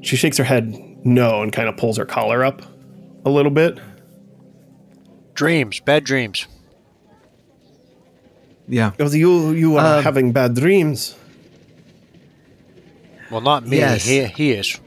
she 0.00 0.16
shakes 0.16 0.36
her 0.38 0.44
head 0.44 0.74
no 1.04 1.42
and 1.42 1.52
kind 1.52 1.68
of 1.68 1.76
pulls 1.76 1.96
her 1.96 2.04
collar 2.04 2.44
up 2.44 2.62
a 3.24 3.30
little 3.30 3.50
bit. 3.50 3.78
Dreams, 5.34 5.80
bad 5.80 6.04
dreams. 6.04 6.46
Yeah. 8.68 8.90
Because 8.90 9.14
you 9.14 9.50
you 9.52 9.76
are 9.76 9.98
uh, 9.98 10.02
having 10.02 10.32
bad 10.32 10.54
dreams. 10.54 11.16
Well, 13.30 13.40
not 13.40 13.66
me. 13.66 13.78
Yes. 13.78 14.04
He, 14.04 14.24
he 14.24 14.52
is. 14.52 14.78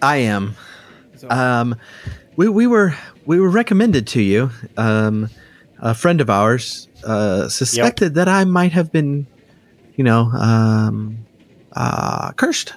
I 0.00 0.16
am. 0.18 0.56
Um, 1.28 1.76
we 2.36 2.48
we 2.48 2.66
were 2.66 2.94
we 3.26 3.40
were 3.40 3.50
recommended 3.50 4.06
to 4.08 4.22
you. 4.22 4.50
Um, 4.76 5.30
a 5.78 5.94
friend 5.94 6.20
of 6.20 6.30
ours 6.30 6.88
uh, 7.04 7.48
suspected 7.48 8.04
yep. 8.04 8.14
that 8.14 8.28
I 8.28 8.44
might 8.44 8.72
have 8.72 8.92
been, 8.92 9.26
you 9.96 10.04
know, 10.04 10.30
um, 10.32 11.18
uh, 11.72 12.32
cursed 12.32 12.74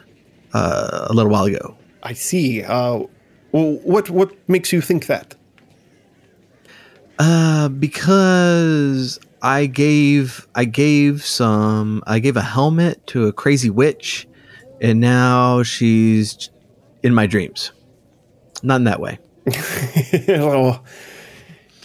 uh, 0.54 1.08
a 1.10 1.14
little 1.14 1.32
while 1.32 1.46
ago. 1.46 1.78
I 2.04 2.14
see. 2.14 2.64
Uh, 2.64 3.04
what 3.52 4.10
what 4.10 4.32
makes 4.50 4.74
you 4.74 4.82
think 4.82 5.08
that? 5.08 5.36
Uh, 7.18 7.70
because 7.70 9.20
I 9.42 9.66
gave 9.68 10.48
I 10.56 10.66
gave 10.66 11.24
some 11.24 12.04
I 12.06 12.20
gave 12.20 12.36
a 12.36 12.42
helmet 12.42 13.06
to 13.08 13.28
a 13.28 13.34
crazy 13.34 13.70
witch, 13.70 14.28
and 14.82 15.00
now 15.00 15.64
she's 15.64 16.50
in 17.04 17.14
my 17.14 17.28
dreams. 17.28 17.72
Not 18.64 18.78
in 18.78 18.84
that 18.86 19.00
way. 19.00 19.20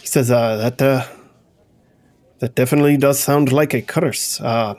he 0.01 0.07
says 0.07 0.31
uh, 0.31 0.57
that 0.57 0.81
uh, 0.81 1.05
that 2.39 2.55
definitely 2.55 2.97
does 2.97 3.19
sound 3.19 3.51
like 3.51 3.75
a 3.75 3.81
curse. 3.81 4.41
Uh, 4.41 4.73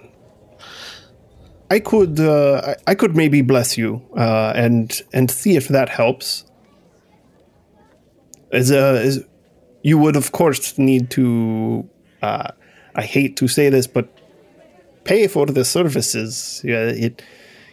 I 1.70 1.78
could 1.78 2.18
uh, 2.18 2.74
I 2.87 2.95
could 2.95 3.16
maybe 3.16 3.41
bless 3.41 3.78
you 3.78 4.03
uh, 4.16 4.53
and 4.57 5.01
and 5.12 5.30
see 5.30 5.57
if 5.57 5.68
that 5.68 5.89
helps. 5.89 6.45
As, 8.53 8.70
uh, 8.70 9.01
as 9.03 9.24
you 9.83 9.97
would 9.97 10.16
of 10.16 10.33
course 10.33 10.76
need 10.76 11.11
to. 11.11 11.89
Uh, 12.20 12.51
I 12.95 13.03
hate 13.03 13.37
to 13.39 13.49
say 13.49 13.70
this, 13.70 13.87
but 13.87 14.09
pay 15.05 15.28
for 15.28 15.47
the 15.47 15.64
services. 15.64 16.61
Yeah, 16.64 16.89
it 16.89 17.22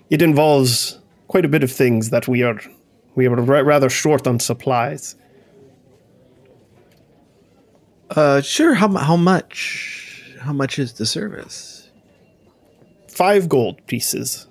it 0.09 0.21
involves 0.21 0.99
quite 1.27 1.45
a 1.45 1.49
bit 1.49 1.63
of 1.63 1.71
things 1.71 2.11
that 2.11 2.27
we 2.27 2.43
are 2.43 2.59
we 3.15 3.27
are 3.27 3.35
rather 3.35 3.89
short 3.89 4.27
on 4.27 4.39
supplies. 4.39 5.15
Uh, 8.09 8.41
sure. 8.41 8.73
How 8.73 8.89
how 8.97 9.17
much? 9.17 10.35
How 10.39 10.53
much 10.53 10.79
is 10.79 10.93
the 10.93 11.05
service? 11.05 11.79
five 13.19 13.49
gold 13.49 13.85
pieces. 13.85 14.47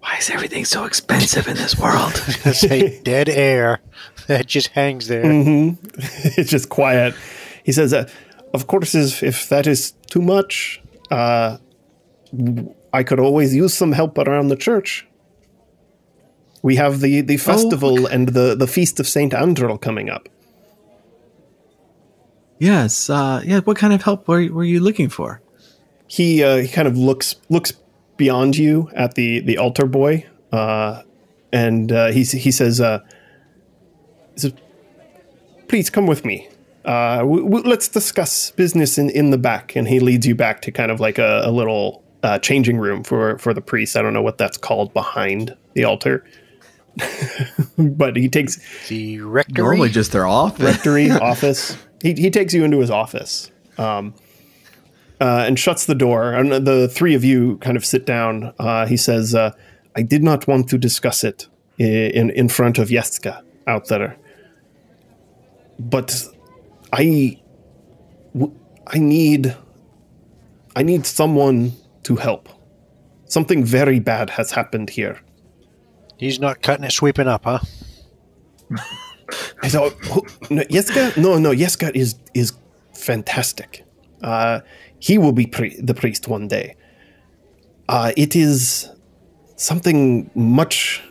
Why 0.00 0.16
is 0.18 0.28
everything 0.28 0.66
so 0.66 0.84
expensive 0.84 1.48
in 1.48 1.56
this 1.56 1.78
world? 1.78 2.14
Say 2.52 3.00
dead 3.02 3.30
air 3.30 3.80
that 4.26 4.44
just 4.44 4.68
hangs 4.68 5.08
there. 5.08 5.24
Mm-hmm. 5.24 5.86
it's 6.38 6.50
just 6.50 6.68
quiet. 6.68 7.14
He 7.64 7.72
says, 7.72 7.94
uh, 7.94 8.06
"Of 8.52 8.66
course, 8.66 8.94
if 8.94 9.48
that 9.48 9.66
is 9.66 9.92
too 10.10 10.20
much, 10.20 10.82
uh, 11.10 11.56
I 12.92 13.02
could 13.02 13.18
always 13.18 13.54
use 13.54 13.72
some 13.72 13.92
help 13.92 14.18
around 14.18 14.48
the 14.48 14.56
church. 14.56 15.06
We 16.66 16.76
have 16.76 16.94
the 17.00 17.22
the 17.22 17.38
festival 17.38 17.94
oh, 18.06 18.12
and 18.14 18.28
the 18.38 18.56
the 18.62 18.66
feast 18.66 19.00
of 19.00 19.06
Saint 19.06 19.32
Andral 19.32 19.78
coming 19.78 20.08
up." 20.16 20.28
Yes. 22.58 23.10
Uh, 23.10 23.40
yeah. 23.44 23.60
What 23.60 23.76
kind 23.76 23.92
of 23.92 24.02
help 24.02 24.28
were, 24.28 24.46
were 24.56 24.64
you 24.64 24.80
looking 24.80 25.10
for? 25.10 25.40
he 26.06 26.42
uh, 26.42 26.58
he 26.58 26.68
kind 26.68 26.88
of 26.88 26.96
looks 26.96 27.36
looks 27.48 27.72
beyond 28.16 28.56
you 28.56 28.90
at 28.94 29.14
the 29.14 29.40
the 29.40 29.58
altar 29.58 29.86
boy, 29.86 30.26
uh, 30.52 31.02
and 31.52 31.92
uh, 31.92 32.10
he 32.12 32.24
he 32.24 32.50
says, 32.50 32.80
uh, 32.80 33.00
he 34.34 34.40
says, 34.40 34.52
"Please 35.68 35.90
come 35.90 36.06
with 36.06 36.24
me. 36.24 36.48
Uh, 36.84 37.18
w- 37.18 37.42
w- 37.42 37.64
let's 37.68 37.88
discuss 37.88 38.52
business 38.52 38.98
in, 38.98 39.10
in 39.10 39.30
the 39.30 39.38
back." 39.38 39.74
And 39.76 39.88
he 39.88 40.00
leads 40.00 40.26
you 40.26 40.34
back 40.34 40.62
to 40.62 40.72
kind 40.72 40.90
of 40.90 41.00
like 41.00 41.18
a, 41.18 41.42
a 41.44 41.50
little 41.50 42.04
uh, 42.22 42.38
changing 42.38 42.78
room 42.78 43.02
for 43.02 43.38
for 43.38 43.52
the 43.52 43.62
priest. 43.62 43.96
I 43.96 44.02
don't 44.02 44.12
know 44.12 44.22
what 44.22 44.38
that's 44.38 44.56
called 44.56 44.92
behind 44.94 45.56
the 45.74 45.84
altar. 45.84 46.24
but 47.78 48.16
he 48.16 48.28
takes 48.28 48.58
the 48.88 49.20
rectory. 49.20 49.62
Normally, 49.64 49.90
just 49.90 50.12
their 50.12 50.26
office. 50.26 50.64
Rectory 50.64 51.10
office. 51.30 51.76
He 52.02 52.14
he 52.14 52.30
takes 52.30 52.54
you 52.54 52.64
into 52.64 52.78
his 52.80 52.90
office. 52.90 53.50
Um, 53.78 54.14
uh, 55.20 55.44
and 55.46 55.58
shuts 55.58 55.86
the 55.86 55.94
door. 55.94 56.32
And 56.32 56.66
the 56.66 56.88
three 56.88 57.14
of 57.14 57.24
you 57.24 57.56
kind 57.58 57.76
of 57.76 57.84
sit 57.84 58.06
down. 58.06 58.52
Uh, 58.58 58.86
he 58.86 58.96
says, 58.96 59.34
uh, 59.34 59.52
"I 59.94 60.02
did 60.02 60.22
not 60.22 60.46
want 60.46 60.68
to 60.70 60.78
discuss 60.78 61.24
it 61.24 61.48
in 61.78 62.30
in 62.30 62.48
front 62.48 62.78
of 62.78 62.88
Yeska 62.88 63.42
out 63.66 63.88
there, 63.88 64.16
but 65.78 66.26
I, 66.92 67.40
I 68.86 68.98
need, 68.98 69.56
I 70.74 70.82
need 70.82 71.06
someone 71.06 71.72
to 72.04 72.16
help. 72.16 72.48
Something 73.26 73.64
very 73.64 73.98
bad 73.98 74.30
has 74.30 74.52
happened 74.52 74.90
here." 74.90 75.20
He's 76.18 76.40
not 76.40 76.62
cutting 76.62 76.84
it 76.84 76.92
sweeping 76.92 77.28
up, 77.28 77.44
huh? 77.44 77.58
I 79.62 79.68
thought, 79.68 79.94
no, 80.50 80.62
Yeska, 80.64 81.16
no, 81.16 81.38
no, 81.38 81.50
Yeska 81.50 81.94
is 81.94 82.14
is 82.34 82.52
fantastic. 82.94 83.84
Uh, 84.22 84.60
he 84.98 85.18
will 85.18 85.32
be 85.32 85.46
pri- 85.46 85.76
the 85.78 85.94
priest 85.94 86.28
one 86.28 86.48
day. 86.48 86.76
Uh, 87.88 88.12
it 88.16 88.34
is 88.34 88.90
something 89.56 90.30
much, 90.34 91.02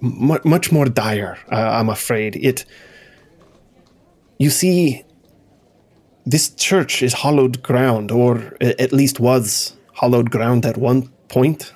much, 0.00 0.44
much 0.44 0.72
more 0.72 0.86
dire. 0.86 1.38
Uh, 1.52 1.56
I'm 1.56 1.88
afraid 1.88 2.36
it. 2.36 2.64
You 4.38 4.50
see, 4.50 5.04
this 6.24 6.50
church 6.54 7.02
is 7.02 7.12
hallowed 7.12 7.62
ground, 7.62 8.10
or 8.10 8.56
at 8.60 8.92
least 8.92 9.20
was 9.20 9.76
hallowed 9.92 10.30
ground 10.30 10.64
at 10.64 10.78
one 10.78 11.08
point. 11.28 11.72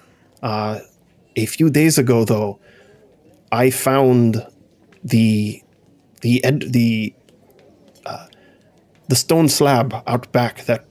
A 1.37 1.47
few 1.47 1.71
days 1.71 1.99
ago, 1.99 2.25
though, 2.25 2.61
I 3.51 3.71
found 3.71 4.47
the 5.03 5.63
the 6.21 6.45
ed- 6.45 6.73
the 6.73 7.15
uh, 8.07 8.27
the 9.09 9.17
stone 9.17 9.49
slab 9.49 10.03
out 10.07 10.33
back 10.33 10.65
that 10.65 10.87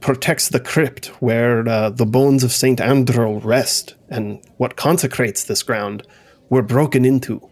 protects 0.00 0.48
the 0.48 0.60
crypt 0.60 1.06
where 1.20 1.66
uh, 1.68 1.90
the 1.90 2.06
bones 2.06 2.42
of 2.42 2.52
Saint 2.52 2.78
Andral 2.78 3.44
rest 3.44 3.94
and 4.08 4.42
what 4.56 4.76
consecrates 4.76 5.44
this 5.44 5.62
ground 5.62 6.06
were 6.48 6.62
broken 6.62 7.04
into. 7.04 7.48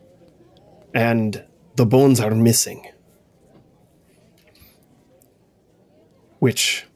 And 0.94 1.44
the 1.76 1.86
bones 1.86 2.20
are 2.20 2.34
missing. 2.34 2.90
Which 6.38 6.86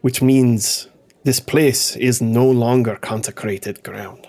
which 0.00 0.22
means 0.22 0.87
this 1.24 1.40
place 1.40 1.96
is 1.96 2.22
no 2.22 2.48
longer 2.50 2.96
consecrated 2.96 3.82
ground. 3.82 4.26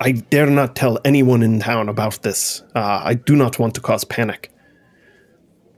I 0.00 0.12
dare 0.12 0.50
not 0.50 0.76
tell 0.76 0.98
anyone 1.04 1.42
in 1.42 1.60
town 1.60 1.88
about 1.88 2.22
this. 2.22 2.62
Uh, 2.74 3.00
I 3.04 3.14
do 3.14 3.34
not 3.34 3.58
want 3.58 3.74
to 3.76 3.80
cause 3.80 4.04
panic. 4.04 4.52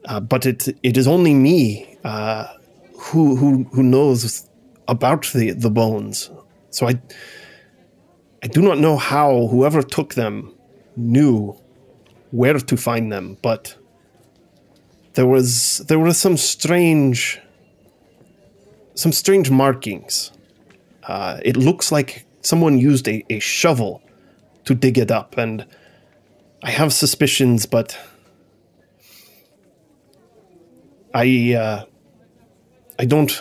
Uh, 0.05 0.20
but 0.20 0.47
it 0.47 0.69
it 0.82 0.97
is 0.97 1.06
only 1.06 1.35
me 1.35 1.98
uh, 2.05 2.47
who 2.98 3.36
who 3.36 3.65
who 3.73 3.82
knows 3.82 4.48
about 4.89 5.27
the 5.35 5.51
the 5.51 5.70
bones. 5.70 6.31
So 6.70 6.89
I 6.89 7.01
I 8.43 8.47
do 8.47 8.62
not 8.62 8.78
know 8.78 8.97
how 8.97 9.48
whoever 9.48 9.82
took 9.82 10.15
them 10.15 10.55
knew 10.97 11.56
where 12.31 12.59
to 12.59 12.77
find 12.77 13.12
them, 13.12 13.36
but 13.43 13.77
there 15.15 15.27
was 15.27 15.78
there 15.89 15.98
was 15.98 16.16
some 16.16 16.36
strange 16.36 17.40
some 18.99 19.12
strange 19.12 19.49
markings. 19.49 20.33
Uh, 21.05 21.39
it 21.45 21.57
looks 21.57 21.93
like 21.93 22.27
someone 22.43 22.79
used 22.79 23.07
a, 23.07 23.25
a 23.31 23.39
shovel 23.39 24.03
to 24.65 24.75
dig 24.75 24.99
it 24.99 25.12
up, 25.12 25.39
and 25.39 25.65
I 26.65 26.70
have 26.70 26.93
suspicions, 26.93 27.65
but 27.65 27.97
I 31.15 31.55
uh, 31.55 31.85
I 32.99 33.05
don't 33.05 33.41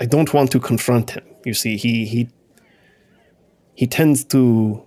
I 0.00 0.06
don't 0.06 0.34
want 0.34 0.50
to 0.50 0.58
confront 0.58 1.12
him. 1.12 1.24
You 1.44 1.54
see, 1.54 1.76
he 1.76 2.06
he 2.06 2.28
he 3.76 3.86
tends 3.86 4.24
to 4.24 4.84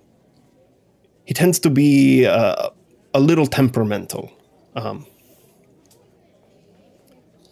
he 1.24 1.32
tends 1.32 1.58
to 1.60 1.70
be 1.70 2.26
uh, 2.26 2.68
a 3.14 3.20
little 3.20 3.46
temperamental. 3.46 4.30
Um, 4.76 5.06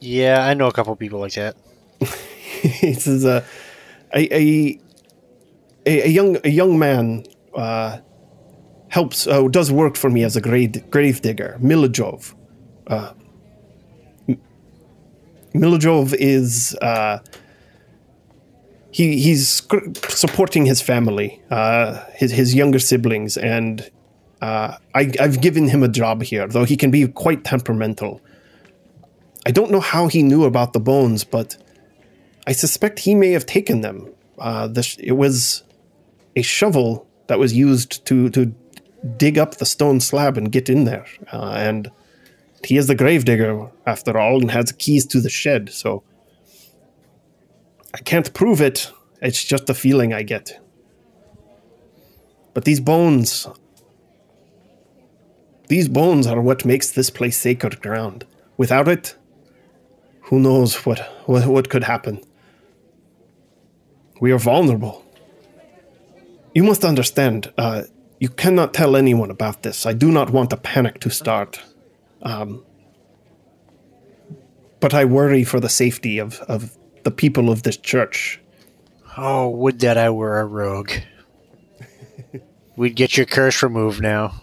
Yeah, 0.01 0.45
I 0.45 0.55
know 0.55 0.69
a 0.69 0.73
couple 0.73 0.95
people 0.97 1.21
like 1.21 1.35
that. 1.35 1.57
this 2.01 3.07
is 3.07 3.25
a 3.25 3.45
a, 4.15 4.35
a 4.35 4.81
a 5.87 6.09
young 6.09 6.39
a 6.45 6.51
young 6.51 6.79
man 6.79 7.25
uh, 7.55 7.99
helps 8.89 9.27
uh, 9.27 9.43
does 9.49 9.73
work 9.73 9.97
for 9.97 10.11
me 10.11 10.25
as 10.25 10.37
a 10.37 10.41
grave 10.41 10.91
grave 10.91 11.21
digger. 11.23 11.59
Milojov. 11.61 12.35
Uh, 12.87 13.13
Milojov 15.55 16.15
is 16.19 16.77
uh, 16.83 17.19
he 18.91 19.19
he's 19.21 19.63
supporting 20.09 20.67
his 20.67 20.81
family, 20.81 21.43
uh, 21.51 22.05
his 22.15 22.33
his 22.33 22.55
younger 22.55 22.79
siblings, 22.79 23.37
and 23.37 23.91
uh, 24.41 24.77
I 24.95 25.13
I've 25.21 25.41
given 25.41 25.69
him 25.69 25.83
a 25.83 25.89
job 25.89 26.23
here, 26.23 26.47
though 26.47 26.65
he 26.65 26.77
can 26.77 26.91
be 26.91 27.07
quite 27.09 27.45
temperamental. 27.45 28.21
I 29.49 29.51
don't 29.51 29.71
know 29.71 29.81
how 29.81 30.09
he 30.09 30.23
knew 30.23 30.45
about 30.45 30.75
the 30.75 30.81
bones, 30.81 31.25
but 31.25 31.57
I 32.47 32.53
suspect 32.53 32.99
he 32.99 33.15
may 33.15 33.33
have 33.33 33.47
taken 33.47 33.81
them. 33.81 34.13
Uh, 34.39 34.69
the 34.69 34.83
sh- 34.83 34.99
it 34.99 35.13
was 35.13 35.65
a 36.37 36.43
shovel 36.43 37.09
that 37.29 37.39
was 37.39 37.55
used 37.55 38.05
to 38.07 38.29
to 38.29 38.55
dig 39.17 39.39
up 39.39 39.57
the 39.57 39.65
stone 39.65 40.01
slab 40.01 40.37
and 40.37 40.53
get 40.53 40.69
in 40.69 40.85
there, 40.85 41.07
uh, 41.33 41.55
and 41.57 41.91
he 42.63 42.77
is 42.77 42.89
the 42.89 42.95
gravedigger 42.95 43.71
after 43.87 44.19
all, 44.19 44.39
and 44.43 44.51
has 44.51 44.71
keys 44.73 45.07
to 45.07 45.21
the 45.21 45.31
shed. 45.31 45.71
So 45.71 46.03
I 47.95 47.99
can't 47.99 48.35
prove 48.35 48.61
it. 48.61 48.93
It's 49.23 49.43
just 49.43 49.71
a 49.71 49.75
feeling 49.75 50.13
I 50.13 50.25
get. 50.25 50.61
But 52.53 52.67
these 52.67 52.81
bones, 52.81 53.49
these 55.69 55.89
bones 55.89 56.27
are 56.27 56.43
what 56.43 56.67
makes 56.67 56.91
this 56.91 57.09
place 57.09 57.39
sacred 57.39 57.81
ground. 57.81 58.27
Without 58.59 58.89
it, 58.89 59.17
who 60.29 60.39
knows 60.39 60.85
what, 60.85 60.99
what, 61.25 61.47
what 61.47 61.71
could 61.71 61.85
happen? 61.85 62.21
We 64.21 64.31
are 64.31 64.39
vulnerable. 64.39 65.05
You 66.55 66.65
must 66.65 66.85
understand, 66.85 67.51
uh, 67.57 67.85
you 68.21 68.29
cannot 68.29 68.75
tell 68.75 68.95
anyone 68.95 69.31
about 69.31 69.63
this. 69.63 69.87
I 69.87 69.95
do 69.95 70.11
not 70.11 70.31
want 70.31 70.53
a 70.53 70.59
panic 70.59 71.01
to 71.01 71.11
start. 71.11 71.61
Um, 72.21 72.63
but 74.81 74.93
I 74.93 75.07
worry 75.07 75.45
for 75.45 75.61
the 75.61 75.69
safety 75.71 76.19
of, 76.19 76.41
of 76.41 76.77
the 77.05 77.11
people 77.11 77.49
of 77.49 77.63
this 77.63 77.79
church. 77.79 78.39
Oh, 79.17 79.49
would 79.49 79.81
that 79.81 79.97
I 79.97 80.11
were 80.11 80.41
a 80.41 80.45
rogue. 80.45 80.93
We'd 82.77 82.97
get 82.97 83.17
your 83.17 83.27
curse 83.27 83.63
removed 83.63 84.03
now. 84.03 84.35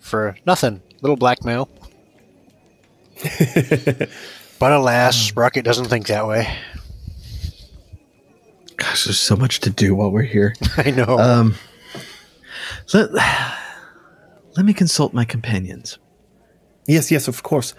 For 0.00 0.36
nothing. 0.46 0.82
Little 1.00 1.16
blackmail. 1.16 1.68
but 4.58 4.72
alas, 4.72 5.16
Sprocket 5.16 5.64
doesn't 5.64 5.86
think 5.86 6.06
that 6.06 6.26
way. 6.26 6.56
Gosh, 8.76 9.04
there's 9.04 9.18
so 9.18 9.36
much 9.36 9.60
to 9.60 9.70
do 9.70 9.94
while 9.94 10.10
we're 10.10 10.22
here. 10.22 10.54
I 10.76 10.90
know. 10.90 11.18
Um, 11.18 11.54
let, 12.92 13.10
let 14.56 14.66
me 14.66 14.74
consult 14.74 15.14
my 15.14 15.24
companions. 15.24 15.98
Yes, 16.86 17.10
yes, 17.10 17.26
of 17.28 17.42
course. 17.42 17.74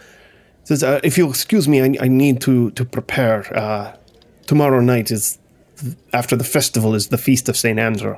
Says, 0.64 0.84
uh, 0.84 1.00
if 1.04 1.18
you'll 1.18 1.30
excuse 1.30 1.68
me, 1.68 1.82
I, 1.82 2.06
I 2.06 2.08
need 2.08 2.42
to 2.42 2.72
to 2.72 2.84
prepare. 2.84 3.58
Uh, 3.58 3.96
tomorrow 4.48 4.82
night 4.82 5.12
is 5.12 5.40
after 6.12 6.36
the 6.36 6.44
festival 6.44 6.94
is 6.94 7.08
the 7.08 7.18
feast 7.18 7.48
of 7.48 7.56
Saint 7.56 7.80
Andrew, 7.80 8.18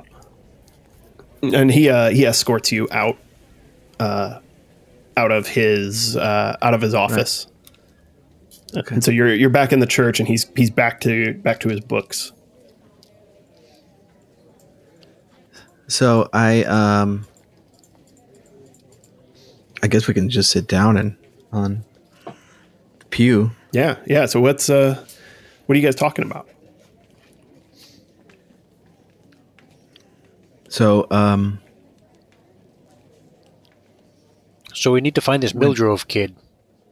and 1.42 1.70
he 1.70 1.88
uh, 1.88 2.10
he 2.10 2.26
escorts 2.26 2.72
you 2.72 2.88
out, 2.90 3.18
uh, 4.00 4.40
out 5.16 5.30
of 5.30 5.46
his 5.46 6.16
uh, 6.16 6.56
out 6.60 6.74
of 6.74 6.80
his 6.80 6.94
office. 6.94 7.46
And 8.72 9.02
so 9.02 9.10
you're 9.10 9.34
you're 9.34 9.50
back 9.50 9.72
in 9.72 9.80
the 9.80 9.86
church, 9.86 10.20
and 10.20 10.28
he's 10.28 10.50
he's 10.56 10.70
back 10.70 11.00
to 11.00 11.34
back 11.34 11.60
to 11.60 11.68
his 11.68 11.80
books. 11.80 12.32
So 15.88 16.28
I 16.32 16.62
um 16.64 17.26
I 19.82 19.88
guess 19.88 20.06
we 20.06 20.14
can 20.14 20.30
just 20.30 20.50
sit 20.50 20.68
down 20.68 20.96
and 20.96 21.16
on 21.52 21.84
the 22.24 23.04
pew. 23.06 23.50
Yeah, 23.72 23.96
yeah. 24.06 24.26
So 24.26 24.40
what's 24.40 24.70
uh, 24.70 25.04
what 25.66 25.74
are 25.74 25.78
you 25.78 25.84
guys 25.84 25.96
talking 25.96 26.24
about? 26.24 26.48
So 30.68 31.08
um 31.10 31.60
so 34.72 34.92
we 34.92 35.00
need 35.00 35.16
to 35.16 35.20
find 35.20 35.42
this 35.42 35.52
Mildrove 35.52 36.06
kid. 36.06 36.36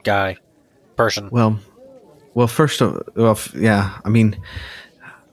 Guy. 0.02 0.38
Person. 0.96 1.28
well 1.30 1.60
well 2.38 2.46
first 2.46 2.80
of 2.80 3.02
well 3.16 3.32
f- 3.32 3.52
yeah, 3.56 3.98
I 4.04 4.08
mean 4.10 4.40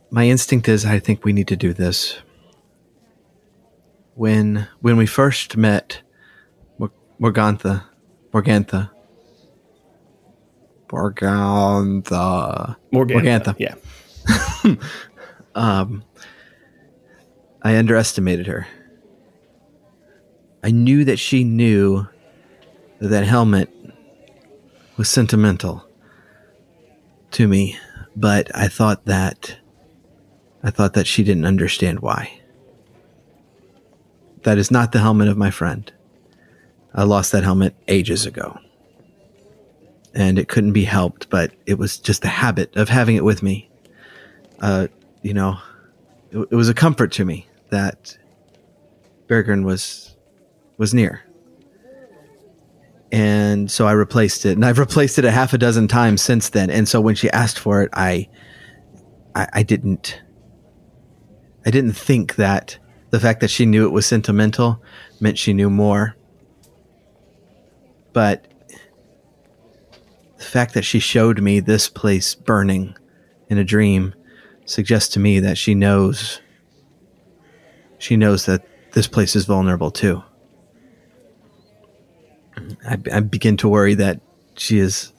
my 0.10 0.26
instinct 0.28 0.68
is 0.68 0.86
I 0.86 0.98
think 0.98 1.24
we 1.24 1.34
need 1.34 1.48
to 1.50 1.56
do 1.56 1.72
this. 1.72 2.18
When 4.16 4.68
when 4.82 4.98
we 4.98 5.06
first 5.06 5.56
met 5.56 6.02
Mor- 6.80 6.92
Morgantha 7.22 7.84
Morgantha 8.34 8.90
Morgantha 10.88 12.76
Morgantha. 12.92 13.14
Morgantha. 13.14 13.56
Yeah. 13.60 13.76
Um, 15.58 16.04
I 17.62 17.78
underestimated 17.78 18.48
her. 18.48 18.68
I 20.62 20.72
knew 20.72 21.06
that 21.06 21.18
she 21.18 21.46
knew 21.46 22.08
that 23.00 23.08
that 23.08 23.24
helmet 23.24 23.70
was 24.98 25.08
sentimental 25.08 25.88
to 27.36 27.48
me, 27.50 27.78
but 28.16 28.50
I 28.56 28.70
thought 28.70 29.06
that 29.06 29.58
I 30.64 30.72
thought 30.72 30.94
that 30.94 31.06
she 31.06 31.22
didn't 31.22 31.46
understand 31.46 32.00
why. 32.00 32.40
That 34.44 34.58
is 34.58 34.72
not 34.72 34.94
the 34.94 35.00
helmet 35.00 35.28
of 35.28 35.38
my 35.38 35.52
friend. 35.52 35.92
I 36.94 37.04
lost 37.04 37.34
that 37.34 37.44
helmet 37.44 37.76
ages 37.90 38.26
ago. 38.26 38.58
And 40.14 40.40
it 40.40 40.48
couldn't 40.48 40.72
be 40.72 40.86
helped, 40.86 41.30
but 41.30 41.52
it 41.66 41.78
was 41.78 41.98
just 41.98 42.22
the 42.22 42.30
habit 42.30 42.74
of 42.78 42.88
having 42.88 43.18
it 43.18 43.26
with 43.26 43.44
me. 43.44 43.70
Uh, 44.60 44.88
you 45.22 45.34
know, 45.34 45.60
it, 46.32 46.48
it 46.52 46.56
was 46.56 46.70
a 46.70 46.74
comfort 46.74 47.12
to 47.14 47.26
me 47.26 47.48
that 47.70 48.18
Bergren 49.28 49.66
was 49.66 50.16
was 50.78 50.94
near. 50.94 51.25
And 53.16 53.72
so 53.72 53.88
I 53.88 53.94
replaced 53.94 54.46
it, 54.46 54.58
and 54.58 54.66
I've 54.66 54.78
replaced 54.78 55.18
it 55.18 55.24
a 55.24 55.32
half 55.32 55.54
a 55.54 55.58
dozen 55.58 55.88
times 55.88 56.22
since 56.22 56.50
then. 56.50 56.70
And 56.70 56.86
so 56.86 57.00
when 57.00 57.16
she 57.16 57.32
asked 57.32 57.58
for 57.58 57.82
it, 57.82 57.90
I, 57.94 58.28
I, 59.34 59.48
I 59.54 59.64
didn't, 59.64 60.22
I 61.66 61.72
didn't 61.72 61.94
think 61.94 62.36
that 62.36 62.78
the 63.12 63.20
fact 63.22 63.40
that 63.40 63.50
she 63.50 63.66
knew 63.66 63.86
it 63.86 63.94
was 63.94 64.06
sentimental 64.06 64.84
meant 65.22 65.38
she 65.38 65.54
knew 65.54 65.70
more. 65.70 66.18
But 68.12 68.48
the 70.36 70.44
fact 70.44 70.74
that 70.74 70.84
she 70.84 71.00
showed 71.00 71.42
me 71.42 71.62
this 71.62 71.88
place 71.88 72.36
burning 72.36 72.98
in 73.48 73.58
a 73.58 73.64
dream 73.64 74.14
suggests 74.66 75.14
to 75.14 75.22
me 75.22 75.40
that 75.40 75.58
she 75.58 75.74
knows 75.74 76.42
she 77.98 78.18
knows 78.18 78.46
that 78.46 78.68
this 78.92 79.08
place 79.08 79.38
is 79.38 79.46
vulnerable 79.46 79.90
too. 79.90 80.22
I, 82.88 82.98
I 83.12 83.20
begin 83.20 83.58
to 83.58 83.70
worry 83.70 83.96
that 83.96 84.22
she 84.56 84.80
is 84.80 85.12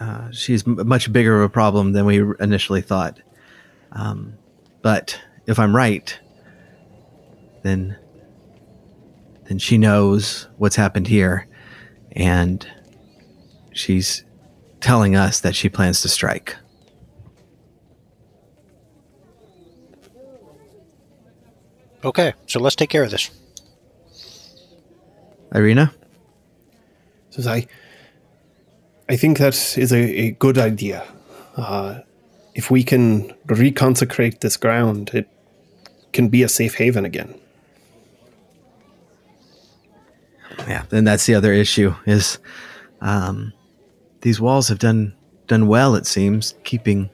uh, 0.00 0.30
she's 0.30 0.66
much 0.66 1.12
bigger 1.12 1.36
of 1.36 1.42
a 1.42 1.48
problem 1.48 1.92
than 1.92 2.04
we 2.04 2.22
initially 2.38 2.82
thought. 2.82 3.18
Um, 3.92 4.34
but 4.82 5.20
if 5.46 5.58
I'm 5.58 5.74
right, 5.74 6.18
then 7.62 7.96
then 9.44 9.58
she 9.58 9.78
knows 9.78 10.46
what's 10.58 10.76
happened 10.76 11.08
here, 11.08 11.48
and 12.12 12.66
she's 13.72 14.24
telling 14.80 15.16
us 15.16 15.40
that 15.40 15.56
she 15.56 15.68
plans 15.68 16.02
to 16.02 16.08
strike. 16.08 16.56
Okay, 22.04 22.34
so 22.46 22.60
let's 22.60 22.76
take 22.76 22.90
care 22.90 23.02
of 23.02 23.10
this. 23.10 23.30
Irina, 25.54 25.92
Says 27.30 27.46
I. 27.46 27.66
I 29.08 29.16
think 29.16 29.38
that 29.38 29.54
is 29.78 29.92
a, 29.92 29.98
a 29.98 30.30
good 30.32 30.58
idea. 30.58 31.06
Uh, 31.56 32.00
if 32.54 32.70
we 32.70 32.82
can 32.82 33.32
reconsecrate 33.46 34.40
this 34.40 34.56
ground, 34.56 35.10
it 35.14 35.28
can 36.12 36.28
be 36.28 36.42
a 36.42 36.48
safe 36.48 36.74
haven 36.74 37.04
again. 37.04 37.34
yeah, 40.66 40.84
then 40.88 41.04
that's 41.04 41.26
the 41.26 41.34
other 41.34 41.52
issue 41.52 41.94
is 42.06 42.38
um, 43.00 43.52
these 44.20 44.40
walls 44.40 44.68
have 44.68 44.78
done 44.78 45.14
done 45.46 45.66
well. 45.66 45.94
It 45.94 46.06
seems 46.06 46.54
keeping 46.64 47.10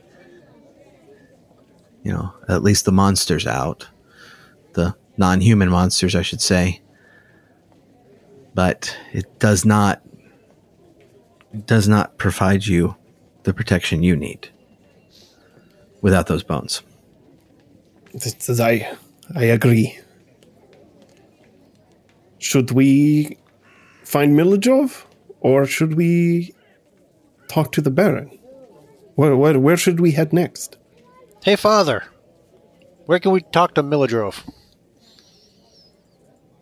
you 2.02 2.12
know 2.12 2.32
at 2.48 2.62
least 2.62 2.84
the 2.84 2.92
monsters 2.92 3.46
out, 3.46 3.88
the 4.72 4.96
non-human 5.16 5.70
monsters, 5.70 6.14
I 6.14 6.22
should 6.22 6.40
say. 6.40 6.80
But 8.54 8.96
it 9.12 9.38
does 9.38 9.64
not 9.64 10.02
it 11.52 11.66
does 11.66 11.88
not 11.88 12.18
provide 12.18 12.66
you 12.66 12.96
the 13.44 13.54
protection 13.54 14.02
you 14.02 14.16
need 14.16 14.50
without 16.00 16.26
those 16.26 16.42
bones. 16.42 16.82
It 18.12 18.42
says 18.42 18.60
I. 18.60 18.96
I 19.34 19.44
agree. 19.44 19.98
Should 22.38 22.72
we 22.72 23.38
find 24.02 24.36
Milojov, 24.38 25.04
or 25.40 25.64
should 25.66 25.94
we 25.94 26.54
talk 27.48 27.72
to 27.72 27.80
the 27.80 27.90
Baron? 27.90 28.38
Where, 29.14 29.36
where, 29.36 29.58
where 29.58 29.76
should 29.76 30.00
we 30.00 30.10
head 30.12 30.32
next? 30.32 30.76
Hey, 31.42 31.56
father, 31.56 32.04
where 33.06 33.18
can 33.18 33.32
we 33.32 33.40
talk 33.40 33.74
to 33.74 33.82
Milodrov? 33.82 34.42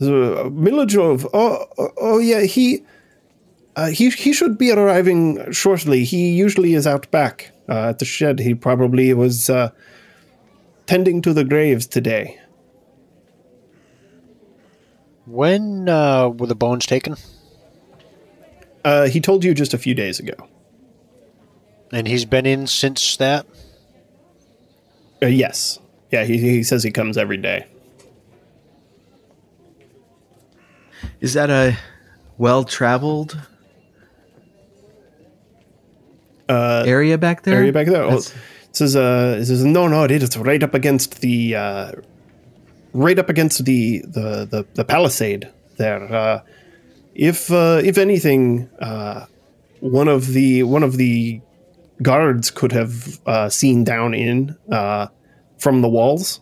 Uh, 0.03 0.51
Milojov. 0.51 1.29
Oh, 1.33 1.67
oh, 1.79 1.91
oh, 1.99 2.19
yeah. 2.19 2.43
He, 2.43 2.85
uh, 3.77 3.89
he, 3.89 4.11
he 4.11 4.33
should 4.33 4.59
be 4.59 4.73
arriving 4.73 5.53
shortly. 5.53 6.05
He 6.05 6.33
usually 6.33 6.75
is 6.75 6.87
out 6.87 7.11
back 7.11 7.53
uh, 7.69 7.91
at 7.91 7.99
the 7.99 8.05
shed. 8.05 8.41
He 8.41 8.55
probably 8.55 9.15
was 9.15 9.49
uh, 9.49 9.71
tending 10.87 11.23
to 11.23 11.33
the 11.33 11.45
graves 11.45 11.87
today. 11.87 12.39
When 15.27 15.89
uh, 15.89 16.31
were 16.31 16.49
the 16.49 16.57
bones 16.57 16.85
taken? 16.85 17.17
Uh, 18.85 19.07
he 19.07 19.21
told 19.21 19.45
you 19.45 19.55
just 19.55 19.73
a 19.73 19.79
few 19.79 19.95
days 19.95 20.19
ago. 20.19 20.35
And 21.93 22.09
he's 22.09 22.25
been 22.25 22.47
in 22.47 22.67
since 22.67 23.17
that? 23.19 23.47
Uh, 25.23 25.27
yes. 25.27 25.79
Yeah. 26.11 26.25
He, 26.25 26.39
he 26.39 26.63
says 26.65 26.83
he 26.83 26.91
comes 26.91 27.17
every 27.17 27.37
day. 27.37 27.67
Is 31.21 31.35
that 31.35 31.51
a 31.51 31.77
well-traveled 32.39 33.39
Uh, 36.49 36.83
area 36.87 37.17
back 37.19 37.43
there? 37.43 37.55
area 37.57 37.73
back 37.73 37.87
there. 37.87 38.03
That's- 38.05 38.33
it 38.69 38.77
says, 38.77 38.97
uh, 38.97 39.37
it 39.41 39.45
says, 39.47 39.65
no, 39.65 39.87
no, 39.87 40.05
it 40.05 40.11
is 40.11 40.37
right 40.37 40.63
up 40.63 40.75
against 40.75 41.21
the, 41.21 41.55
uh, 41.55 41.93
right 42.95 43.19
up 43.19 43.29
against 43.29 43.65
the 43.65 44.03
the 44.07 44.47
the, 44.51 44.67
the 44.75 44.85
palisade 44.85 45.49
there. 45.77 46.03
Uh, 46.13 46.41
if 47.15 47.51
uh, 47.53 47.81
if 47.85 47.99
anything, 47.99 48.69
uh, 48.81 49.27
one 49.81 50.09
of 50.09 50.29
the 50.33 50.63
one 50.63 50.83
of 50.83 50.97
the 50.97 51.41
guards 52.03 52.51
could 52.51 52.73
have 52.73 53.21
uh, 53.27 53.49
seen 53.51 53.85
down 53.85 54.15
in 54.15 54.57
uh, 54.71 55.07
from 55.59 55.83
the 55.83 55.89
walls. 55.89 56.41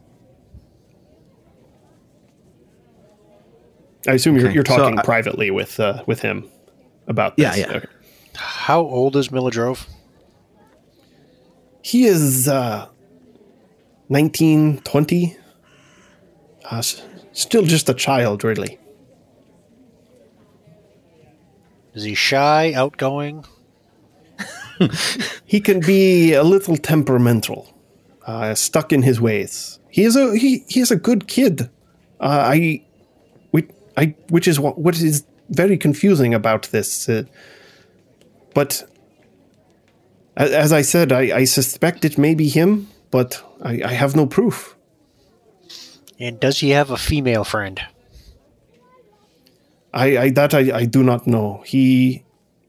I 4.09 4.12
assume 4.14 4.36
you're, 4.36 4.51
you're 4.51 4.64
so 4.64 4.77
talking 4.77 4.98
I- 4.98 5.02
privately 5.02 5.51
with 5.51 5.78
uh, 5.81 6.02
with 6.06 6.20
him 6.22 6.48
about 7.06 7.36
this. 7.36 7.56
Yeah, 7.59 7.66
yeah. 7.70 7.77
Okay. 7.78 7.86
How 8.35 8.81
old 8.81 9.16
is 9.16 9.28
Milodrov? 9.28 9.86
He 11.82 12.05
is 12.06 12.47
uh, 12.48 12.89
19, 14.09 14.78
20. 14.82 15.36
Uh, 16.70 16.77
s- 16.77 17.02
still 17.32 17.62
just 17.64 17.89
a 17.89 17.94
child, 17.94 18.44
really. 18.44 18.78
Is 21.94 22.05
he 22.05 22.14
shy, 22.14 22.72
outgoing? 22.74 23.44
He 25.44 25.60
can 25.60 25.81
be 25.81 26.32
a 26.32 26.43
little 26.44 26.77
temperamental, 26.77 27.66
uh, 28.27 28.55
stuck 28.55 28.93
in 28.93 29.02
his 29.02 29.20
ways. 29.20 29.78
He 29.90 30.05
is 30.05 30.14
a 30.16 30.36
he, 30.39 30.64
he 30.68 30.81
is 30.81 30.90
a 30.93 30.97
good 30.97 31.27
kid. 31.27 31.62
Uh, 32.20 32.24
I, 32.52 32.55
we, 32.59 32.86
I, 34.01 34.14
which 34.31 34.48
is 34.48 34.59
what 34.59 34.78
what 34.78 34.97
is 35.01 35.24
very 35.51 35.77
confusing 35.77 36.35
about 36.35 36.70
this. 36.70 37.09
Uh, 37.09 37.24
but 38.55 38.82
as 40.36 40.72
I 40.72 40.82
said, 40.82 41.12
I, 41.12 41.39
I 41.40 41.44
suspect 41.44 42.05
it 42.05 42.16
may 42.16 42.35
be 42.35 42.48
him, 42.48 42.89
but 43.10 43.43
I, 43.62 43.82
I 43.85 43.93
have 43.93 44.16
no 44.16 44.27
proof. 44.27 44.77
And 46.18 46.40
does 46.40 46.60
he 46.60 46.70
have 46.70 46.90
a 46.90 46.97
female 46.97 47.44
friend? 47.44 47.81
I, 49.93 50.18
I 50.18 50.31
that 50.31 50.55
I, 50.55 50.78
I 50.78 50.85
do 50.86 51.02
not 51.02 51.27
know. 51.27 51.62
He 51.66 52.24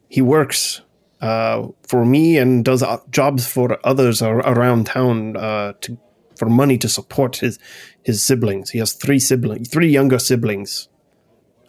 he 0.10 0.22
works 0.22 0.82
uh, 1.22 1.68
for 1.88 2.06
me 2.06 2.38
and 2.38 2.66
does 2.66 2.84
uh, 2.84 2.98
jobs 3.10 3.48
for 3.48 3.80
others 3.86 4.22
around 4.22 4.88
town 4.88 5.38
uh, 5.38 5.74
to 5.82 5.98
for 6.36 6.50
money 6.50 6.78
to 6.80 6.90
support 6.90 7.38
his 7.38 7.60
his 8.04 8.24
siblings. 8.24 8.72
He 8.72 8.80
has 8.80 8.94
three 8.94 9.20
siblings, 9.20 9.70
three 9.70 9.90
younger 9.90 10.20
siblings. 10.20 10.90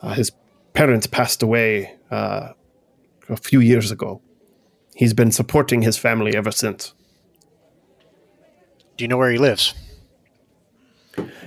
Uh, 0.02 0.14
his 0.14 0.32
parents 0.72 1.06
passed 1.06 1.42
away 1.42 1.94
uh, 2.10 2.50
a 3.28 3.36
few 3.36 3.60
years 3.60 3.90
ago. 3.90 4.20
He's 4.94 5.14
been 5.14 5.32
supporting 5.32 5.82
his 5.82 5.96
family 5.96 6.36
ever 6.36 6.50
since. 6.50 6.92
Do 8.96 9.04
you 9.04 9.08
know 9.08 9.16
where 9.16 9.30
he 9.30 9.38
lives? 9.38 9.74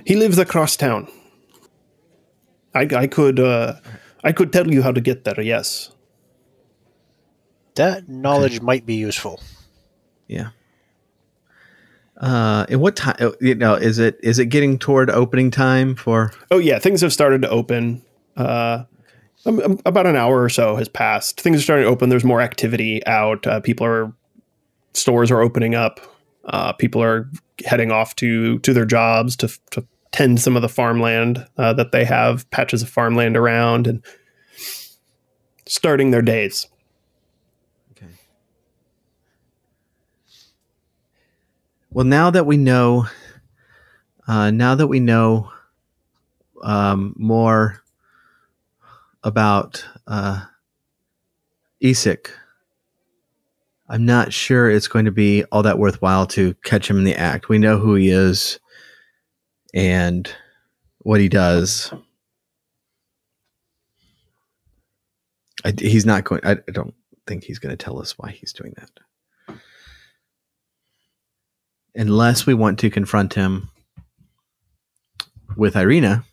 He 0.06 0.16
lives 0.16 0.38
across 0.38 0.76
town. 0.76 1.08
I, 2.74 2.88
I 2.96 3.08
could 3.08 3.40
uh, 3.40 3.76
I 4.24 4.32
could 4.32 4.52
tell 4.52 4.72
you 4.72 4.82
how 4.82 4.92
to 4.92 5.02
get 5.02 5.24
there. 5.24 5.40
Yes. 5.42 5.92
That 7.76 8.08
knowledge 8.08 8.62
might 8.62 8.86
be 8.86 8.96
useful. 8.96 9.42
Yeah. 10.28 10.50
Uh, 12.18 12.66
and 12.70 12.80
what 12.80 12.96
time? 12.96 13.34
You 13.42 13.56
know, 13.56 13.76
is 13.76 14.00
it 14.00 14.18
is 14.24 14.40
it 14.40 14.46
getting 14.48 14.80
toward 14.80 15.10
opening 15.10 15.52
time 15.52 15.96
for? 15.96 16.32
Oh 16.50 16.58
yeah, 16.58 16.80
things 16.80 17.02
have 17.02 17.12
started 17.14 17.42
to 17.42 17.50
open. 17.50 18.02
Uh, 18.36 18.84
um, 19.46 19.80
about 19.86 20.08
an 20.08 20.16
hour 20.16 20.42
or 20.42 20.50
so 20.50 20.76
has 20.76 20.90
passed. 20.90 21.40
Things 21.40 21.60
are 21.60 21.64
starting 21.64 21.86
to 21.86 21.90
open. 21.90 22.10
There's 22.10 22.24
more 22.24 22.42
activity 22.42 23.06
out. 23.06 23.46
Uh, 23.46 23.60
people 23.60 23.86
are 23.86 24.12
stores 24.94 25.32
are 25.32 25.42
opening 25.42 25.76
up. 25.76 26.00
Uh, 26.46 26.74
people 26.74 27.02
are 27.02 27.30
heading 27.64 27.92
off 27.92 28.16
to 28.18 28.60
to 28.60 28.74
their 28.74 28.86
jobs 28.86 29.36
to 29.38 29.48
to 29.72 29.86
tend 30.12 30.40
some 30.40 30.56
of 30.56 30.62
the 30.62 30.70
farmland 30.70 31.46
uh, 31.58 31.74
that 31.74 31.92
they 31.92 32.06
have, 32.06 32.50
patches 32.50 32.82
of 32.82 32.90
farmland 32.90 33.36
around, 33.36 33.86
and 33.86 34.04
starting 35.68 36.12
their 36.12 36.22
days. 36.22 36.68
Okay. 37.92 38.12
Well, 41.92 42.06
now 42.06 42.30
that 42.30 42.46
we 42.46 42.58
know, 42.58 43.08
uh, 44.28 44.52
now 44.52 44.76
that 44.76 44.88
we 44.88 45.00
know 45.00 45.52
um, 46.64 47.14
more 47.18 47.84
about 49.26 49.84
uh, 50.08 50.46
Izek, 51.84 52.30
I'm 53.90 54.06
not 54.06 54.32
sure 54.32 54.70
it's 54.70 54.88
going 54.88 55.06
to 55.06 55.12
be 55.12 55.44
all 55.46 55.64
that 55.64 55.80
worthwhile 55.80 56.26
to 56.28 56.54
catch 56.64 56.90
him 56.90 56.98
in 56.98 57.04
the 57.04 57.16
act. 57.16 57.50
We 57.50 57.58
know 57.58 57.78
who 57.78 57.96
he 57.96 58.10
is 58.10 58.60
and 59.74 60.32
what 61.00 61.20
he 61.20 61.28
does. 61.28 61.92
I, 65.66 65.74
he's 65.78 66.06
not 66.06 66.24
going. 66.24 66.42
I, 66.44 66.52
I 66.52 66.72
don't 66.72 66.94
think 67.28 67.44
he's 67.44 67.60
going 67.60 67.76
to 67.76 67.84
tell 67.84 68.00
us 68.00 68.18
why 68.18 68.32
he's 68.32 68.54
doing 68.54 68.74
that. 68.78 69.58
Unless 71.96 72.46
we 72.46 72.54
want 72.54 72.80
to 72.80 72.90
confront 72.90 73.34
him 73.34 73.70
with 75.58 75.76
Irina. 75.76 76.26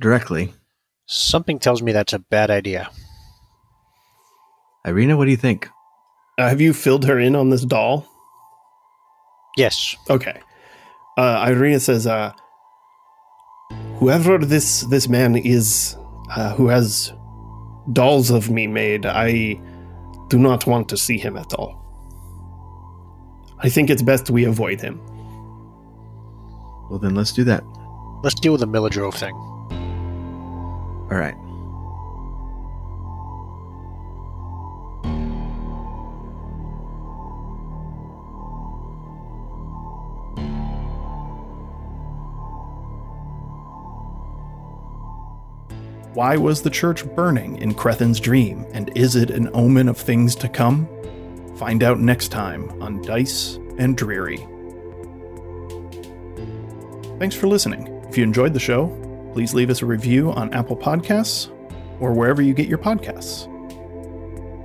Directly. 0.00 0.52
Something 1.06 1.58
tells 1.58 1.82
me 1.82 1.92
that's 1.92 2.12
a 2.12 2.18
bad 2.18 2.50
idea. 2.50 2.90
Irina, 4.84 5.16
what 5.16 5.24
do 5.24 5.30
you 5.30 5.36
think? 5.36 5.68
Uh, 6.38 6.48
have 6.48 6.60
you 6.60 6.72
filled 6.72 7.04
her 7.04 7.18
in 7.18 7.34
on 7.34 7.50
this 7.50 7.64
doll? 7.64 8.06
Yes. 9.56 9.96
Okay. 10.10 10.40
Uh, 11.16 11.44
Irina 11.48 11.80
says, 11.80 12.06
uh, 12.06 12.32
"Whoever 13.98 14.38
this 14.38 14.82
this 14.82 15.08
man 15.08 15.36
is, 15.36 15.96
uh, 16.30 16.54
who 16.54 16.68
has 16.68 17.12
dolls 17.92 18.30
of 18.30 18.50
me 18.50 18.66
made, 18.66 19.06
I 19.06 19.58
do 20.28 20.38
not 20.38 20.66
want 20.66 20.88
to 20.90 20.96
see 20.96 21.18
him 21.18 21.36
at 21.36 21.54
all. 21.54 21.74
I 23.60 23.70
think 23.70 23.88
it's 23.88 24.02
best 24.02 24.28
we 24.28 24.44
avoid 24.44 24.80
him." 24.80 25.00
Well, 26.90 26.98
then 27.00 27.14
let's 27.14 27.32
do 27.32 27.44
that. 27.44 27.64
Let's 28.22 28.38
deal 28.38 28.52
with 28.52 28.60
the 28.60 28.68
Millidrove 28.68 29.14
thing. 29.14 29.34
All 31.10 31.18
right. 31.18 31.36
Why 46.16 46.38
was 46.38 46.62
the 46.62 46.70
church 46.70 47.04
burning 47.14 47.58
in 47.58 47.74
Crethin's 47.74 48.18
dream, 48.18 48.64
and 48.72 48.90
is 48.96 49.16
it 49.16 49.30
an 49.30 49.50
omen 49.52 49.86
of 49.86 49.98
things 49.98 50.34
to 50.36 50.48
come? 50.48 50.88
Find 51.56 51.82
out 51.82 52.00
next 52.00 52.28
time 52.28 52.82
on 52.82 53.02
Dice 53.02 53.56
and 53.76 53.94
Dreary. 53.96 54.38
Thanks 57.18 57.36
for 57.36 57.48
listening. 57.48 57.86
If 58.08 58.16
you 58.16 58.24
enjoyed 58.24 58.54
the 58.54 58.60
show, 58.60 58.86
please 59.36 59.52
leave 59.52 59.68
us 59.68 59.82
a 59.82 59.86
review 59.86 60.32
on 60.32 60.50
Apple 60.54 60.78
Podcasts 60.78 61.50
or 62.00 62.14
wherever 62.14 62.40
you 62.40 62.54
get 62.54 62.68
your 62.68 62.78
podcasts. 62.78 63.44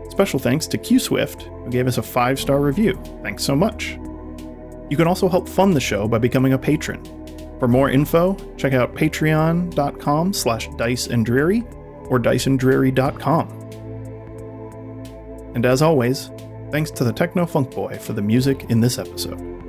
Special 0.10 0.40
thanks 0.40 0.66
to 0.68 0.78
Q 0.78 0.98
Swift, 0.98 1.42
who 1.42 1.70
gave 1.70 1.88
us 1.88 1.98
a 1.98 2.02
five 2.02 2.40
star 2.40 2.62
review. 2.62 2.98
Thanks 3.22 3.44
so 3.44 3.54
much. 3.54 4.00
You 4.90 4.96
can 4.96 5.08
also 5.08 5.28
help 5.28 5.50
fund 5.50 5.76
the 5.76 5.82
show 5.82 6.08
by 6.08 6.20
becoming 6.20 6.54
a 6.54 6.58
patron. 6.58 7.04
For 7.60 7.68
more 7.68 7.90
info, 7.90 8.38
check 8.56 8.72
out 8.72 8.96
patreon.com 8.96 10.32
slash 10.32 10.70
diceanddreary 10.70 12.10
or 12.10 12.18
diceanddreary.com. 12.18 13.50
And 15.54 15.66
as 15.66 15.82
always, 15.82 16.32
thanks 16.72 16.92
to 16.92 17.04
the 17.04 17.12
Techno 17.12 17.46
Funk 17.46 17.72
Boy 17.72 17.98
for 17.98 18.14
the 18.14 18.22
music 18.22 18.68
in 18.70 18.80
this 18.80 18.98
episode. 18.98 19.61